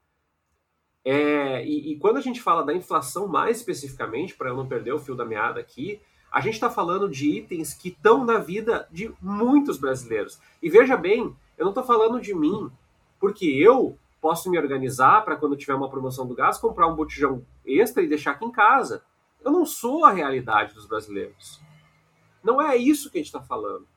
é, 1.05 1.63
e, 1.63 1.91
e, 1.91 1.99
quando 1.99 2.17
a 2.17 2.21
gente 2.21 2.41
fala 2.41 2.63
da 2.63 2.73
inflação 2.73 3.27
mais 3.27 3.57
especificamente, 3.57 4.35
para 4.35 4.49
eu 4.49 4.55
não 4.55 4.67
perder 4.67 4.91
o 4.91 4.99
fio 4.99 5.15
da 5.15 5.23
meada 5.23 5.59
aqui, 5.59 6.01
a 6.31 6.41
gente 6.41 6.55
está 6.55 6.67
falando 6.67 7.07
de 7.07 7.29
itens 7.29 7.75
que 7.75 7.89
estão 7.89 8.25
na 8.25 8.39
vida 8.39 8.87
de 8.91 9.13
muitos 9.21 9.77
brasileiros. 9.77 10.39
E 10.61 10.67
veja 10.67 10.97
bem, 10.97 11.35
eu 11.57 11.63
não 11.63 11.69
estou 11.69 11.83
falando 11.83 12.19
de 12.19 12.33
mim, 12.33 12.71
porque 13.19 13.45
eu 13.45 13.97
posso 14.19 14.49
me 14.49 14.57
organizar 14.57 15.23
para 15.23 15.35
quando 15.35 15.55
tiver 15.55 15.75
uma 15.75 15.89
promoção 15.89 16.27
do 16.27 16.33
gás 16.33 16.57
comprar 16.57 16.87
um 16.87 16.95
botijão 16.95 17.45
extra 17.63 18.01
e 18.01 18.07
deixar 18.07 18.31
aqui 18.31 18.43
em 18.43 18.51
casa. 18.51 19.03
Eu 19.45 19.51
não 19.51 19.63
sou 19.63 20.03
a 20.03 20.11
realidade 20.11 20.73
dos 20.73 20.87
brasileiros. 20.87 21.61
Não 22.43 22.59
é 22.59 22.75
isso 22.75 23.11
que 23.11 23.19
a 23.19 23.21
gente 23.21 23.27
está 23.27 23.41
falando. 23.41 23.87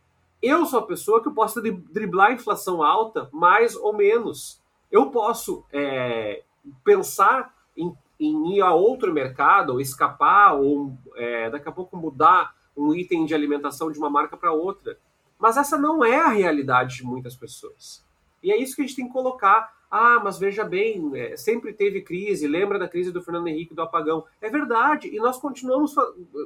Eu 0.42 0.66
sou 0.66 0.80
a 0.80 0.86
pessoa 0.86 1.22
que 1.22 1.28
eu 1.28 1.32
posso 1.32 1.60
driblar 1.62 2.28
a 2.28 2.32
inflação 2.34 2.82
alta 2.82 3.30
mais 3.32 3.74
ou 3.74 3.94
menos. 3.94 4.62
Eu 4.92 5.10
posso 5.10 5.64
é, 5.72 6.44
pensar 6.84 7.54
em, 7.74 7.96
em, 8.20 8.56
ir 8.56 8.60
a 8.60 8.74
outro 8.74 9.12
mercado, 9.12 9.72
ou 9.72 9.80
escapar, 9.80 10.54
ou 10.54 10.96
é, 11.16 11.48
daqui 11.48 11.68
a 11.68 11.72
pouco 11.72 11.96
mudar 11.96 12.54
um 12.76 12.94
item 12.94 13.24
de 13.24 13.34
alimentação 13.34 13.90
de 13.90 13.98
uma 13.98 14.10
marca 14.10 14.36
para 14.36 14.52
outra. 14.52 14.98
Mas 15.38 15.56
essa 15.56 15.78
não 15.78 16.04
é 16.04 16.20
a 16.20 16.28
realidade 16.28 16.96
de 16.96 17.04
muitas 17.04 17.34
pessoas. 17.34 18.04
E 18.42 18.52
é 18.52 18.56
isso 18.56 18.76
que 18.76 18.82
a 18.82 18.86
gente 18.86 18.96
tem 18.96 19.06
que 19.06 19.12
colocar. 19.12 19.77
Ah, 19.90 20.20
mas 20.22 20.38
veja 20.38 20.64
bem, 20.64 21.10
é, 21.14 21.36
sempre 21.36 21.72
teve 21.72 22.02
crise, 22.02 22.46
lembra 22.46 22.78
da 22.78 22.88
crise 22.88 23.10
do 23.10 23.22
Fernando 23.22 23.48
Henrique 23.48 23.74
do 23.74 23.82
apagão. 23.82 24.24
É 24.40 24.50
verdade, 24.50 25.08
e 25.08 25.16
nós 25.18 25.38
continuamos, 25.38 25.94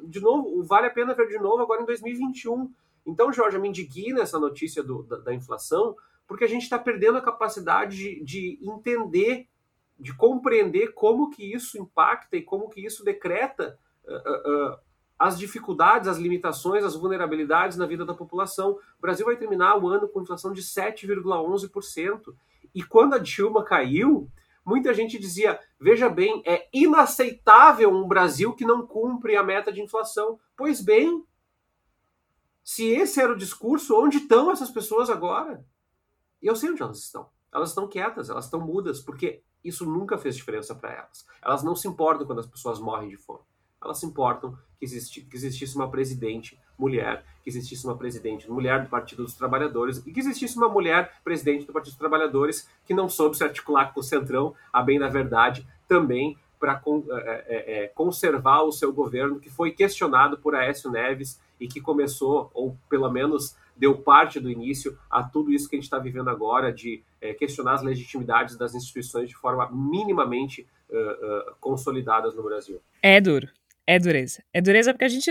de 0.04 0.20
novo, 0.20 0.62
vale 0.62 0.86
a 0.86 0.90
pena 0.90 1.14
ver 1.14 1.28
de 1.28 1.38
novo 1.38 1.62
agora 1.62 1.82
em 1.82 1.86
2021. 1.86 2.72
Então, 3.04 3.32
Jorge, 3.32 3.58
me 3.58 3.68
indigna 3.68 4.22
essa 4.22 4.38
notícia 4.38 4.82
do, 4.82 5.02
da, 5.02 5.16
da, 5.16 5.34
inflação, 5.34 5.96
porque 6.26 6.44
a 6.44 6.48
gente 6.48 6.62
está 6.62 6.78
perdendo 6.78 7.18
a 7.18 7.22
capacidade 7.22 7.96
de, 7.96 8.24
de 8.24 8.58
entender 8.62 9.48
de 10.02 10.12
compreender 10.12 10.94
como 10.94 11.30
que 11.30 11.52
isso 11.52 11.78
impacta 11.78 12.36
e 12.36 12.42
como 12.42 12.68
que 12.68 12.84
isso 12.84 13.04
decreta 13.04 13.78
uh, 14.04 14.72
uh, 14.72 14.78
as 15.16 15.38
dificuldades, 15.38 16.08
as 16.08 16.18
limitações, 16.18 16.82
as 16.82 16.96
vulnerabilidades 16.96 17.76
na 17.76 17.86
vida 17.86 18.04
da 18.04 18.12
população. 18.12 18.72
O 18.72 19.00
Brasil 19.00 19.24
vai 19.24 19.36
terminar 19.36 19.78
o 19.78 19.88
ano 19.88 20.08
com 20.08 20.22
inflação 20.22 20.52
de 20.52 20.60
7,11%. 20.60 22.34
E 22.74 22.82
quando 22.82 23.14
a 23.14 23.18
Dilma 23.18 23.64
caiu, 23.64 24.30
muita 24.64 24.94
gente 24.94 25.18
dizia: 25.18 25.58
veja 25.80 26.08
bem, 26.08 26.42
é 26.46 26.68
inaceitável 26.72 27.90
um 27.90 28.06
Brasil 28.06 28.54
que 28.54 28.64
não 28.64 28.86
cumpre 28.86 29.36
a 29.36 29.42
meta 29.42 29.72
de 29.72 29.82
inflação. 29.82 30.38
Pois 30.56 30.80
bem, 30.80 31.24
se 32.64 32.86
esse 32.86 33.20
era 33.20 33.32
o 33.32 33.38
discurso, 33.38 33.98
onde 33.98 34.18
estão 34.18 34.50
essas 34.50 34.70
pessoas 34.70 35.10
agora? 35.10 35.64
Eu 36.40 36.56
sei 36.56 36.70
onde 36.70 36.82
elas 36.82 36.98
estão. 36.98 37.28
Elas 37.52 37.70
estão 37.70 37.88
quietas, 37.88 38.30
elas 38.30 38.46
estão 38.46 38.60
mudas, 38.60 39.00
porque 39.00 39.42
isso 39.62 39.84
nunca 39.84 40.16
fez 40.16 40.36
diferença 40.36 40.74
para 40.74 40.92
elas. 40.92 41.26
Elas 41.42 41.62
não 41.62 41.76
se 41.76 41.86
importam 41.86 42.26
quando 42.26 42.40
as 42.40 42.46
pessoas 42.46 42.80
morrem 42.80 43.10
de 43.10 43.16
fome. 43.16 43.44
Elas 43.82 43.98
se 43.98 44.06
importam 44.06 44.56
que, 44.78 44.84
existi, 44.84 45.22
que 45.22 45.36
existisse 45.36 45.76
uma 45.76 45.90
presidente 45.90 46.58
mulher, 46.78 47.24
que 47.42 47.50
existisse 47.50 47.84
uma 47.84 47.96
presidente 47.96 48.50
mulher 48.50 48.82
do 48.82 48.88
Partido 48.88 49.22
dos 49.22 49.34
Trabalhadores 49.34 50.04
e 50.06 50.12
que 50.12 50.20
existisse 50.20 50.56
uma 50.56 50.68
mulher 50.68 51.12
presidente 51.24 51.66
do 51.66 51.72
Partido 51.72 51.92
dos 51.92 51.98
Trabalhadores 51.98 52.68
que 52.84 52.94
não 52.94 53.08
soube 53.08 53.36
se 53.36 53.44
articular 53.44 53.92
com 53.92 54.00
o 54.00 54.02
Centrão, 54.02 54.54
a 54.72 54.82
bem 54.82 54.98
da 54.98 55.08
verdade, 55.08 55.66
também 55.88 56.36
para 56.58 56.80
é, 56.84 57.44
é, 57.46 57.84
é, 57.84 57.88
conservar 57.88 58.62
o 58.62 58.70
seu 58.70 58.92
governo, 58.92 59.40
que 59.40 59.50
foi 59.50 59.72
questionado 59.72 60.38
por 60.38 60.54
Aécio 60.54 60.92
Neves 60.92 61.40
e 61.58 61.66
que 61.66 61.80
começou, 61.80 62.52
ou 62.54 62.76
pelo 62.88 63.10
menos 63.10 63.56
deu 63.76 63.96
parte 63.98 64.38
do 64.38 64.48
início 64.48 64.96
a 65.10 65.24
tudo 65.24 65.52
isso 65.52 65.68
que 65.68 65.74
a 65.74 65.78
gente 65.78 65.84
está 65.84 65.98
vivendo 65.98 66.28
agora, 66.28 66.72
de 66.72 67.02
é, 67.20 67.34
questionar 67.34 67.74
as 67.74 67.82
legitimidades 67.82 68.56
das 68.56 68.76
instituições 68.76 69.28
de 69.28 69.34
forma 69.34 69.68
minimamente 69.72 70.66
uh, 70.88 70.96
uh, 70.96 71.54
consolidadas 71.60 72.36
no 72.36 72.44
Brasil. 72.44 72.80
É 73.02 73.20
duro. 73.20 73.48
É 73.86 73.98
dureza. 73.98 74.42
É 74.52 74.60
dureza 74.60 74.92
porque 74.92 75.04
a 75.04 75.08
gente. 75.08 75.30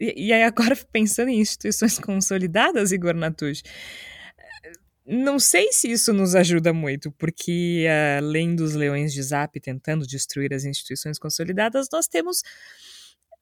E 0.00 0.32
aí, 0.32 0.42
agora 0.42 0.76
pensando 0.92 1.28
em 1.28 1.40
instituições 1.40 1.98
consolidadas, 1.98 2.92
Igor 2.92 3.14
Natush, 3.14 3.62
não 5.06 5.38
sei 5.38 5.70
se 5.70 5.90
isso 5.90 6.12
nos 6.12 6.34
ajuda 6.34 6.72
muito, 6.72 7.12
porque 7.12 7.86
além 8.18 8.56
dos 8.56 8.74
leões 8.74 9.12
de 9.12 9.22
Zap 9.22 9.60
tentando 9.60 10.06
destruir 10.06 10.52
as 10.54 10.64
instituições 10.64 11.18
consolidadas, 11.18 11.88
nós 11.92 12.08
temos 12.08 12.42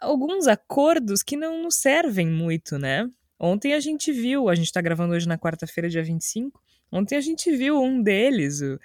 alguns 0.00 0.48
acordos 0.48 1.22
que 1.22 1.36
não 1.36 1.62
nos 1.62 1.76
servem 1.76 2.26
muito, 2.28 2.78
né? 2.78 3.08
Ontem 3.38 3.72
a 3.74 3.80
gente 3.80 4.12
viu, 4.12 4.48
a 4.48 4.54
gente 4.54 4.66
está 4.66 4.80
gravando 4.80 5.14
hoje 5.14 5.28
na 5.28 5.38
quarta-feira, 5.38 5.88
dia 5.88 6.02
25. 6.02 6.60
Ontem 6.90 7.16
a 7.16 7.20
gente 7.20 7.50
viu 7.56 7.80
um 7.80 8.02
deles, 8.02 8.60
o 8.60 8.78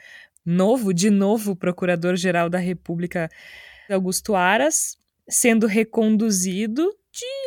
novo, 0.45 0.93
de 0.93 1.09
novo, 1.09 1.55
Procurador-Geral 1.55 2.49
da 2.49 2.59
República, 2.59 3.29
Augusto 3.89 4.35
Aras, 4.35 4.97
sendo 5.29 5.67
reconduzido, 5.67 6.89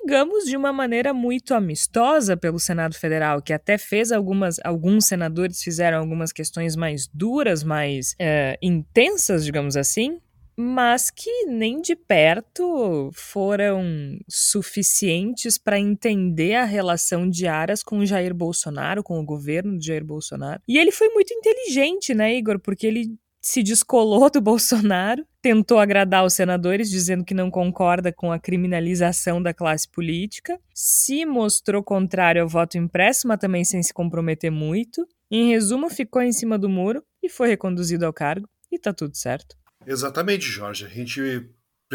digamos, 0.02 0.44
de 0.44 0.56
uma 0.56 0.72
maneira 0.72 1.14
muito 1.14 1.54
amistosa 1.54 2.36
pelo 2.36 2.58
Senado 2.58 2.94
Federal, 2.94 3.40
que 3.40 3.52
até 3.52 3.78
fez 3.78 4.10
algumas, 4.12 4.56
alguns 4.64 5.06
senadores 5.06 5.62
fizeram 5.62 5.98
algumas 5.98 6.32
questões 6.32 6.76
mais 6.76 7.06
duras, 7.12 7.62
mais 7.62 8.14
é, 8.18 8.58
intensas, 8.62 9.44
digamos 9.44 9.76
assim, 9.76 10.18
mas 10.56 11.10
que 11.10 11.46
nem 11.46 11.80
de 11.80 11.96
perto 11.96 13.10
foram 13.14 14.18
suficientes 14.28 15.56
para 15.56 15.78
entender 15.78 16.54
a 16.54 16.64
relação 16.64 17.28
de 17.28 17.46
Aras 17.46 17.82
com 17.82 18.04
Jair 18.04 18.34
Bolsonaro, 18.34 19.02
com 19.02 19.18
o 19.18 19.24
governo 19.24 19.78
de 19.78 19.86
Jair 19.86 20.04
Bolsonaro. 20.04 20.60
E 20.68 20.76
ele 20.76 20.92
foi 20.92 21.08
muito 21.08 21.32
inteligente, 21.32 22.12
né, 22.12 22.34
Igor? 22.34 22.58
Porque 22.58 22.86
ele 22.86 23.16
se 23.40 23.62
descolou 23.62 24.30
do 24.30 24.40
Bolsonaro, 24.40 25.24
tentou 25.42 25.78
agradar 25.78 26.24
os 26.24 26.34
senadores, 26.34 26.90
dizendo 26.90 27.24
que 27.24 27.34
não 27.34 27.50
concorda 27.50 28.12
com 28.12 28.30
a 28.30 28.38
criminalização 28.38 29.42
da 29.42 29.54
classe 29.54 29.88
política, 29.88 30.60
se 30.74 31.24
mostrou 31.24 31.82
contrário 31.82 32.42
ao 32.42 32.48
voto 32.48 32.76
impresso, 32.76 33.26
mas 33.26 33.38
também 33.38 33.64
sem 33.64 33.82
se 33.82 33.92
comprometer 33.92 34.50
muito. 34.50 35.06
Em 35.30 35.50
resumo, 35.50 35.88
ficou 35.88 36.22
em 36.22 36.32
cima 36.32 36.58
do 36.58 36.68
muro 36.68 37.02
e 37.22 37.28
foi 37.28 37.48
reconduzido 37.48 38.04
ao 38.04 38.12
cargo, 38.12 38.48
e 38.70 38.78
tá 38.78 38.92
tudo 38.92 39.16
certo. 39.16 39.56
Exatamente, 39.86 40.44
Jorge. 40.44 40.84
A 40.84 40.88
gente, 40.88 41.48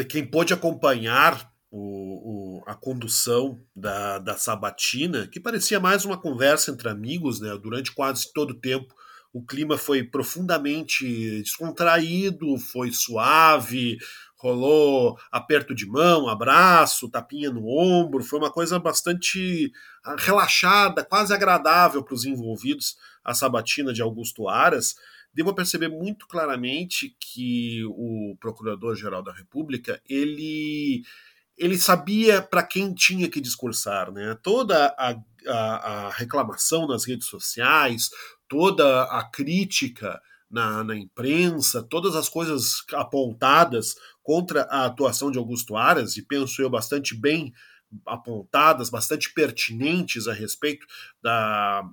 quem 0.10 0.26
pôde 0.26 0.54
acompanhar 0.54 1.52
o, 1.70 2.60
o, 2.60 2.64
a 2.66 2.74
condução 2.74 3.62
da, 3.76 4.18
da 4.18 4.38
sabatina, 4.38 5.28
que 5.28 5.40
parecia 5.40 5.80
mais 5.80 6.06
uma 6.06 6.20
conversa 6.20 6.72
entre 6.72 6.90
amigos, 6.90 7.42
né? 7.42 7.58
Durante 7.62 7.94
quase 7.94 8.32
todo 8.34 8.52
o 8.52 8.60
tempo, 8.60 8.96
o 9.36 9.46
clima 9.46 9.78
foi 9.78 10.02
profundamente 10.02 11.42
descontraído, 11.42 12.58
foi 12.58 12.94
suave, 12.94 13.98
rolou 14.38 15.20
aperto 15.30 15.76
de 15.76 15.86
mão, 15.86 16.30
abraço, 16.30 17.10
tapinha 17.10 17.52
no 17.52 17.68
ombro, 17.68 18.24
foi 18.24 18.40
uma 18.40 18.50
coisa 18.50 18.80
bastante 18.80 19.74
ah, 20.06 20.16
relaxada, 20.18 21.04
quase 21.04 21.34
agradável 21.34 22.02
para 22.02 22.14
os 22.14 22.24
envolvidos, 22.24 22.96
a 23.26 23.34
sabatina 23.34 23.92
de 23.92 24.02
Augusto 24.02 24.48
Aras 24.48 24.96
devo 25.34 25.54
perceber 25.54 25.90
muito 25.90 26.28
claramente 26.28 27.14
que 27.20 27.84
o 27.88 28.38
Procurador-Geral 28.40 29.22
da 29.22 29.34
República, 29.34 30.02
ele 30.10 31.04
ele 31.58 31.78
sabia 31.78 32.42
para 32.42 32.64
quem 32.64 32.94
tinha 32.94 33.30
que 33.30 33.40
discursar, 33.40 34.12
né? 34.12 34.38
Toda 34.44 34.94
a, 34.98 35.16
a, 35.48 36.08
a, 36.08 36.10
reclamação 36.10 36.88
nas 36.88 37.06
redes 37.06 37.28
sociais, 37.28 38.10
toda 38.48 39.04
a 39.04 39.24
crítica 39.24 40.22
na, 40.50 40.84
na, 40.84 40.96
imprensa, 40.96 41.84
todas 41.84 42.16
as 42.16 42.30
coisas 42.30 42.84
apontadas 42.94 43.96
contra 44.24 44.64
a 44.64 44.86
atuação 44.86 45.32
de 45.32 45.38
Augusto 45.38 45.76
Aras, 45.76 46.18
e 46.18 46.22
penso 46.22 46.62
eu 46.62 46.70
bastante 46.70 47.16
bem 47.16 47.54
apontadas, 48.06 48.90
bastante 48.90 49.34
pertinentes 49.34 50.28
a 50.28 50.34
respeito 50.34 50.86
da, 51.22 51.84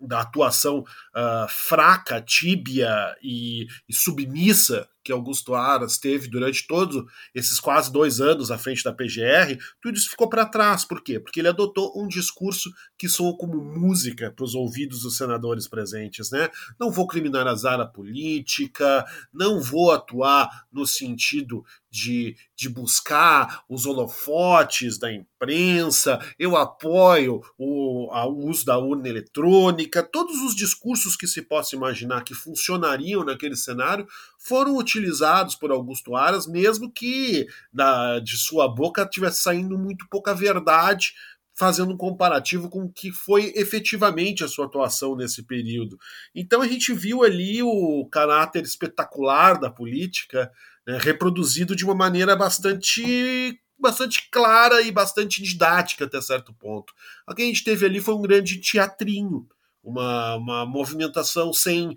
da 0.00 0.20
atuação 0.20 0.80
uh, 0.80 1.48
fraca, 1.48 2.20
tíbia 2.20 3.16
e, 3.22 3.66
e, 3.88 3.94
submissa 3.94 4.88
que 5.06 5.12
Augusto 5.12 5.54
Aras 5.54 5.98
teve 5.98 6.26
durante 6.26 6.66
todos 6.66 7.04
esses 7.32 7.60
quase 7.60 7.92
dois 7.92 8.20
anos 8.20 8.50
à 8.50 8.58
frente 8.58 8.82
da 8.82 8.92
PGR, 8.92 9.56
tudo 9.80 9.96
isso 9.96 10.10
ficou 10.10 10.28
para 10.28 10.44
trás. 10.44 10.84
Por 10.84 11.00
quê? 11.00 11.20
Porque 11.20 11.38
ele 11.38 11.46
adotou 11.46 11.92
um 11.96 12.08
discurso 12.08 12.68
que 12.98 13.08
soou 13.08 13.36
como 13.36 13.62
música 13.62 14.32
para 14.34 14.44
os 14.44 14.56
ouvidos 14.56 15.02
dos 15.02 15.16
senadores 15.16 15.68
presentes. 15.68 16.32
Né? 16.32 16.50
Não 16.76 16.90
vou 16.90 17.06
criminalizar 17.06 17.78
a 17.78 17.86
política, 17.86 19.06
não 19.32 19.60
vou 19.60 19.92
atuar 19.92 20.66
no 20.72 20.84
sentido 20.84 21.64
de, 21.96 22.36
de 22.54 22.68
buscar 22.68 23.64
os 23.68 23.86
holofotes 23.86 24.98
da 24.98 25.10
imprensa, 25.10 26.20
eu 26.38 26.54
apoio 26.54 27.40
o, 27.56 28.10
a, 28.12 28.26
o 28.26 28.48
uso 28.48 28.66
da 28.66 28.78
urna 28.78 29.08
eletrônica, 29.08 30.02
todos 30.02 30.42
os 30.42 30.54
discursos 30.54 31.16
que 31.16 31.26
se 31.26 31.40
possa 31.40 31.74
imaginar 31.74 32.22
que 32.22 32.34
funcionariam 32.34 33.24
naquele 33.24 33.56
cenário 33.56 34.06
foram 34.38 34.76
utilizados 34.76 34.95
por 35.54 35.70
Augusto 35.70 36.14
Aras, 36.14 36.46
mesmo 36.46 36.90
que 36.90 37.46
de 38.22 38.36
sua 38.36 38.68
boca 38.68 39.06
tivesse 39.06 39.42
saindo 39.42 39.78
muito 39.78 40.06
pouca 40.08 40.34
verdade, 40.34 41.12
fazendo 41.56 41.92
um 41.94 41.96
comparativo 41.96 42.68
com 42.68 42.84
o 42.84 42.92
que 42.92 43.10
foi 43.10 43.52
efetivamente 43.56 44.44
a 44.44 44.48
sua 44.48 44.66
atuação 44.66 45.16
nesse 45.16 45.42
período. 45.42 45.98
Então 46.34 46.60
a 46.60 46.68
gente 46.68 46.92
viu 46.92 47.24
ali 47.24 47.62
o 47.62 48.06
caráter 48.12 48.62
espetacular 48.62 49.58
da 49.58 49.70
política 49.70 50.52
né, 50.86 50.98
reproduzido 51.00 51.74
de 51.74 51.84
uma 51.84 51.94
maneira 51.94 52.36
bastante 52.36 53.58
bastante 53.78 54.30
clara 54.30 54.80
e 54.80 54.90
bastante 54.90 55.42
didática 55.42 56.06
até 56.06 56.20
certo 56.20 56.52
ponto. 56.54 56.94
O 57.28 57.34
que 57.34 57.42
a 57.42 57.44
gente 57.44 57.62
teve 57.62 57.84
ali 57.84 58.00
foi 58.00 58.14
um 58.14 58.22
grande 58.22 58.58
teatrinho, 58.58 59.46
uma, 59.82 60.36
uma 60.36 60.66
movimentação 60.66 61.52
sem 61.52 61.94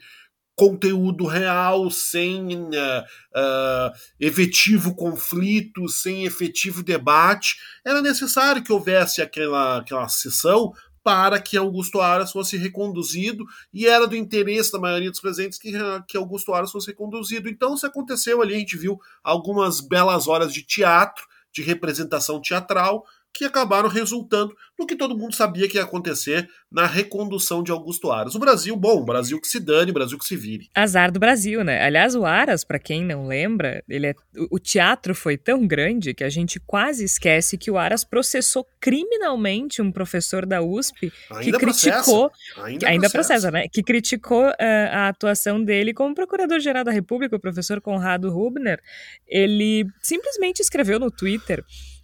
conteúdo 0.60 1.26
real, 1.26 1.89
sem 1.89 2.53
uh, 2.53 3.01
uh, 3.34 3.91
efetivo 4.20 4.93
conflito, 4.93 5.88
sem 5.88 6.26
efetivo 6.26 6.84
debate. 6.84 7.55
Era 7.86 8.01
necessário 8.01 8.62
que 8.62 8.74
houvesse 8.74 9.22
aquela, 9.22 9.78
aquela 9.78 10.10
sessão 10.10 10.74
para 11.01 11.39
que 11.39 11.55
Augusto 11.55 12.01
Aras 12.01 12.34
fosse 12.34 12.57
reconduzido, 12.57 13.45
e 13.74 13.88
era 13.88 14.05
do 14.05 14.18
interesse 14.18 14.74
da 14.74 14.80
maioria 14.80 15.10
dos 15.10 15.22
presentes 15.22 15.57
que, 15.57 15.72
que 16.05 16.18
Augusto 16.18 16.53
Aras 16.53 16.74
fosse 16.74 16.88
reconduzido. 16.88 17.47
Então, 17.47 17.74
isso 17.74 17.88
aconteceu 17.88 18.41
ali, 18.41 18.53
a 18.53 18.60
gente 18.60 18.78
viu 18.78 18.99
algumas 19.24 19.80
belas 19.80 20.28
horas 20.28 20.53
de 20.53 20.62
teatro, 20.62 21.26
de 21.53 21.62
representação 21.62 22.41
teatral, 22.41 23.05
que 23.34 23.46
acabaram 23.46 23.88
resultando 23.88 24.56
no 24.78 24.86
que 24.86 24.96
todo 24.96 25.18
mundo 25.18 25.36
sabia 25.36 25.68
que 25.68 25.78
ia 25.78 25.84
acontecer 25.84 26.50
na 26.72 26.86
recondução 26.86 27.62
de 27.62 27.72
Augusto 27.72 28.12
Aras. 28.12 28.36
O 28.36 28.40
Brasil, 28.40 28.76
bom, 28.76 29.02
o 29.02 29.06
Brasil 29.06 29.40
que 29.40 29.48
se 29.48 29.60
dane, 29.60 29.92
o 29.92 29.94
Brasil 29.94 30.18
que 30.18 30.26
se 30.26 30.36
vire. 30.36 30.70
Azar 30.74 31.12
do 31.12 31.20
Brasil, 31.20 31.64
né? 31.64 31.84
Aliás, 31.84 32.16
o 32.16 32.26
Aras, 32.26 32.64
para 32.64 32.80
quem 32.80 33.04
não 33.04 33.28
lembra, 33.28 33.84
ele 33.90 34.08
é, 34.08 34.16
o 34.50 34.58
teatro 34.58 35.14
foi 35.14 35.38
tão 35.38 35.68
grande 35.68 36.14
que 36.14 36.24
a 36.24 36.30
gente 36.30 36.60
quase 36.60 37.04
esquece 37.04 37.58
que 37.58 37.70
o 37.70 37.78
Aras 37.78 38.04
processou 38.04 38.66
criminalmente 38.80 39.82
um 39.82 39.92
professor 39.92 40.46
da 40.46 40.62
USP 40.62 41.12
ainda 41.32 41.58
que 41.58 41.66
criticou, 41.66 42.30
processa. 42.30 42.66
ainda, 42.66 42.88
ainda 42.88 43.10
processa. 43.10 43.50
processa, 43.50 43.52
né? 43.52 43.68
Que 43.72 43.84
criticou 43.84 44.48
uh, 44.48 44.56
a 44.92 45.08
atuação 45.10 45.64
dele 45.64 45.94
como 45.94 46.16
procurador-geral 46.16 46.84
da 46.84 46.92
República, 46.92 47.36
o 47.36 47.40
professor 47.40 47.82
Conrado 47.82 48.30
Rubner. 48.30 48.82
Ele 49.28 49.86
simplesmente 50.02 50.62
escreveu 50.62 51.00
no 51.00 51.12
Twitter 51.12 51.64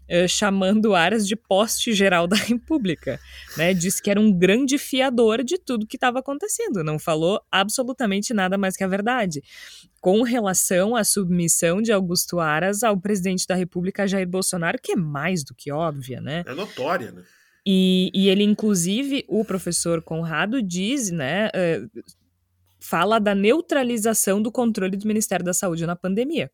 Uh, 0.10 0.28
chamando 0.28 0.94
Aras 0.94 1.28
de 1.28 1.36
poste 1.36 1.94
geral 1.94 2.28
da 2.28 2.36
República. 2.36 3.20
Né? 3.58 3.74
Disse 3.74 4.02
que 4.02 4.10
era 4.10 4.20
um 4.20 4.32
grande 4.32 4.78
fiador 4.78 5.44
de 5.44 5.58
tudo 5.58 5.88
que 5.88 5.98
estava 5.98 6.20
acontecendo. 6.20 6.84
Não 6.84 7.00
falou 7.00 7.42
absolutamente 7.52 8.34
nada 8.34 8.58
mais 8.58 8.78
que 8.78 8.84
a 8.84 8.88
verdade. 8.88 9.42
Com 10.00 10.22
relação 10.22 10.96
à 10.96 11.04
submissão 11.04 11.82
de 11.82 11.92
Augusto 11.92 12.40
Aras 12.40 12.84
ao 12.84 13.00
presidente 13.00 13.48
da 13.48 13.56
República, 13.56 14.08
Jair 14.08 14.28
Bolsonaro, 14.28 14.78
que 14.82 14.92
é 14.92 14.96
mais 14.96 15.44
do 15.44 15.56
que 15.56 15.72
óbvia, 15.72 16.22
né? 16.22 16.44
É 16.46 16.54
notória, 16.54 17.12
né? 17.12 17.24
E, 17.66 18.12
e 18.14 18.30
ele, 18.30 18.44
inclusive, 18.44 19.26
o 19.28 19.44
professor 19.44 20.00
Conrado 20.04 20.62
diz, 20.62 21.10
né? 21.10 21.48
Uh, 21.48 22.04
fala 22.80 23.18
da 23.18 23.34
neutralização 23.34 24.40
do 24.40 24.52
controle 24.52 24.96
do 24.96 25.08
Ministério 25.08 25.44
da 25.44 25.54
Saúde 25.54 25.88
na 25.88 25.96
pandemia 25.96 26.52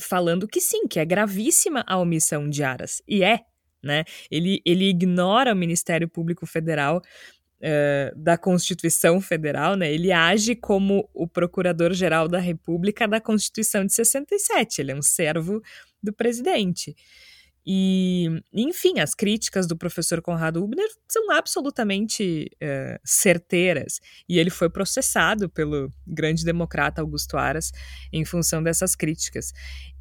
falando 0.00 0.48
que 0.48 0.60
sim, 0.60 0.86
que 0.88 0.98
é 0.98 1.04
gravíssima 1.04 1.84
a 1.86 1.98
omissão 1.98 2.48
de 2.48 2.62
Aras. 2.62 3.02
E 3.06 3.22
é, 3.22 3.40
né? 3.82 4.04
Ele, 4.30 4.60
ele 4.64 4.88
ignora 4.88 5.52
o 5.52 5.56
Ministério 5.56 6.08
Público 6.08 6.46
Federal 6.46 6.98
uh, 6.98 8.18
da 8.18 8.36
Constituição 8.36 9.20
Federal, 9.20 9.76
né? 9.76 9.92
Ele 9.92 10.12
age 10.12 10.54
como 10.54 11.08
o 11.14 11.26
Procurador-Geral 11.26 12.28
da 12.28 12.38
República 12.38 13.06
da 13.06 13.20
Constituição 13.20 13.84
de 13.84 13.92
67. 13.92 14.80
Ele 14.80 14.92
é 14.92 14.96
um 14.96 15.02
servo 15.02 15.62
do 16.02 16.12
presidente. 16.12 16.94
E, 17.66 18.28
enfim, 18.52 19.00
as 19.00 19.12
críticas 19.12 19.66
do 19.66 19.76
professor 19.76 20.22
Conrado 20.22 20.62
Hubner 20.62 20.88
são 21.08 21.32
absolutamente 21.32 22.48
uh, 22.62 23.00
certeiras. 23.04 24.00
E 24.28 24.38
ele 24.38 24.50
foi 24.50 24.70
processado 24.70 25.48
pelo 25.48 25.90
grande 26.06 26.44
democrata 26.44 27.00
Augusto 27.00 27.36
Aras 27.36 27.72
em 28.12 28.24
função 28.24 28.62
dessas 28.62 28.94
críticas. 28.94 29.52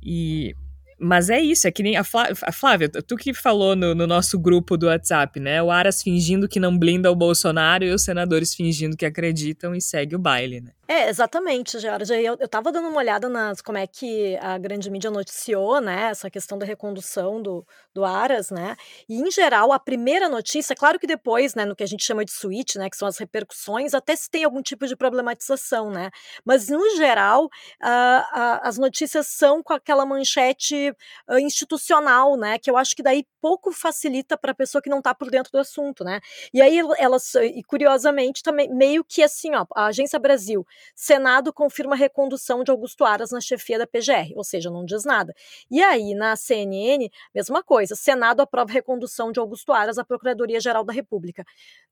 E 0.03 0.53
mas 0.97 1.29
é 1.29 1.39
isso, 1.39 1.67
é 1.67 1.71
que 1.71 1.83
nem 1.83 1.97
a, 1.97 2.03
Flávia, 2.03 2.35
a 2.41 2.51
Flávia 2.51 2.89
tu 2.89 3.15
que 3.15 3.33
falou 3.33 3.75
no, 3.75 3.93
no, 3.93 4.07
nosso 4.07 4.39
grupo 4.39 4.77
do 4.77 4.87
WhatsApp, 4.87 5.39
né? 5.39 5.61
O 5.61 5.69
Aras 5.69 6.01
fingindo 6.01 6.47
que 6.47 6.59
não 6.59 6.77
blinda 6.77 7.11
o 7.11 7.15
Bolsonaro 7.15 7.83
e 7.83 7.91
os 7.91 8.03
senadores 8.03 8.55
fingindo 8.55 8.95
que 8.95 9.05
acreditam 9.05 9.75
e 9.75 9.81
segue 9.81 10.15
o 10.15 10.19
baile, 10.19 10.61
né? 10.61 10.71
É, 10.87 11.09
exatamente, 11.09 11.79
Georgia. 11.79 12.21
Eu, 12.21 12.37
eu 12.39 12.47
tava 12.47 12.71
dando 12.71 12.87
uma 12.87 12.99
olhada 12.99 13.27
nas 13.27 13.59
como 13.59 13.77
é 13.77 13.87
que 13.87 14.37
a 14.37 14.55
grande 14.59 14.89
mídia 14.91 15.09
noticiou, 15.09 15.81
né, 15.81 16.09
essa 16.11 16.29
questão 16.29 16.59
da 16.59 16.65
recondução 16.65 17.41
do, 17.41 17.65
do 17.91 18.05
Aras, 18.05 18.51
né? 18.51 18.75
E 19.09 19.19
em 19.19 19.31
geral, 19.31 19.71
a 19.71 19.79
primeira 19.79 20.29
notícia, 20.29 20.75
claro 20.75 20.99
que 20.99 21.07
depois, 21.07 21.55
né, 21.55 21.65
no 21.65 21.75
que 21.75 21.81
a 21.81 21.87
gente 21.87 22.03
chama 22.05 22.23
de 22.23 22.31
suíte, 22.31 22.77
né, 22.77 22.87
que 22.87 22.97
são 22.97 23.07
as 23.07 23.17
repercussões, 23.17 23.95
até 23.95 24.15
se 24.15 24.29
tem 24.29 24.43
algum 24.43 24.61
tipo 24.61 24.85
de 24.85 24.95
problematização, 24.95 25.89
né? 25.89 26.11
Mas 26.45 26.69
no 26.69 26.95
geral, 26.95 27.49
as 28.61 28.77
notícias 28.77 29.25
são 29.27 29.63
com 29.63 29.73
aquela 29.73 30.05
manchete 30.05 30.84
uh, 30.91 31.39
institucional, 31.39 32.37
né? 32.37 32.57
Que 32.59 32.69
eu 32.69 32.77
acho 32.77 32.95
que 32.95 33.03
daí 33.03 33.25
pouco 33.41 33.71
facilita 33.71 34.37
para 34.37 34.51
a 34.51 34.55
pessoa 34.55 34.81
que 34.81 34.89
não 34.89 34.99
está 34.99 35.13
por 35.13 35.29
dentro 35.29 35.51
do 35.51 35.59
assunto, 35.59 36.03
né? 36.03 36.19
E 36.53 36.61
aí 36.61 36.79
elas, 36.97 37.35
e 37.35 37.63
curiosamente, 37.63 38.41
também 38.43 38.73
meio 38.73 39.03
que 39.03 39.21
assim, 39.23 39.53
ó, 39.55 39.65
a 39.75 39.85
Agência 39.87 40.19
Brasil, 40.19 40.65
Senado 40.95 41.53
confirma 41.53 41.95
a 41.95 41.97
recondução 41.97 42.63
de 42.63 42.71
Augusto 42.71 43.05
Aras 43.05 43.31
na 43.31 43.41
chefia 43.41 43.77
da 43.77 43.87
PGR, 43.87 44.33
ou 44.35 44.43
seja, 44.43 44.69
não 44.69 44.85
diz 44.85 45.05
nada. 45.05 45.33
E 45.69 45.81
aí, 45.81 46.13
na 46.13 46.35
CNN, 46.35 47.09
mesma 47.33 47.63
coisa, 47.63 47.95
Senado 47.95 48.41
aprova 48.41 48.71
a 48.71 48.73
recondução 48.73 49.31
de 49.31 49.39
Augusto 49.39 49.71
Aras 49.71 49.97
à 49.97 50.03
Procuradoria-Geral 50.03 50.83
da 50.83 50.93
República. 50.93 51.45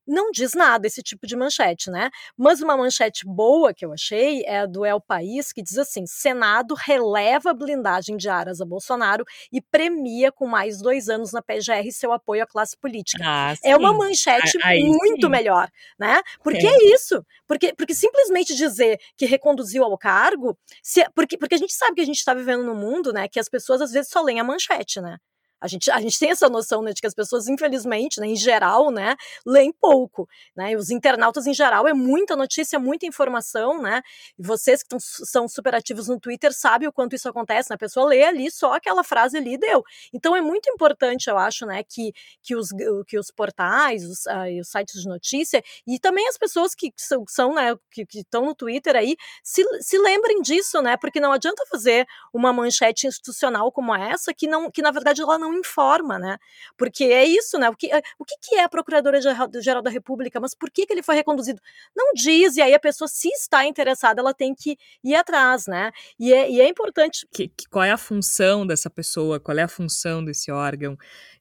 Não 0.06 0.30
diz 0.30 0.52
nada 0.54 0.86
esse 0.86 1.02
tipo 1.02 1.26
de 1.26 1.36
manchete, 1.36 1.90
né? 1.90 2.10
Mas 2.36 2.60
uma 2.60 2.76
manchete 2.76 3.24
boa 3.26 3.72
que 3.72 3.84
eu 3.84 3.92
achei 3.92 4.42
é 4.44 4.60
a 4.60 4.66
do 4.66 4.84
El 4.84 5.00
País, 5.00 5.52
que 5.52 5.62
diz 5.62 5.78
assim: 5.78 6.06
Senado 6.06 6.74
releva 6.74 7.50
a 7.50 7.54
blindagem 7.54 8.16
de 8.16 8.28
Aras 8.28 8.60
a 8.60 8.64
Bolsonaro 8.64 9.24
e 9.52 9.60
premia 9.60 10.30
com 10.30 10.46
mais 10.46 10.80
dois 10.80 11.08
anos 11.08 11.32
na 11.32 11.42
PGR 11.42 11.90
seu 11.90 12.12
apoio 12.12 12.42
à 12.42 12.46
classe 12.46 12.76
política. 12.76 13.22
Ah, 13.24 13.54
é 13.62 13.76
uma 13.76 13.92
manchete 13.92 14.58
Aí, 14.62 14.82
muito 14.84 15.26
sim. 15.26 15.28
melhor, 15.28 15.68
né? 15.98 16.20
Porque 16.42 16.66
é. 16.66 16.70
é. 16.70 16.94
isso. 16.94 17.24
Porque, 17.46 17.74
porque 17.74 17.94
simplesmente 17.94 18.54
dizer 18.54 18.98
que 19.16 19.26
reconduziu 19.26 19.84
ao 19.84 19.96
cargo, 19.98 20.56
se, 20.82 21.04
porque, 21.14 21.36
porque 21.36 21.54
a 21.54 21.58
gente 21.58 21.72
sabe 21.72 21.94
que 21.96 22.00
a 22.00 22.06
gente 22.06 22.18
está 22.18 22.34
vivendo 22.34 22.64
num 22.64 22.74
mundo, 22.74 23.12
né, 23.12 23.28
que 23.28 23.38
as 23.38 23.48
pessoas 23.48 23.80
às 23.80 23.92
vezes 23.92 24.10
só 24.10 24.22
leem 24.22 24.40
a 24.40 24.44
manchete, 24.44 25.00
né? 25.00 25.18
A 25.64 25.66
gente, 25.66 25.90
a 25.90 25.98
gente 25.98 26.18
tem 26.18 26.30
essa 26.30 26.46
noção 26.46 26.82
né, 26.82 26.92
de 26.92 27.00
que 27.00 27.06
as 27.06 27.14
pessoas, 27.14 27.48
infelizmente, 27.48 28.20
né, 28.20 28.26
em 28.26 28.36
geral, 28.36 28.90
né, 28.90 29.16
leem 29.46 29.72
pouco. 29.72 30.28
Né, 30.54 30.76
os 30.76 30.90
internautas, 30.90 31.46
em 31.46 31.54
geral, 31.54 31.88
é 31.88 31.94
muita 31.94 32.36
notícia, 32.36 32.78
muita 32.78 33.06
informação, 33.06 33.80
né? 33.80 34.02
E 34.38 34.46
vocês 34.46 34.82
que 34.82 34.90
tão, 34.90 34.98
são 35.00 35.48
super 35.48 35.74
ativos 35.74 36.06
no 36.06 36.20
Twitter 36.20 36.52
sabem 36.52 36.86
o 36.86 36.92
quanto 36.92 37.16
isso 37.16 37.26
acontece. 37.30 37.70
Né, 37.70 37.76
a 37.76 37.78
pessoa 37.78 38.04
lê 38.06 38.24
ali 38.24 38.50
só 38.50 38.74
aquela 38.74 39.02
frase 39.02 39.38
ali 39.38 39.54
e 39.54 39.58
deu. 39.58 39.82
Então 40.12 40.36
é 40.36 40.42
muito 40.42 40.68
importante, 40.68 41.30
eu 41.30 41.38
acho, 41.38 41.64
né, 41.64 41.82
que, 41.82 42.12
que, 42.42 42.54
os, 42.54 42.68
que 43.06 43.18
os 43.18 43.30
portais, 43.30 44.04
os, 44.04 44.26
uh, 44.26 44.60
os 44.60 44.68
sites 44.68 45.00
de 45.00 45.08
notícia 45.08 45.62
e 45.86 45.98
também 45.98 46.28
as 46.28 46.36
pessoas 46.36 46.74
que 46.74 46.92
são, 46.94 47.24
são 47.26 47.54
né, 47.54 47.74
que 47.90 48.06
estão 48.12 48.44
no 48.44 48.54
Twitter 48.54 48.96
aí, 48.96 49.16
se, 49.42 49.64
se 49.80 49.96
lembrem 49.96 50.42
disso, 50.42 50.82
né? 50.82 50.98
Porque 50.98 51.20
não 51.20 51.32
adianta 51.32 51.64
fazer 51.70 52.06
uma 52.34 52.52
manchete 52.52 53.06
institucional 53.06 53.72
como 53.72 53.94
essa 53.94 54.34
que 54.34 54.46
não 54.46 54.70
que 54.70 54.82
na 54.82 54.90
verdade 54.90 55.22
ela 55.22 55.38
não 55.38 55.53
informa, 55.54 56.18
né? 56.18 56.38
Porque 56.76 57.04
é 57.04 57.24
isso, 57.24 57.58
né? 57.58 57.68
O 57.68 57.76
que, 57.76 57.90
o 58.18 58.24
que, 58.24 58.36
que 58.40 58.54
é 58.56 58.64
a 58.64 58.68
Procuradora-Geral 58.68 59.82
da 59.82 59.90
República? 59.90 60.40
Mas 60.40 60.54
por 60.54 60.70
que, 60.70 60.86
que 60.86 60.92
ele 60.92 61.02
foi 61.02 61.14
reconduzido? 61.14 61.60
Não 61.94 62.12
diz, 62.14 62.56
e 62.56 62.62
aí 62.62 62.74
a 62.74 62.80
pessoa, 62.80 63.08
se 63.08 63.28
está 63.28 63.66
interessada, 63.66 64.20
ela 64.20 64.34
tem 64.34 64.54
que 64.54 64.76
ir 65.02 65.14
atrás, 65.14 65.66
né? 65.66 65.90
E 66.18 66.32
é, 66.32 66.50
e 66.50 66.60
é 66.60 66.68
importante. 66.68 67.26
Que, 67.32 67.48
que, 67.48 67.68
qual 67.68 67.84
é 67.84 67.90
a 67.90 67.98
função 67.98 68.66
dessa 68.66 68.90
pessoa? 68.90 69.40
Qual 69.40 69.56
é 69.58 69.62
a 69.62 69.68
função 69.68 70.24
desse 70.24 70.50
órgão? 70.50 70.96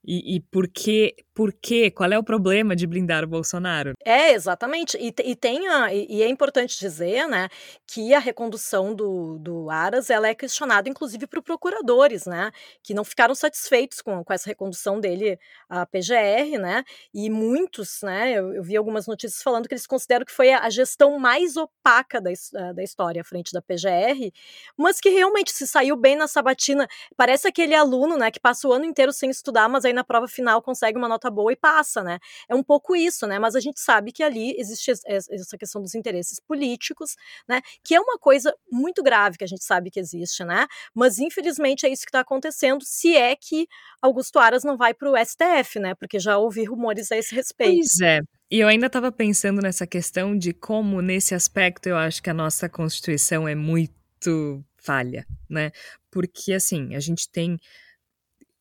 E, 0.06 0.36
e 0.36 0.40
por 0.42 0.68
que, 0.68 1.16
por 1.34 1.54
quê? 1.54 1.90
Qual 1.90 2.12
é 2.12 2.20
o 2.20 2.24
problema 2.24 2.76
de 2.76 2.86
blindar 2.86 3.24
o 3.24 3.28
Bolsonaro? 3.28 3.94
É, 4.04 4.34
exatamente. 4.34 4.98
E, 4.98 5.14
e, 5.24 5.36
tem 5.36 5.68
a, 5.70 5.94
e, 5.94 6.22
é 6.22 6.28
importante 6.28 6.78
dizer, 6.78 7.26
né, 7.28 7.48
que 7.88 8.14
a 8.14 8.20
recondução 8.20 8.94
do, 8.94 9.40
do 9.40 9.70
Aras, 9.70 10.10
ela 10.10 10.28
é 10.28 10.36
questionada, 10.36 10.90
inclusive, 10.90 11.26
por 11.26 11.42
procuradores, 11.42 12.26
né, 12.26 12.52
que 12.84 12.94
não 12.94 13.06
ficaram 13.06 13.34
satisfeitos 13.34 14.02
com, 14.04 14.24
com 14.24 14.34
essa 14.34 14.48
recondução 14.50 15.00
dele 15.00 15.40
à 15.70 15.86
PGR, 15.86 16.58
né, 16.60 16.84
e 17.14 17.30
muitos, 17.30 18.00
né, 18.04 18.34
eu, 18.34 18.54
eu 18.54 18.64
vi 18.64 18.76
algumas 18.78 19.08
notícias 19.08 19.42
falando 19.42 19.68
que 19.68 19.74
eles 19.74 19.88
consideram 19.88 20.26
que 20.26 20.32
foi 20.32 20.52
a, 20.52 20.60
a 20.60 20.70
gestão 20.70 21.18
mais 21.20 21.56
opaca 21.58 22.20
da, 22.22 22.32
da 22.74 22.84
história 22.84 23.22
à 23.22 23.26
frente 23.26 23.52
da 23.54 23.62
PGR, 23.62 24.32
mas 24.78 25.00
que 25.00 25.10
realmente 25.10 25.52
se 25.52 25.68
saiu 25.68 25.96
bem 25.96 26.16
na 26.16 26.28
sabatina. 26.28 26.88
Parece 27.16 27.48
aquele 27.48 27.76
aluno, 27.76 28.18
né, 28.18 28.32
que 28.32 28.40
passa 28.40 28.68
o 28.68 28.74
ano 28.74 28.86
inteiro 28.86 29.12
sem 29.14 29.30
estudar, 29.30 29.68
mas 29.70 29.86
aí 29.86 29.94
na 29.94 30.04
prova 30.04 30.28
final 30.28 30.62
consegue 30.62 30.98
uma 30.98 31.08
nota 31.08 31.30
boa 31.30 31.52
e 31.52 31.56
passa, 31.56 32.04
né? 32.04 32.20
É 32.50 32.56
um 32.56 32.64
pouco 32.64 32.96
isso, 32.96 33.28
né? 33.28 33.40
Mas 33.40 33.56
a 33.56 33.60
gente 33.60 33.80
sabe 33.80 34.12
que 34.12 34.24
ali 34.24 34.56
existe 34.58 34.92
essa 34.92 35.58
questão 35.58 35.82
dos 35.82 35.96
interesses 35.96 36.40
políticos, 36.40 37.16
né? 37.48 37.62
Que 37.84 37.96
é 37.96 38.00
uma 38.00 38.18
coisa 38.18 38.56
muito 38.72 39.04
grave 39.04 39.38
que 39.38 39.44
a 39.44 39.48
gente 39.48 39.64
sabe 39.64 39.92
que 39.92 40.00
existe, 40.00 40.44
né? 40.44 40.68
Mas 40.94 41.20
infelizmente 41.20 41.86
é 41.86 41.90
isso 41.90 42.04
que 42.04 42.10
está 42.10 42.22
acontecendo, 42.22 42.84
se 42.84 43.16
é 43.16 43.36
que 43.36 43.68
Augusto 44.02 44.40
Aras 44.40 44.64
não 44.64 44.78
vai 44.78 44.94
para 44.94 45.10
o 45.10 45.16
STF, 45.18 45.80
né? 45.80 45.96
Porque 45.96 46.20
já 46.20 46.38
ouvi 46.38 46.64
rumores 46.64 47.12
a 47.12 47.18
esse 47.18 47.34
respeito. 47.34 47.78
Pois 47.78 48.02
é. 48.02 48.20
E 48.52 48.60
eu 48.60 48.68
ainda 48.68 48.88
estava 48.88 49.12
pensando 49.12 49.62
nessa 49.62 49.88
questão 49.88 50.38
de 50.38 50.54
como, 50.54 51.02
nesse 51.02 51.34
aspecto, 51.34 51.88
eu 51.88 51.98
acho 51.98 52.22
que 52.22 52.30
a 52.30 52.34
nossa 52.34 52.70
Constituição 52.70 53.48
é 53.48 53.56
muito 53.56 54.64
falha, 54.78 55.26
né? 55.50 55.72
Porque, 56.12 56.54
assim, 56.54 56.96
a 56.96 57.00
gente 57.00 57.30
tem 57.30 57.58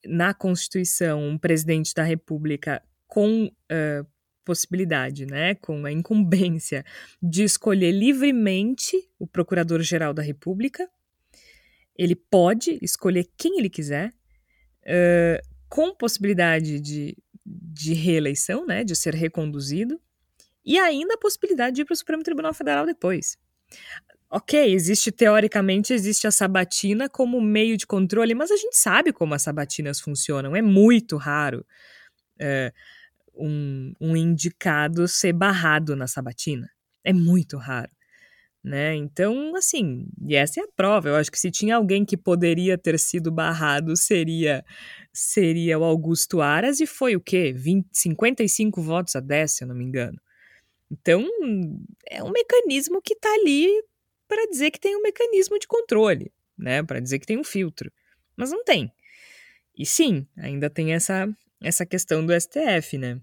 na 0.04 0.32
Constituição 0.32 1.22
um 1.22 1.38
presidente 1.38 1.94
da 1.94 2.02
República 2.02 2.82
com 3.06 3.46
uh, 3.46 4.06
possibilidade, 4.44 5.26
né, 5.26 5.54
com 5.56 5.84
a 5.84 5.92
incumbência 5.92 6.84
de 7.22 7.44
escolher 7.44 7.92
livremente 7.92 8.96
o 9.18 9.26
Procurador-Geral 9.26 10.12
da 10.12 10.22
República. 10.22 10.88
Ele 11.96 12.16
pode 12.16 12.78
escolher 12.82 13.28
quem 13.36 13.58
ele 13.58 13.68
quiser, 13.68 14.12
com 15.68 15.94
possibilidade 15.94 16.80
de, 16.80 17.16
de 17.44 17.94
reeleição, 17.94 18.66
né, 18.66 18.84
de 18.84 18.94
ser 18.94 19.14
reconduzido, 19.14 20.00
e 20.64 20.78
ainda 20.78 21.14
a 21.14 21.18
possibilidade 21.18 21.76
de 21.76 21.82
ir 21.82 21.84
para 21.84 21.94
o 21.94 21.96
Supremo 21.96 22.22
Tribunal 22.22 22.54
Federal 22.54 22.86
depois. 22.86 23.36
Ok, 24.30 24.72
existe 24.72 25.12
teoricamente 25.12 25.92
existe 25.92 26.26
a 26.26 26.30
sabatina 26.30 27.08
como 27.08 27.40
meio 27.40 27.76
de 27.76 27.86
controle, 27.86 28.34
mas 28.34 28.50
a 28.50 28.56
gente 28.56 28.76
sabe 28.76 29.12
como 29.12 29.34
as 29.34 29.42
sabatinas 29.42 30.00
funcionam. 30.00 30.56
É 30.56 30.62
muito 30.62 31.16
raro 31.18 31.66
é, 32.38 32.72
um, 33.34 33.92
um 34.00 34.16
indicado 34.16 35.06
ser 35.06 35.32
barrado 35.32 35.94
na 35.94 36.06
sabatina. 36.06 36.70
É 37.04 37.12
muito 37.12 37.56
raro. 37.58 37.90
Né? 38.64 38.94
Então, 38.94 39.56
assim, 39.56 40.06
e 40.24 40.36
essa 40.36 40.60
é 40.60 40.62
a 40.62 40.68
prova. 40.68 41.08
Eu 41.08 41.16
acho 41.16 41.32
que 41.32 41.38
se 41.38 41.50
tinha 41.50 41.76
alguém 41.76 42.04
que 42.04 42.16
poderia 42.16 42.78
ter 42.78 42.98
sido 42.98 43.32
barrado, 43.32 43.96
seria 43.96 44.64
seria 45.12 45.78
o 45.78 45.84
Augusto 45.84 46.40
Aras, 46.40 46.80
e 46.80 46.86
foi 46.86 47.16
o 47.16 47.20
quê? 47.20 47.52
20, 47.52 47.88
55 47.92 48.80
votos 48.80 49.16
a 49.16 49.20
10, 49.20 49.50
se 49.50 49.64
eu 49.64 49.68
não 49.68 49.74
me 49.74 49.84
engano. 49.84 50.18
Então, 50.90 51.26
é 52.08 52.22
um 52.22 52.30
mecanismo 52.30 53.00
que 53.02 53.14
está 53.14 53.32
ali 53.34 53.68
para 54.28 54.46
dizer 54.48 54.70
que 54.70 54.80
tem 54.80 54.96
um 54.96 55.02
mecanismo 55.02 55.58
de 55.58 55.66
controle, 55.66 56.32
né? 56.56 56.82
Para 56.82 57.00
dizer 57.00 57.18
que 57.18 57.26
tem 57.26 57.38
um 57.38 57.44
filtro. 57.44 57.90
Mas 58.36 58.50
não 58.50 58.64
tem. 58.64 58.92
E 59.76 59.84
sim, 59.84 60.26
ainda 60.36 60.70
tem 60.70 60.92
essa, 60.94 61.28
essa 61.60 61.84
questão 61.84 62.24
do 62.24 62.32
STF, 62.38 62.96
né? 62.96 63.20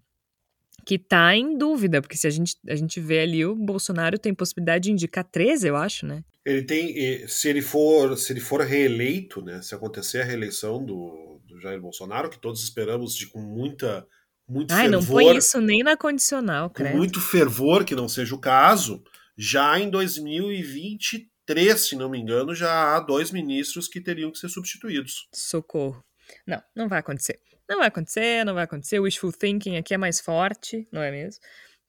Que 0.90 0.96
está 0.96 1.36
em 1.36 1.56
dúvida, 1.56 2.02
porque 2.02 2.18
se 2.18 2.26
a 2.26 2.32
gente, 2.32 2.56
a 2.68 2.74
gente 2.74 3.00
vê 3.00 3.20
ali, 3.20 3.46
o 3.46 3.54
Bolsonaro 3.54 4.18
tem 4.18 4.34
possibilidade 4.34 4.86
de 4.86 4.92
indicar 4.92 5.24
13, 5.24 5.68
eu 5.68 5.76
acho, 5.76 6.04
né? 6.04 6.24
Ele 6.44 6.64
tem, 6.64 7.28
se 7.28 7.48
ele 7.48 7.62
for, 7.62 8.18
se 8.18 8.34
ele 8.34 8.40
for 8.40 8.62
reeleito, 8.62 9.40
né? 9.40 9.62
Se 9.62 9.76
acontecer 9.76 10.22
a 10.22 10.26
reeleição 10.26 10.84
do, 10.84 11.40
do 11.46 11.62
Jair 11.62 11.80
Bolsonaro, 11.80 12.28
que 12.28 12.40
todos 12.40 12.64
esperamos 12.64 13.16
de 13.16 13.28
com 13.28 13.40
muita 13.40 14.04
muito 14.48 14.72
Ai, 14.72 14.90
fervor. 14.90 14.92
não 14.92 15.02
foi 15.04 15.38
isso 15.38 15.62
nem 15.62 15.84
na 15.84 15.96
condicional, 15.96 16.72
Com 16.72 16.84
muito 16.86 17.22
fervor, 17.22 17.86
que 17.86 17.94
não 17.94 18.10
seja 18.10 18.34
o 18.34 18.42
caso, 18.42 19.04
já 19.38 19.80
em 19.80 19.92
2023, 19.92 21.80
se 21.80 21.96
não 21.96 22.10
me 22.10 22.18
engano, 22.18 22.56
já 22.56 22.96
há 22.96 23.00
dois 23.00 23.30
ministros 23.30 23.88
que 23.88 24.02
teriam 24.02 24.32
que 24.32 24.40
ser 24.40 24.50
substituídos. 24.50 25.28
Socorro. 25.32 26.04
Não, 26.48 26.64
não 26.76 26.90
vai 26.90 26.98
acontecer. 26.98 27.40
Não 27.70 27.78
vai 27.78 27.88
acontecer, 27.88 28.44
não 28.44 28.56
vai 28.56 28.64
acontecer. 28.64 29.00
O 29.00 29.04
wishful 29.04 29.32
thinking 29.32 29.78
aqui 29.78 29.94
é 29.94 29.98
mais 29.98 30.20
forte, 30.20 30.88
não 30.92 31.02
é 31.02 31.12
mesmo? 31.12 31.40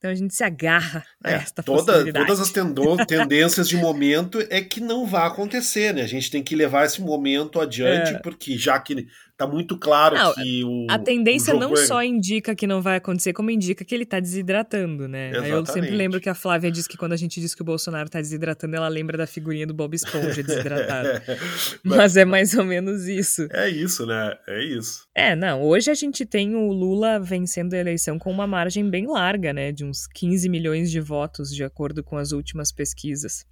Então 0.00 0.10
a 0.10 0.14
gente 0.14 0.34
se 0.34 0.42
agarra 0.42 1.04
a 1.22 1.30
é, 1.30 1.34
esta 1.34 1.62
toda, 1.62 2.10
Todas 2.10 2.40
as 2.40 2.50
tendências 3.06 3.68
de 3.68 3.76
momento 3.76 4.38
é 4.48 4.62
que 4.62 4.80
não 4.80 5.06
vai 5.06 5.26
acontecer, 5.26 5.92
né? 5.92 6.02
A 6.02 6.06
gente 6.06 6.30
tem 6.30 6.42
que 6.42 6.56
levar 6.56 6.86
esse 6.86 7.02
momento 7.02 7.60
adiante, 7.60 8.14
é. 8.14 8.18
porque 8.18 8.56
já 8.56 8.80
que 8.80 9.06
tá 9.40 9.46
muito 9.46 9.78
claro 9.78 10.14
não, 10.14 10.34
que 10.34 10.62
o. 10.64 10.86
A 10.90 10.98
tendência 10.98 11.54
não 11.54 11.72
é... 11.72 11.76
só 11.76 12.02
indica 12.02 12.54
que 12.54 12.66
não 12.66 12.82
vai 12.82 12.96
acontecer, 12.96 13.32
como 13.32 13.50
indica 13.50 13.82
que 13.82 13.94
ele 13.94 14.04
tá 14.04 14.20
desidratando, 14.20 15.08
né? 15.08 15.32
Eu 15.48 15.64
sempre 15.64 15.90
lembro 15.90 16.20
que 16.20 16.28
a 16.28 16.34
Flávia 16.34 16.70
diz 16.70 16.86
que 16.86 16.96
quando 16.96 17.12
a 17.12 17.16
gente 17.16 17.40
diz 17.40 17.54
que 17.54 17.62
o 17.62 17.64
Bolsonaro 17.64 18.10
tá 18.10 18.20
desidratando, 18.20 18.76
ela 18.76 18.88
lembra 18.88 19.16
da 19.16 19.26
figurinha 19.26 19.66
do 19.66 19.72
Bob 19.72 19.94
Esponja 19.94 20.42
desidratado. 20.42 21.22
Mas 21.82 22.18
é 22.18 22.24
mais 22.26 22.52
ou 22.52 22.64
menos 22.64 23.08
isso. 23.08 23.48
É 23.50 23.68
isso, 23.68 24.04
né? 24.04 24.36
É 24.46 24.62
isso. 24.62 25.06
É, 25.14 25.34
não. 25.34 25.62
Hoje 25.62 25.90
a 25.90 25.94
gente 25.94 26.26
tem 26.26 26.54
o 26.54 26.70
Lula 26.70 27.18
vencendo 27.18 27.72
a 27.72 27.78
eleição 27.78 28.18
com 28.18 28.30
uma 28.30 28.46
margem 28.46 28.90
bem 28.90 29.06
larga, 29.06 29.54
né? 29.54 29.72
De 29.72 29.86
uns 29.86 30.06
15 30.06 30.48
milhões 30.50 30.90
de 30.90 31.00
votos, 31.00 31.54
de 31.54 31.64
acordo 31.64 32.04
com 32.04 32.18
as 32.18 32.32
últimas 32.32 32.70
pesquisas. 32.70 33.46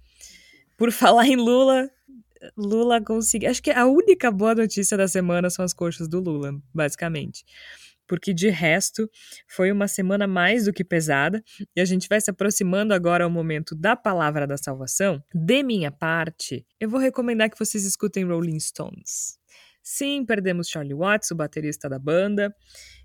Por 0.77 0.91
falar 0.91 1.25
em 1.25 1.35
Lula, 1.35 1.89
Lula 2.57 3.03
conseguiu. 3.03 3.49
Acho 3.49 3.61
que 3.61 3.71
a 3.71 3.85
única 3.85 4.31
boa 4.31 4.55
notícia 4.55 4.97
da 4.97 5.07
semana 5.07 5.49
são 5.49 5.63
as 5.63 5.73
coxas 5.73 6.07
do 6.07 6.19
Lula, 6.19 6.53
basicamente. 6.73 7.43
Porque 8.07 8.33
de 8.33 8.49
resto, 8.49 9.07
foi 9.47 9.71
uma 9.71 9.87
semana 9.87 10.25
mais 10.25 10.65
do 10.65 10.73
que 10.73 10.83
pesada 10.83 11.43
e 11.75 11.79
a 11.79 11.85
gente 11.85 12.07
vai 12.09 12.19
se 12.19 12.31
aproximando 12.31 12.93
agora 12.93 13.23
ao 13.23 13.29
momento 13.29 13.75
da 13.75 13.95
palavra 13.95 14.47
da 14.47 14.57
salvação. 14.57 15.23
De 15.33 15.61
minha 15.61 15.91
parte, 15.91 16.65
eu 16.79 16.89
vou 16.89 16.99
recomendar 16.99 17.49
que 17.49 17.59
vocês 17.59 17.85
escutem 17.85 18.25
Rolling 18.25 18.59
Stones. 18.59 19.38
Sim, 19.91 20.23
perdemos 20.23 20.69
Charlie 20.69 20.93
Watts, 20.93 21.31
o 21.31 21.35
baterista 21.35 21.89
da 21.89 21.97
banda, 21.97 22.55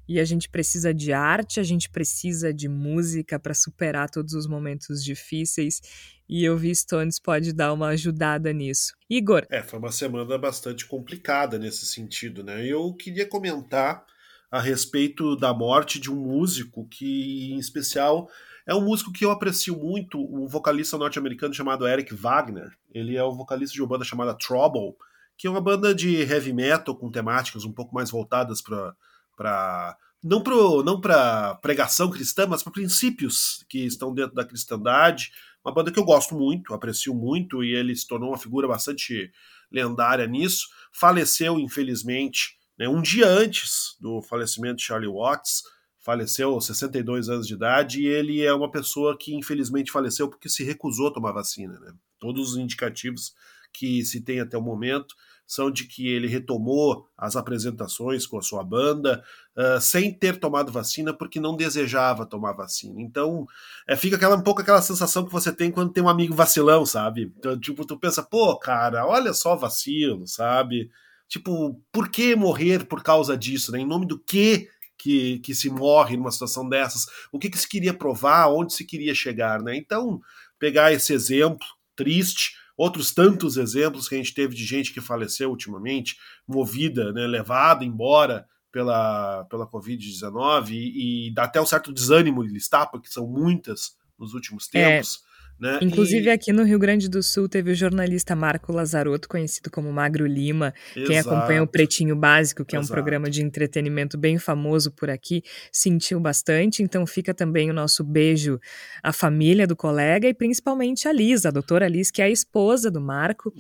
e 0.06 0.20
a 0.20 0.24
gente 0.26 0.50
precisa 0.50 0.92
de 0.92 1.14
arte, 1.14 1.58
a 1.58 1.62
gente 1.62 1.88
precisa 1.88 2.52
de 2.52 2.68
música 2.68 3.38
para 3.38 3.54
superar 3.54 4.10
todos 4.10 4.34
os 4.34 4.46
momentos 4.46 5.02
difíceis. 5.02 5.80
E 6.28 6.44
eu 6.44 6.58
vi 6.58 6.74
Stones 6.74 7.18
pode 7.18 7.54
dar 7.54 7.72
uma 7.72 7.88
ajudada 7.88 8.52
nisso. 8.52 8.92
Igor. 9.08 9.46
É, 9.48 9.62
foi 9.62 9.78
uma 9.78 9.90
semana 9.90 10.36
bastante 10.36 10.84
complicada 10.84 11.58
nesse 11.58 11.86
sentido, 11.86 12.44
né? 12.44 12.66
Eu 12.66 12.92
queria 12.92 13.26
comentar 13.26 14.04
a 14.50 14.60
respeito 14.60 15.36
da 15.36 15.54
morte 15.54 15.98
de 15.98 16.12
um 16.12 16.16
músico 16.16 16.86
que, 16.90 17.50
em 17.50 17.58
especial, 17.58 18.28
é 18.66 18.74
um 18.74 18.84
músico 18.84 19.10
que 19.10 19.24
eu 19.24 19.30
aprecio 19.30 19.74
muito, 19.74 20.20
um 20.20 20.46
vocalista 20.46 20.98
norte-americano 20.98 21.54
chamado 21.54 21.88
Eric 21.88 22.12
Wagner. 22.14 22.76
Ele 22.92 23.16
é 23.16 23.24
o 23.24 23.32
vocalista 23.32 23.72
de 23.72 23.80
uma 23.80 23.88
banda 23.88 24.04
chamada 24.04 24.34
Trouble, 24.34 24.94
que 25.36 25.46
é 25.46 25.50
uma 25.50 25.60
banda 25.60 25.94
de 25.94 26.16
heavy 26.22 26.52
metal 26.52 26.96
com 26.96 27.10
temáticas 27.10 27.64
um 27.64 27.72
pouco 27.72 27.94
mais 27.94 28.10
voltadas 28.10 28.62
para 28.62 29.96
não 30.22 30.42
para 30.42 30.54
não 30.84 31.00
para 31.00 31.54
pregação 31.56 32.10
cristã, 32.10 32.46
mas 32.46 32.62
para 32.62 32.72
princípios 32.72 33.64
que 33.68 33.80
estão 33.80 34.14
dentro 34.14 34.34
da 34.34 34.44
cristandade. 34.44 35.32
Uma 35.64 35.72
banda 35.72 35.90
que 35.90 35.98
eu 35.98 36.04
gosto 36.04 36.34
muito, 36.34 36.74
aprecio 36.74 37.14
muito 37.14 37.64
e 37.64 37.74
ele 37.74 37.94
se 37.96 38.06
tornou 38.06 38.30
uma 38.30 38.38
figura 38.38 38.68
bastante 38.68 39.32
lendária 39.70 40.26
nisso. 40.26 40.68
Faleceu, 40.92 41.58
infelizmente, 41.58 42.56
né, 42.78 42.88
um 42.88 43.02
dia 43.02 43.26
antes 43.26 43.96
do 44.00 44.20
falecimento 44.22 44.76
de 44.76 44.84
Charlie 44.84 45.10
Watts, 45.10 45.62
faleceu 45.98 46.52
aos 46.52 46.66
62 46.66 47.30
anos 47.30 47.46
de 47.46 47.54
idade, 47.54 48.02
e 48.02 48.06
ele 48.06 48.42
é 48.42 48.52
uma 48.52 48.70
pessoa 48.70 49.16
que 49.16 49.34
infelizmente 49.34 49.90
faleceu 49.90 50.28
porque 50.28 50.50
se 50.50 50.62
recusou 50.62 51.08
a 51.08 51.12
tomar 51.12 51.32
vacina. 51.32 51.80
Né? 51.80 51.92
Todos 52.18 52.50
os 52.50 52.56
indicativos 52.58 53.32
que 53.74 54.04
se 54.04 54.20
tem 54.20 54.40
até 54.40 54.56
o 54.56 54.62
momento 54.62 55.14
são 55.46 55.70
de 55.70 55.86
que 55.86 56.08
ele 56.08 56.26
retomou 56.26 57.06
as 57.16 57.36
apresentações 57.36 58.26
com 58.26 58.38
a 58.38 58.42
sua 58.42 58.64
banda 58.64 59.22
uh, 59.56 59.80
sem 59.80 60.12
ter 60.12 60.38
tomado 60.38 60.72
vacina 60.72 61.12
porque 61.12 61.38
não 61.38 61.56
desejava 61.56 62.24
tomar 62.24 62.52
vacina. 62.52 63.00
Então, 63.00 63.46
é, 63.86 63.94
fica 63.94 64.16
aquela, 64.16 64.36
um 64.36 64.42
pouco 64.42 64.62
aquela 64.62 64.80
sensação 64.80 65.24
que 65.24 65.32
você 65.32 65.52
tem 65.52 65.70
quando 65.70 65.92
tem 65.92 66.02
um 66.02 66.08
amigo 66.08 66.34
vacilão, 66.34 66.86
sabe? 66.86 67.32
Então, 67.36 67.58
tipo, 67.58 67.84
tu 67.84 67.98
pensa, 67.98 68.22
pô, 68.22 68.58
cara, 68.58 69.06
olha 69.06 69.34
só 69.34 69.54
vacilo, 69.54 70.26
sabe? 70.26 70.90
Tipo, 71.28 71.78
por 71.92 72.08
que 72.08 72.34
morrer 72.34 72.86
por 72.86 73.02
causa 73.02 73.36
disso, 73.36 73.70
né? 73.70 73.80
Em 73.80 73.86
nome 73.86 74.06
do 74.06 74.18
que 74.18 74.68
que, 74.96 75.40
que 75.40 75.54
se 75.54 75.68
morre 75.68 76.16
numa 76.16 76.30
situação 76.30 76.66
dessas? 76.66 77.06
O 77.30 77.38
que, 77.38 77.50
que 77.50 77.58
se 77.58 77.68
queria 77.68 77.92
provar? 77.92 78.48
Onde 78.48 78.72
se 78.72 78.86
queria 78.86 79.14
chegar, 79.14 79.60
né? 79.60 79.76
Então, 79.76 80.20
pegar 80.58 80.92
esse 80.92 81.12
exemplo 81.12 81.66
triste 81.94 82.54
outros 82.76 83.12
tantos 83.12 83.56
exemplos 83.56 84.08
que 84.08 84.14
a 84.14 84.18
gente 84.18 84.34
teve 84.34 84.54
de 84.54 84.64
gente 84.64 84.92
que 84.92 85.00
faleceu 85.00 85.50
ultimamente, 85.50 86.16
movida, 86.46 87.12
né, 87.12 87.26
levada 87.26 87.84
embora 87.84 88.46
pela, 88.72 89.44
pela 89.44 89.66
Covid-19 89.66 90.70
e, 90.70 91.28
e, 91.28 91.30
dá 91.30 91.44
até 91.44 91.60
um 91.60 91.66
certo 91.66 91.92
desânimo 91.92 92.44
de 92.44 92.52
listar, 92.52 92.90
porque 92.90 93.08
são 93.08 93.26
muitas 93.26 93.96
nos 94.18 94.34
últimos 94.34 94.68
é, 94.74 94.96
tempos. 94.96 95.22
É. 95.30 95.33
Né? 95.64 95.78
Inclusive, 95.80 96.26
e... 96.26 96.30
aqui 96.30 96.52
no 96.52 96.62
Rio 96.62 96.78
Grande 96.78 97.08
do 97.08 97.22
Sul 97.22 97.48
teve 97.48 97.70
o 97.70 97.74
jornalista 97.74 98.36
Marco 98.36 98.70
Lazarotto, 98.70 99.26
conhecido 99.26 99.70
como 99.70 99.90
Magro 99.90 100.26
Lima. 100.26 100.74
Exato. 100.94 101.08
Quem 101.08 101.18
acompanha 101.18 101.62
o 101.62 101.66
Pretinho 101.66 102.14
Básico, 102.14 102.66
que 102.66 102.76
é 102.76 102.78
um 102.78 102.86
programa 102.86 103.30
de 103.30 103.42
entretenimento 103.42 104.18
bem 104.18 104.36
famoso 104.36 104.92
por 104.92 105.08
aqui, 105.08 105.42
sentiu 105.72 106.20
bastante. 106.20 106.82
Então, 106.82 107.06
fica 107.06 107.32
também 107.32 107.70
o 107.70 107.72
nosso 107.72 108.04
beijo 108.04 108.60
à 109.02 109.10
família 109.10 109.66
do 109.66 109.74
colega 109.74 110.28
e 110.28 110.34
principalmente 110.34 111.08
a 111.08 111.12
Liz, 111.12 111.46
a 111.46 111.50
doutora 111.50 111.88
Liz, 111.88 112.10
que 112.10 112.20
é 112.20 112.26
a 112.26 112.30
esposa 112.30 112.90
do 112.90 113.00
Marco. 113.00 113.50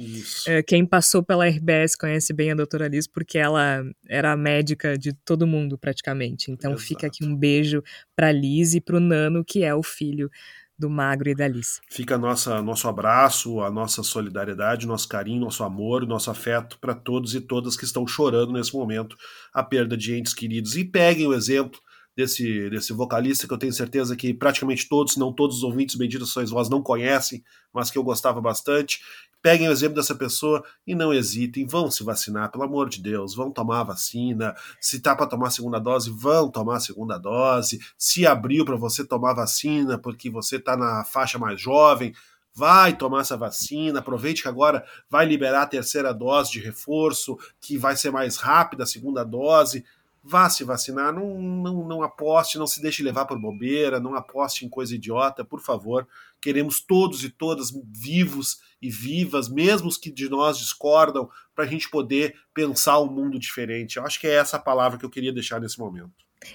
Eh, 0.46 0.62
quem 0.62 0.84
passou 0.84 1.22
pela 1.22 1.48
RBS 1.48 1.96
conhece 1.96 2.34
bem 2.34 2.50
a 2.50 2.54
doutora 2.54 2.86
Liz, 2.86 3.06
porque 3.06 3.38
ela 3.38 3.82
era 4.06 4.32
a 4.32 4.36
médica 4.36 4.98
de 4.98 5.14
todo 5.14 5.46
mundo, 5.46 5.78
praticamente. 5.78 6.50
Então, 6.50 6.72
Exato. 6.72 6.86
fica 6.86 7.06
aqui 7.06 7.24
um 7.24 7.34
beijo 7.34 7.82
para 8.14 8.30
Liz 8.30 8.74
e 8.74 8.80
para 8.82 8.96
o 8.96 9.00
Nano, 9.00 9.42
que 9.42 9.64
é 9.64 9.74
o 9.74 9.82
filho 9.82 10.30
do 10.78 10.90
Magro 10.90 11.28
e 11.28 11.34
da 11.34 11.44
Alice. 11.44 11.80
Fica 11.90 12.18
nossa, 12.18 12.60
nosso 12.62 12.88
abraço, 12.88 13.60
a 13.60 13.70
nossa 13.70 14.02
solidariedade, 14.02 14.86
nosso 14.86 15.08
carinho, 15.08 15.40
nosso 15.40 15.62
amor, 15.62 16.06
nosso 16.06 16.30
afeto 16.30 16.78
para 16.80 16.94
todos 16.94 17.34
e 17.34 17.40
todas 17.40 17.76
que 17.76 17.84
estão 17.84 18.06
chorando 18.06 18.52
nesse 18.52 18.74
momento 18.74 19.16
a 19.52 19.62
perda 19.62 19.96
de 19.96 20.14
entes 20.14 20.34
queridos. 20.34 20.76
E 20.76 20.84
peguem 20.84 21.26
o 21.26 21.34
exemplo 21.34 21.80
desse, 22.16 22.70
desse 22.70 22.92
vocalista 22.92 23.46
que 23.46 23.52
eu 23.52 23.58
tenho 23.58 23.72
certeza 23.72 24.16
que 24.16 24.32
praticamente 24.32 24.88
todos, 24.88 25.14
se 25.14 25.18
não 25.18 25.32
todos 25.32 25.58
os 25.58 25.62
ouvintes 25.62 25.96
benditos 25.96 26.32
sois 26.32 26.50
vós 26.50 26.68
não 26.68 26.82
conhecem, 26.82 27.42
mas 27.72 27.90
que 27.90 27.98
eu 27.98 28.04
gostava 28.04 28.40
bastante. 28.40 29.00
Peguem 29.44 29.68
o 29.68 29.72
exemplo 29.72 29.96
dessa 29.96 30.14
pessoa 30.14 30.64
e 30.86 30.94
não 30.94 31.12
hesitem, 31.12 31.66
vão 31.66 31.90
se 31.90 32.02
vacinar, 32.02 32.50
pelo 32.50 32.64
amor 32.64 32.88
de 32.88 32.98
Deus, 33.02 33.34
vão 33.34 33.50
tomar 33.50 33.80
a 33.80 33.84
vacina. 33.84 34.56
Se 34.80 35.00
tá 35.00 35.14
para 35.14 35.26
tomar 35.26 35.48
a 35.48 35.50
segunda 35.50 35.78
dose, 35.78 36.08
vão 36.10 36.50
tomar 36.50 36.76
a 36.76 36.80
segunda 36.80 37.18
dose. 37.18 37.78
Se 37.98 38.26
abriu 38.26 38.64
para 38.64 38.76
você 38.76 39.04
tomar 39.04 39.34
vacina 39.34 39.98
porque 39.98 40.30
você 40.30 40.58
tá 40.58 40.78
na 40.78 41.04
faixa 41.04 41.38
mais 41.38 41.60
jovem, 41.60 42.14
vai 42.54 42.96
tomar 42.96 43.20
essa 43.20 43.36
vacina, 43.36 43.98
aproveite 43.98 44.40
que 44.40 44.48
agora 44.48 44.82
vai 45.10 45.26
liberar 45.26 45.64
a 45.64 45.66
terceira 45.66 46.14
dose 46.14 46.50
de 46.50 46.60
reforço, 46.60 47.36
que 47.60 47.76
vai 47.76 47.98
ser 47.98 48.10
mais 48.10 48.38
rápida 48.38 48.84
a 48.84 48.86
segunda 48.86 49.22
dose 49.22 49.84
vá 50.24 50.48
se 50.48 50.64
vacinar, 50.64 51.12
não, 51.12 51.38
não, 51.38 51.86
não 51.86 52.02
aposte, 52.02 52.56
não 52.56 52.66
se 52.66 52.80
deixe 52.80 53.02
levar 53.02 53.26
por 53.26 53.38
bobeira, 53.38 54.00
não 54.00 54.14
aposte 54.14 54.64
em 54.64 54.68
coisa 54.70 54.94
idiota, 54.94 55.44
por 55.44 55.60
favor. 55.60 56.08
Queremos 56.44 56.78
todos 56.78 57.24
e 57.24 57.30
todas 57.30 57.72
vivos 57.90 58.58
e 58.82 58.90
vivas, 58.90 59.48
mesmo 59.48 59.88
os 59.88 59.96
que 59.96 60.10
de 60.10 60.28
nós 60.28 60.58
discordam, 60.58 61.26
para 61.54 61.64
a 61.64 61.66
gente 61.66 61.88
poder 61.88 62.34
pensar 62.52 63.00
um 63.00 63.10
mundo 63.10 63.38
diferente. 63.38 63.96
Eu 63.96 64.04
acho 64.04 64.20
que 64.20 64.26
é 64.26 64.34
essa 64.34 64.58
palavra 64.58 64.98
que 64.98 65.06
eu 65.06 65.08
queria 65.08 65.32
deixar 65.32 65.58
nesse 65.58 65.78
momento. 65.78 66.12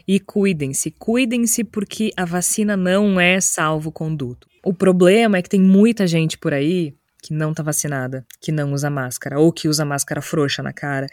E 0.08 0.20
cuidem-se, 0.20 0.92
cuidem-se 0.92 1.64
porque 1.64 2.12
a 2.16 2.24
vacina 2.24 2.78
não 2.78 3.20
é 3.20 3.42
salvo-conduto. 3.42 4.48
O 4.64 4.76
problema 4.76 5.40
é 5.40 5.42
que 5.42 5.50
tem 5.50 5.60
muita 5.60 6.06
gente 6.06 6.38
por 6.38 6.54
aí 6.54 6.96
que 7.24 7.34
não 7.34 7.50
está 7.50 7.64
vacinada, 7.64 8.24
que 8.40 8.52
não 8.52 8.74
usa 8.74 8.92
máscara, 8.92 9.40
ou 9.40 9.52
que 9.52 9.68
usa 9.68 9.84
máscara 9.84 10.22
frouxa 10.22 10.62
na 10.62 10.72
cara. 10.72 11.08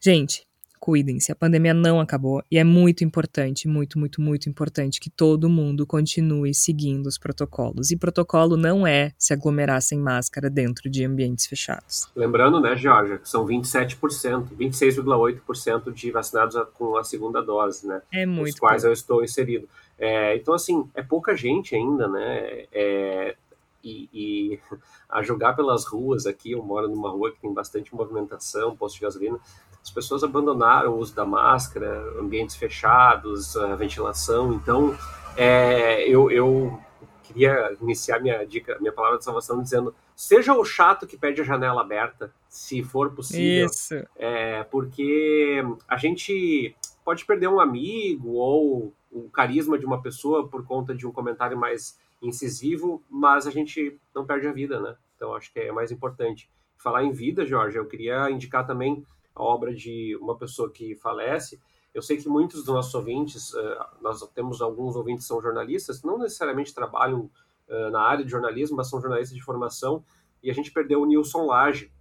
Gente, 0.00 0.46
cuidem-se, 0.82 1.30
a 1.30 1.36
pandemia 1.36 1.72
não 1.72 2.00
acabou 2.00 2.42
e 2.50 2.58
é 2.58 2.64
muito 2.64 3.04
importante, 3.04 3.68
muito, 3.68 4.00
muito, 4.00 4.20
muito 4.20 4.48
importante 4.48 4.98
que 4.98 5.08
todo 5.08 5.48
mundo 5.48 5.86
continue 5.86 6.52
seguindo 6.52 7.06
os 7.06 7.16
protocolos. 7.16 7.92
E 7.92 7.96
protocolo 7.96 8.56
não 8.56 8.84
é 8.84 9.12
se 9.16 9.32
aglomerar 9.32 9.80
sem 9.80 9.96
máscara 9.96 10.50
dentro 10.50 10.90
de 10.90 11.04
ambientes 11.04 11.46
fechados. 11.46 12.10
Lembrando, 12.16 12.60
né, 12.60 12.74
Georgia, 12.74 13.18
que 13.18 13.28
são 13.28 13.46
27%, 13.46 14.48
26,8% 14.58 15.92
de 15.92 16.10
vacinados 16.10 16.56
com 16.74 16.96
a 16.96 17.04
segunda 17.04 17.40
dose, 17.40 17.86
né? 17.86 18.02
É 18.12 18.26
muito. 18.26 18.54
Os 18.54 18.58
quais 18.58 18.82
pouco. 18.82 18.90
eu 18.90 18.92
estou 18.92 19.22
inserido. 19.22 19.68
É, 19.96 20.34
então, 20.34 20.52
assim, 20.52 20.90
é 20.96 21.02
pouca 21.02 21.36
gente 21.36 21.76
ainda, 21.76 22.08
né? 22.08 22.64
É, 22.72 23.36
e, 23.84 24.08
e, 24.12 24.60
a 25.08 25.22
jogar 25.22 25.54
pelas 25.54 25.84
ruas 25.84 26.26
aqui, 26.26 26.50
eu 26.50 26.62
moro 26.64 26.88
numa 26.88 27.10
rua 27.10 27.30
que 27.30 27.40
tem 27.40 27.54
bastante 27.54 27.94
movimentação, 27.94 28.76
posto 28.76 28.96
de 28.96 29.02
gasolina, 29.02 29.38
as 29.82 29.90
pessoas 29.90 30.22
abandonaram 30.22 30.92
o 30.92 30.98
uso 30.98 31.14
da 31.14 31.24
máscara, 31.24 31.90
ambientes 32.18 32.56
fechados, 32.56 33.56
a 33.56 33.74
ventilação. 33.74 34.54
Então, 34.54 34.96
é, 35.36 36.08
eu, 36.08 36.30
eu 36.30 36.80
queria 37.22 37.76
iniciar 37.80 38.20
minha 38.20 38.44
dica, 38.46 38.78
minha 38.80 38.92
palavra 38.92 39.18
de 39.18 39.24
salvação 39.24 39.60
dizendo: 39.60 39.94
seja 40.14 40.54
o 40.54 40.64
chato 40.64 41.06
que 41.06 41.16
pede 41.16 41.40
a 41.40 41.44
janela 41.44 41.80
aberta, 41.80 42.32
se 42.48 42.82
for 42.82 43.10
possível. 43.10 43.66
Isso. 43.66 43.94
É, 44.16 44.62
porque 44.64 45.62
a 45.88 45.96
gente 45.96 46.76
pode 47.04 47.24
perder 47.24 47.48
um 47.48 47.60
amigo 47.60 48.32
ou 48.32 48.92
o 49.10 49.28
carisma 49.30 49.78
de 49.78 49.84
uma 49.84 50.00
pessoa 50.00 50.46
por 50.48 50.64
conta 50.64 50.94
de 50.94 51.06
um 51.06 51.12
comentário 51.12 51.56
mais 51.56 51.98
incisivo, 52.22 53.02
mas 53.10 53.46
a 53.46 53.50
gente 53.50 53.98
não 54.14 54.24
perde 54.24 54.46
a 54.46 54.52
vida, 54.52 54.80
né? 54.80 54.94
Então 55.16 55.34
acho 55.34 55.52
que 55.52 55.58
é 55.58 55.72
mais 55.72 55.90
importante. 55.90 56.48
Falar 56.78 57.04
em 57.04 57.12
vida, 57.12 57.44
Jorge, 57.44 57.76
eu 57.76 57.86
queria 57.86 58.30
indicar 58.30 58.66
também 58.66 59.04
a 59.34 59.42
obra 59.42 59.74
de 59.74 60.16
uma 60.20 60.36
pessoa 60.36 60.70
que 60.70 60.94
falece. 60.96 61.60
Eu 61.94 62.02
sei 62.02 62.16
que 62.16 62.28
muitos 62.28 62.64
dos 62.64 62.74
nossos 62.74 62.94
ouvintes, 62.94 63.54
eh, 63.54 63.78
nós 64.00 64.20
temos 64.34 64.62
alguns 64.62 64.96
ouvintes 64.96 65.24
que 65.24 65.28
são 65.28 65.42
jornalistas, 65.42 66.02
não 66.02 66.18
necessariamente 66.18 66.74
trabalham 66.74 67.30
eh, 67.68 67.90
na 67.90 68.00
área 68.00 68.24
de 68.24 68.30
jornalismo, 68.30 68.76
mas 68.76 68.88
são 68.88 69.00
jornalistas 69.00 69.36
de 69.36 69.42
formação, 69.42 70.04
e 70.42 70.50
a 70.50 70.54
gente 70.54 70.72
perdeu 70.72 71.02
o 71.02 71.06
Nilson 71.06 71.46
Lage 71.46 71.92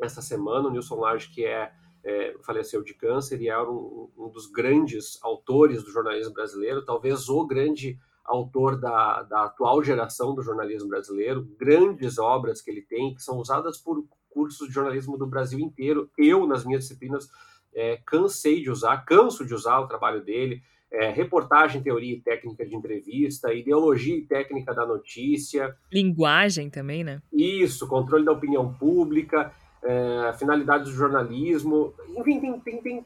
essa 0.00 0.22
semana, 0.22 0.68
o 0.68 0.70
Nilson 0.70 0.96
Lage 0.96 1.28
que 1.30 1.44
é, 1.44 1.72
é 2.04 2.34
faleceu 2.44 2.82
de 2.82 2.94
câncer 2.94 3.40
e 3.40 3.48
era 3.48 3.70
um, 3.70 4.10
um, 4.16 4.28
dos 4.28 4.46
grandes 4.46 5.18
autores 5.22 5.82
do 5.82 5.90
jornalismo 5.90 6.32
brasileiro, 6.32 6.84
talvez 6.84 7.28
o 7.28 7.46
grande 7.46 7.98
autor 8.24 8.78
da, 8.78 9.22
da 9.22 9.44
atual 9.44 9.82
geração 9.82 10.34
do 10.34 10.42
jornalismo 10.42 10.88
brasileiro, 10.88 11.44
grandes 11.56 12.18
obras 12.18 12.60
que 12.60 12.70
ele 12.70 12.82
tem, 12.82 13.14
que 13.14 13.22
são 13.22 13.38
usadas 13.38 13.78
por 13.78 14.04
cursos 14.36 14.68
de 14.68 14.74
jornalismo 14.74 15.16
do 15.16 15.26
Brasil 15.26 15.58
inteiro. 15.58 16.10
Eu, 16.18 16.46
nas 16.46 16.62
minhas 16.62 16.82
disciplinas, 16.82 17.30
é, 17.74 17.98
cansei 18.04 18.60
de 18.60 18.70
usar, 18.70 18.98
canso 18.98 19.46
de 19.46 19.54
usar 19.54 19.80
o 19.80 19.86
trabalho 19.86 20.22
dele. 20.22 20.62
É, 20.92 21.10
reportagem, 21.10 21.82
teoria 21.82 22.14
e 22.14 22.20
técnica 22.20 22.64
de 22.64 22.76
entrevista, 22.76 23.52
ideologia 23.52 24.14
e 24.14 24.26
técnica 24.26 24.74
da 24.74 24.86
notícia. 24.86 25.74
Linguagem 25.90 26.68
também, 26.68 27.02
né? 27.02 27.22
Isso, 27.32 27.88
controle 27.88 28.26
da 28.26 28.32
opinião 28.32 28.74
pública, 28.74 29.50
é, 29.82 30.34
finalidades 30.38 30.90
do 30.90 30.94
jornalismo. 30.94 31.94
Enfim, 32.14 32.38
tem, 32.38 32.60
tem, 32.60 32.82
tem 32.82 33.04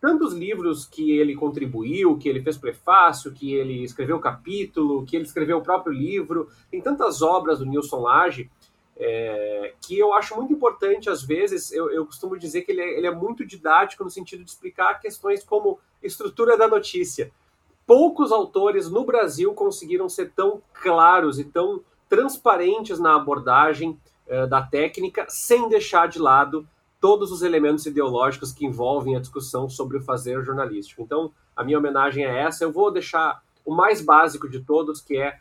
tantos 0.00 0.32
livros 0.32 0.86
que 0.86 1.10
ele 1.10 1.34
contribuiu, 1.34 2.16
que 2.16 2.28
ele 2.28 2.40
fez 2.40 2.56
prefácio, 2.56 3.32
que 3.32 3.52
ele 3.52 3.82
escreveu 3.82 4.18
capítulo, 4.20 5.04
que 5.04 5.16
ele 5.16 5.24
escreveu 5.24 5.58
o 5.58 5.62
próprio 5.62 5.92
livro. 5.92 6.48
Tem 6.70 6.80
tantas 6.80 7.20
obras 7.20 7.58
do 7.58 7.66
Nilson 7.66 8.00
Lage 8.00 8.48
é, 9.02 9.72
que 9.80 9.98
eu 9.98 10.12
acho 10.12 10.36
muito 10.36 10.52
importante, 10.52 11.08
às 11.08 11.22
vezes, 11.22 11.72
eu, 11.72 11.90
eu 11.90 12.04
costumo 12.04 12.38
dizer 12.38 12.62
que 12.62 12.70
ele 12.70 12.82
é, 12.82 12.98
ele 12.98 13.06
é, 13.06 13.10
muito 13.10 13.46
didático 13.46 14.04
no 14.04 14.10
sentido 14.10 14.44
de 14.44 14.50
explicar 14.50 15.00
questões 15.00 15.42
como 15.42 15.78
estrutura 16.02 16.56
da 16.56 16.68
notícia. 16.68 17.32
Poucos 17.86 18.30
autores 18.30 18.90
no 18.90 19.02
Brasil 19.02 19.54
conseguiram 19.54 20.06
ser 20.06 20.32
tão 20.32 20.62
claros 20.74 21.38
e 21.38 21.44
tão 21.44 21.80
transparentes 22.10 22.98
na 22.98 23.16
abordagem 23.16 23.98
é, 24.28 24.46
da 24.46 24.60
técnica, 24.60 25.24
sem 25.30 25.66
deixar 25.66 26.06
de 26.06 26.18
lado 26.18 26.68
todos 27.00 27.32
os 27.32 27.40
elementos 27.40 27.86
ideológicos 27.86 28.52
que 28.52 28.66
envolvem 28.66 29.16
a 29.16 29.20
discussão 29.20 29.66
sobre 29.66 29.96
o 29.96 30.02
fazer 30.02 30.44
jornalístico. 30.44 31.00
Então, 31.00 31.32
a 31.56 31.64
minha 31.64 31.78
homenagem 31.78 32.26
é 32.26 32.42
essa. 32.42 32.64
Eu 32.64 32.70
vou 32.70 32.92
deixar 32.92 33.42
o 33.64 33.74
mais 33.74 34.02
básico 34.02 34.46
de 34.46 34.60
todos, 34.60 35.00
que 35.00 35.16
é 35.16 35.38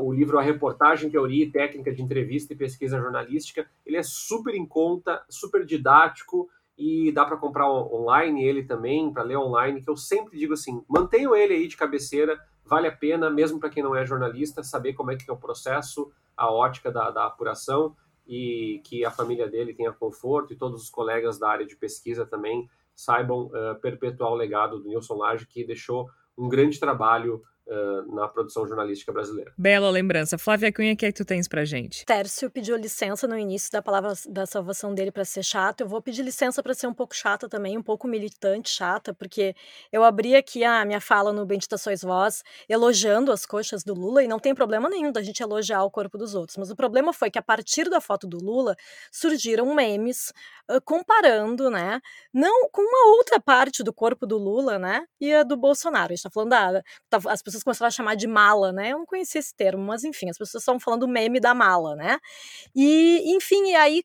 o 0.00 0.12
livro 0.12 0.38
A 0.38 0.42
Reportagem, 0.42 1.10
Teoria 1.10 1.44
e 1.44 1.50
Técnica 1.50 1.92
de 1.92 2.02
Entrevista 2.02 2.52
e 2.52 2.56
Pesquisa 2.56 2.98
Jornalística. 2.98 3.66
Ele 3.86 3.96
é 3.96 4.02
super 4.02 4.54
em 4.54 4.66
conta, 4.66 5.22
super 5.28 5.64
didático 5.64 6.48
e 6.76 7.12
dá 7.12 7.24
para 7.24 7.36
comprar 7.36 7.70
online 7.70 8.44
ele 8.44 8.64
também, 8.64 9.12
para 9.12 9.22
ler 9.22 9.36
online, 9.36 9.82
que 9.82 9.90
eu 9.90 9.96
sempre 9.96 10.38
digo 10.38 10.54
assim, 10.54 10.82
mantenham 10.88 11.34
ele 11.34 11.54
aí 11.54 11.66
de 11.66 11.76
cabeceira, 11.76 12.38
vale 12.64 12.86
a 12.86 12.92
pena, 12.92 13.30
mesmo 13.30 13.58
para 13.58 13.70
quem 13.70 13.82
não 13.82 13.96
é 13.96 14.06
jornalista, 14.06 14.62
saber 14.62 14.92
como 14.92 15.10
é 15.10 15.16
que 15.16 15.28
é 15.28 15.32
o 15.32 15.36
processo, 15.36 16.10
a 16.36 16.50
ótica 16.50 16.90
da, 16.90 17.10
da 17.10 17.26
apuração 17.26 17.96
e 18.26 18.80
que 18.84 19.04
a 19.04 19.10
família 19.10 19.48
dele 19.48 19.74
tenha 19.74 19.90
conforto 19.90 20.52
e 20.52 20.56
todos 20.56 20.82
os 20.82 20.90
colegas 20.90 21.38
da 21.38 21.48
área 21.48 21.66
de 21.66 21.74
pesquisa 21.74 22.26
também 22.26 22.68
saibam 22.94 23.46
uh, 23.46 23.80
perpetuar 23.80 24.30
o 24.30 24.36
legado 24.36 24.78
do 24.78 24.88
Nilson 24.88 25.14
Lage, 25.14 25.46
que 25.46 25.64
deixou 25.64 26.08
um 26.36 26.48
grande 26.48 26.78
trabalho 26.78 27.42
uh, 27.68 28.14
na 28.14 28.28
produção 28.28 28.66
jornalística 28.66 29.12
brasileira. 29.12 29.52
Bela 29.56 29.90
lembrança. 29.90 30.38
Flávia 30.38 30.72
Cunha, 30.72 30.94
o 30.94 30.96
que 30.96 31.06
é 31.06 31.12
que 31.12 31.16
tu 31.18 31.24
tens 31.24 31.46
pra 31.46 31.64
gente? 31.64 32.04
Tércio 32.04 32.50
pediu 32.50 32.76
licença 32.76 33.26
no 33.28 33.38
início 33.38 33.70
da 33.70 33.82
palavra 33.82 34.12
da 34.28 34.46
salvação 34.46 34.94
dele 34.94 35.10
para 35.10 35.24
ser 35.24 35.42
chato. 35.42 35.82
Eu 35.82 35.88
vou 35.88 36.00
pedir 36.00 36.22
licença 36.22 36.62
para 36.62 36.74
ser 36.74 36.86
um 36.86 36.94
pouco 36.94 37.14
chata 37.14 37.48
também, 37.48 37.76
um 37.76 37.82
pouco 37.82 38.08
militante 38.08 38.70
chata, 38.70 39.12
porque 39.14 39.54
eu 39.92 40.02
abri 40.04 40.34
aqui 40.34 40.64
a 40.64 40.84
minha 40.84 41.00
fala 41.00 41.32
no 41.32 41.44
Bendita 41.44 41.76
Sois 41.76 42.02
Voz, 42.02 42.42
elogiando 42.68 43.30
as 43.32 43.44
coxas 43.44 43.84
do 43.84 43.94
Lula, 43.94 44.22
e 44.22 44.28
não 44.28 44.38
tem 44.38 44.54
problema 44.54 44.88
nenhum 44.88 45.12
da 45.12 45.22
gente 45.22 45.42
elogiar 45.42 45.84
o 45.84 45.90
corpo 45.90 46.16
dos 46.16 46.34
outros. 46.34 46.56
Mas 46.56 46.70
o 46.70 46.76
problema 46.76 47.12
foi 47.12 47.30
que 47.30 47.38
a 47.38 47.42
partir 47.42 47.88
da 47.88 48.00
foto 48.00 48.26
do 48.26 48.38
Lula 48.38 48.74
surgiram 49.12 49.74
memes 49.74 50.32
uh, 50.70 50.80
comparando, 50.84 51.70
né, 51.70 52.00
não 52.32 52.68
com 52.70 52.82
uma 52.82 53.16
outra 53.16 53.40
parte 53.40 53.82
do 53.82 53.92
corpo 53.92 54.26
do 54.26 54.38
Lula, 54.38 54.78
né, 54.78 55.04
e 55.20 55.32
a 55.34 55.42
do 55.42 55.56
Bolsonaro. 55.56 56.12
A 56.12 56.16
gente 56.16 56.22
tá 56.22 56.30
falando 56.30 56.50
da, 56.50 56.82
tá, 57.08 57.18
as 57.28 57.42
pessoas 57.42 57.57
começaram 57.64 57.88
a 57.88 57.90
chamar 57.90 58.14
de 58.16 58.26
mala, 58.26 58.72
né? 58.72 58.92
Eu 58.92 58.98
não 58.98 59.06
conhecia 59.06 59.40
esse 59.40 59.54
termo, 59.54 59.82
mas 59.84 60.04
enfim, 60.04 60.28
as 60.30 60.38
pessoas 60.38 60.62
estão 60.62 60.78
falando 60.80 61.08
meme 61.08 61.40
da 61.40 61.54
mala, 61.54 61.96
né? 61.96 62.18
E, 62.74 63.34
enfim, 63.36 63.70
e 63.70 63.76
aí 63.76 64.02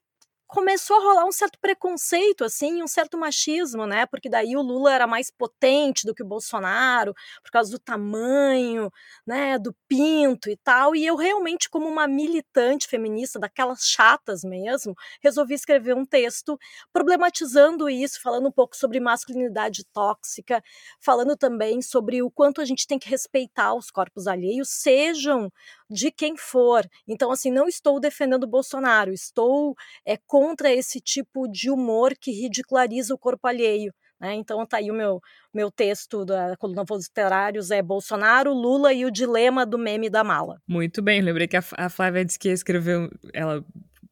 começou 0.48 0.98
a 0.98 1.00
rolar 1.04 1.26
um 1.26 1.32
certo 1.32 1.58
preconceito, 1.60 2.44
assim, 2.44 2.84
um 2.84 2.88
certo 2.88 3.18
machismo, 3.18 3.86
né? 3.88 4.06
Porque 4.06 4.30
daí 4.30 4.56
o 4.56 4.62
Lula 4.62 4.94
era 4.94 5.08
mais 5.08 5.32
potente 5.32 6.06
do 6.06 6.14
que 6.14 6.24
o 6.24 6.26
Bolsonaro, 6.28 7.14
por 7.44 7.52
causa 7.52 7.72
do 7.72 7.80
tamanho, 7.80 8.92
né? 9.26 9.58
Do 9.58 9.76
pinto 9.88 10.50
e 10.50 10.58
tal. 10.58 10.96
E 10.96 11.06
eu 11.06 11.16
realmente, 11.16 11.70
como 11.70 11.88
uma 11.88 12.08
militante 12.08 12.88
feminista, 12.88 13.40
daquelas 13.40 13.82
chatas 13.88 14.44
mesmo, 14.44 14.96
resolvi 15.22 15.56
escrever 15.56 15.96
um 15.96 16.06
texto 16.06 16.58
problematizando 16.92 17.90
isso, 17.90 18.22
falando 18.22 18.48
um 18.48 18.52
pouco 18.52 18.76
sobre 18.76 19.00
masculinidade 19.00 19.84
tóxica, 19.94 20.62
falando 21.00 21.36
também 21.36 21.82
sobre 21.82 22.22
o 22.22 22.30
quanto 22.32 22.62
a 22.62 22.66
gente 22.66 22.88
tem 22.88 23.00
que 23.00 23.10
respeitar 23.10 23.74
os 23.74 23.90
corpos 23.92 24.28
alheios, 24.28 24.70
sejam 24.70 25.52
de 25.94 26.12
quem 26.12 26.36
for. 26.36 26.86
Então, 27.08 27.32
assim, 27.32 27.52
não 27.52 27.68
estou 27.68 28.00
defendendo 28.00 28.44
o 28.44 28.50
Bolsonaro, 28.50 29.14
estou 29.14 29.76
é, 30.06 30.18
contra 30.28 30.74
esse 30.74 31.00
tipo 31.00 31.48
de 31.48 31.70
humor 31.70 32.14
que 32.20 32.32
ridiculariza 32.32 33.14
o 33.14 33.18
corpo 33.18 33.48
alheio. 33.48 33.94
Né? 34.20 34.34
Então, 34.36 34.66
tá 34.66 34.78
aí 34.78 34.90
o 34.90 34.94
meu, 34.94 35.22
meu 35.54 35.70
texto 35.70 36.26
da 36.26 36.56
coluna 36.58 36.84
Voos 36.84 37.08
Literários, 37.08 37.72
é 37.72 37.82
Bolsonaro, 37.82 38.54
Lula 38.54 38.94
e 38.94 39.06
o 39.06 39.12
dilema 39.12 39.66
do 39.66 39.78
meme 39.78 40.10
da 40.10 40.24
mala. 40.24 40.60
Muito 40.68 41.02
bem, 41.02 41.22
lembrei 41.22 41.48
que 41.48 41.58
a, 41.58 41.64
a 41.78 41.90
Flávia 41.90 42.26
disse 42.26 42.40
que 42.40 42.50
escreveu, 42.50 43.10
ela 43.34 43.64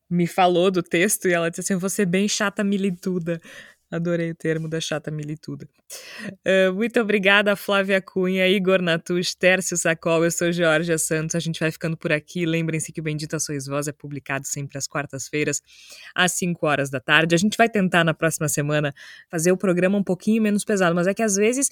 me 0.10 0.28
falou 0.28 0.70
do 0.70 0.84
texto 0.84 1.30
e 1.30 1.34
ela 1.34 1.50
disse 1.50 1.62
assim, 1.62 1.80
você 1.80 2.06
bem 2.06 2.28
chata 2.28 2.62
milituda. 2.62 3.40
Adorei 3.92 4.32
o 4.32 4.36
termo 4.36 4.70
da 4.70 4.80
chata 4.80 5.12
milituda. 5.12 5.68
Uh, 6.48 6.74
muito 6.74 6.98
obrigada, 7.02 7.54
Flávia 7.58 8.02
Cunha, 8.02 8.48
Igor 8.48 8.82
Natush, 8.82 9.36
Tércio 9.36 9.76
Sacol, 9.76 10.24
eu 10.24 10.32
sou 10.32 10.50
Georgia 10.50 10.98
Santos. 10.98 11.36
A 11.36 11.40
gente 11.40 11.60
vai 11.60 11.70
ficando 11.70 11.98
por 11.98 12.14
aqui. 12.14 12.46
Lembrem-se 12.46 12.94
que 12.94 13.02
o 13.02 13.04
Bendita 13.04 13.38
Sois 13.38 13.66
Voz 13.66 13.90
é 13.90 13.92
publicado 13.92 14.48
sempre 14.48 14.78
às 14.78 14.88
quartas-feiras, 14.88 15.62
às 16.16 16.32
5 16.32 16.66
horas 16.66 16.90
da 16.90 17.02
tarde. 17.02 17.36
A 17.36 17.38
gente 17.38 17.58
vai 17.58 17.68
tentar 17.68 18.06
na 18.06 18.14
próxima 18.14 18.48
semana 18.48 18.94
fazer 19.30 19.52
o 19.52 19.58
programa 19.58 19.98
um 19.98 20.04
pouquinho 20.04 20.42
menos 20.42 20.64
pesado, 20.64 20.96
mas 20.96 21.06
é 21.06 21.14
que 21.14 21.22
às 21.22 21.36
vezes 21.36 21.70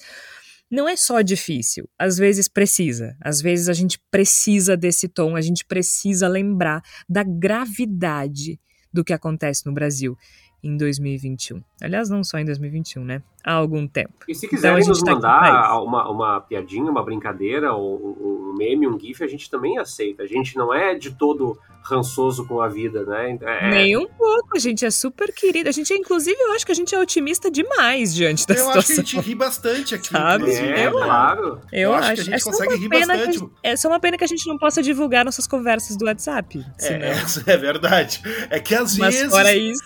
não 0.70 0.86
é 0.86 0.96
só 0.96 1.22
difícil, 1.22 1.88
às 1.98 2.18
vezes 2.18 2.48
precisa. 2.48 3.16
Às 3.20 3.40
vezes 3.40 3.68
a 3.70 3.72
gente 3.72 3.98
precisa 4.10 4.76
desse 4.76 5.08
tom, 5.08 5.36
a 5.36 5.40
gente 5.40 5.64
precisa 5.64 6.28
lembrar 6.28 6.82
da 7.08 7.24
gravidade 7.24 8.60
do 8.92 9.02
que 9.02 9.12
acontece 9.14 9.64
no 9.64 9.72
Brasil 9.72 10.16
em 10.62 10.76
2021. 10.76 11.62
Aliás, 11.80 12.08
não 12.08 12.22
só 12.22 12.38
em 12.38 12.44
2021, 12.44 13.04
né? 13.04 13.22
Há 13.42 13.54
algum 13.54 13.86
tempo. 13.86 14.12
E 14.28 14.34
se 14.34 14.46
quiserem 14.46 14.80
então, 14.80 14.90
nos 14.90 15.02
tá 15.02 15.14
mandar 15.14 15.82
uma, 15.82 16.10
uma 16.10 16.40
piadinha, 16.40 16.90
uma 16.90 17.02
brincadeira, 17.02 17.74
um, 17.74 18.50
um, 18.50 18.54
meme, 18.56 18.86
um 18.86 18.98
gif, 18.98 19.24
a 19.24 19.26
gente 19.26 19.50
também 19.50 19.78
aceita. 19.78 20.22
A 20.22 20.26
gente 20.26 20.56
não 20.56 20.72
é 20.74 20.94
de 20.94 21.12
todo 21.12 21.58
rançoso 21.82 22.46
com 22.46 22.60
a 22.60 22.68
vida, 22.68 23.04
né? 23.04 23.38
É... 23.40 23.70
Nem 23.70 23.96
um 23.96 24.06
pouco, 24.06 24.56
a 24.56 24.58
gente 24.58 24.84
é 24.84 24.90
super 24.90 25.32
querida. 25.32 25.70
A 25.70 25.72
gente, 25.72 25.92
é, 25.92 25.96
inclusive, 25.96 26.36
eu 26.38 26.52
acho 26.52 26.66
que 26.66 26.72
a 26.72 26.74
gente 26.74 26.94
é 26.94 27.00
otimista 27.00 27.50
demais 27.50 28.14
diante 28.14 28.46
da 28.46 28.54
eu 28.54 28.58
situação. 28.58 28.74
Eu 28.74 28.78
acho 28.78 28.86
que 28.86 28.92
a 28.92 28.96
gente 28.96 29.20
ri 29.20 29.34
bastante 29.34 29.94
aqui. 29.94 30.08
Sabe? 30.08 30.50
É, 30.50 30.86
eu, 30.86 30.92
claro. 30.92 31.60
Eu, 31.72 31.80
eu 31.80 31.94
acho, 31.94 32.12
acho, 32.12 32.14
que 32.14 32.20
a 32.20 32.24
gente 32.24 32.40
é 32.40 32.44
consegue 32.44 32.76
rir 32.76 32.88
bastante. 32.88 33.38
Gente, 33.38 33.50
é 33.62 33.76
só 33.76 33.88
uma 33.88 34.00
pena 34.00 34.18
que 34.18 34.24
a 34.24 34.28
gente 34.28 34.46
não 34.46 34.58
possa 34.58 34.82
divulgar 34.82 35.24
nossas 35.24 35.46
conversas 35.46 35.96
do 35.96 36.04
WhatsApp. 36.04 36.64
É, 36.80 37.52
é 37.52 37.56
verdade. 37.56 38.22
É 38.50 38.60
que 38.60 38.74
às 38.74 38.98
Mas 38.98 39.14
vezes... 39.14 39.30
fora 39.30 39.56
isso... 39.56 39.82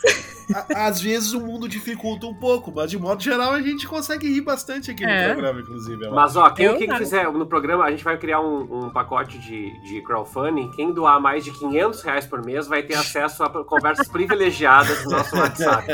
às 0.74 1.00
vezes 1.00 1.32
o 1.32 1.40
mundo 1.40 1.68
dificulta 1.68 2.26
um 2.26 2.34
pouco, 2.34 2.72
mas 2.72 2.90
de 2.90 2.98
modo 2.98 3.22
geral 3.22 3.43
a 3.53 3.61
gente 3.61 3.86
consegue 3.86 4.28
rir 4.28 4.40
bastante 4.40 4.90
aqui 4.90 5.05
é. 5.05 5.28
no 5.28 5.34
programa, 5.34 5.61
inclusive. 5.61 6.09
Mas 6.09 6.36
ó, 6.36 6.51
quem, 6.51 6.76
quem 6.76 6.97
fizer 6.97 7.30
no 7.32 7.47
programa, 7.47 7.84
a 7.84 7.90
gente 7.90 8.05
vai 8.05 8.16
criar 8.16 8.40
um, 8.40 8.86
um 8.86 8.90
pacote 8.90 9.38
de, 9.38 9.70
de 9.82 10.03
crowdfunding. 10.03 10.70
Quem 10.70 10.92
doar 10.92 11.20
mais 11.20 11.45
de 11.45 11.51
500 11.53 12.03
reais 12.03 12.26
por 12.26 12.45
mês 12.45 12.66
vai 12.66 12.82
ter 12.82 12.95
acesso 12.95 13.42
a 13.42 13.64
conversas 13.64 14.09
privilegiadas 14.09 15.05
no 15.05 15.12
nosso 15.12 15.36
WhatsApp. 15.36 15.86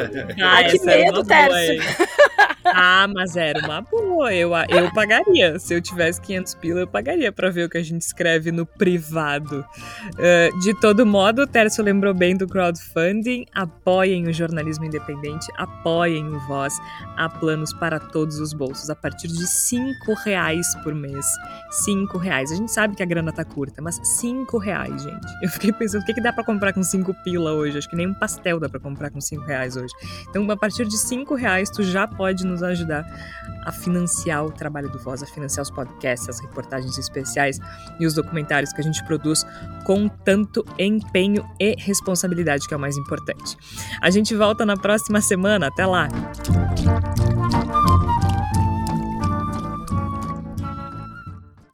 Ai, 0.42 0.68
que 0.70 0.78
é 0.78 0.84
medo, 0.84 1.24
Tércio. 1.24 1.82
Ah, 2.64 3.06
mas 3.08 3.36
era 3.36 3.58
uma 3.60 3.80
boa. 3.80 4.32
Eu, 4.34 4.50
eu 4.68 4.92
pagaria. 4.92 5.58
Se 5.58 5.74
eu 5.74 5.80
tivesse 5.80 6.20
500 6.20 6.54
pila, 6.54 6.80
eu 6.80 6.86
pagaria 6.86 7.32
para 7.32 7.50
ver 7.50 7.64
o 7.64 7.68
que 7.68 7.78
a 7.78 7.82
gente 7.82 8.02
escreve 8.02 8.52
no 8.52 8.66
privado. 8.66 9.64
Uh, 10.14 10.58
de 10.60 10.74
todo 10.74 11.06
modo, 11.06 11.42
o 11.42 11.46
Tércio 11.46 11.82
lembrou 11.82 12.14
bem 12.14 12.36
do 12.36 12.46
crowdfunding. 12.46 13.46
Apoiem 13.54 14.28
o 14.28 14.32
jornalismo 14.32 14.84
independente, 14.84 15.46
apoiem 15.56 16.26
o 16.28 16.40
Voz. 16.40 16.78
Há 17.16 17.28
planos 17.40 17.72
para 17.72 17.98
todos 17.98 18.38
os 18.38 18.52
bolsos, 18.52 18.90
a 18.90 18.94
partir 18.94 19.26
de 19.26 19.46
5 19.46 20.14
reais 20.24 20.66
por 20.84 20.94
mês. 20.94 21.26
5 21.84 22.18
reais. 22.18 22.52
A 22.52 22.54
gente 22.54 22.70
sabe 22.70 22.94
que 22.94 23.02
a 23.02 23.06
grana 23.06 23.32
tá 23.32 23.44
curta, 23.44 23.82
mas 23.82 23.98
5 24.18 24.58
reais, 24.58 25.02
gente. 25.02 25.26
Eu 25.42 25.48
fiquei 25.48 25.72
pensando, 25.72 26.02
o 26.02 26.04
que, 26.04 26.14
que 26.14 26.22
dá 26.22 26.32
para 26.32 26.44
comprar 26.44 26.72
com 26.72 26.82
5 26.82 27.12
pila 27.24 27.52
hoje? 27.52 27.78
Acho 27.78 27.88
que 27.88 27.96
nem 27.96 28.08
um 28.08 28.14
pastel 28.14 28.60
dá 28.60 28.68
para 28.68 28.78
comprar 28.78 29.10
com 29.10 29.20
5 29.20 29.44
reais 29.44 29.76
hoje. 29.76 29.92
Então, 30.28 30.48
a 30.50 30.56
partir 30.56 30.86
de 30.86 30.98
5 30.98 31.34
reais, 31.34 31.70
tu 31.70 31.82
já 31.82 32.06
pode 32.06 32.46
nos 32.46 32.62
ajudar 32.62 33.04
a 33.64 33.72
financiar 33.72 34.44
o 34.44 34.52
trabalho 34.52 34.90
do 34.90 34.98
Voz, 34.98 35.22
a 35.22 35.26
financiar 35.26 35.62
os 35.62 35.70
podcasts, 35.70 36.28
as 36.28 36.40
reportagens 36.40 36.98
especiais 36.98 37.58
e 37.98 38.06
os 38.06 38.14
documentários 38.14 38.72
que 38.72 38.80
a 38.80 38.84
gente 38.84 39.02
produz 39.04 39.44
com 39.84 40.08
tanto 40.08 40.64
empenho 40.78 41.48
e 41.58 41.74
responsabilidade, 41.78 42.68
que 42.68 42.74
é 42.74 42.76
o 42.76 42.80
mais 42.80 42.96
importante. 42.96 43.56
A 44.00 44.10
gente 44.10 44.34
volta 44.34 44.64
na 44.66 44.76
próxima 44.76 45.20
semana. 45.20 45.68
Até 45.68 45.86
lá! 45.86 46.08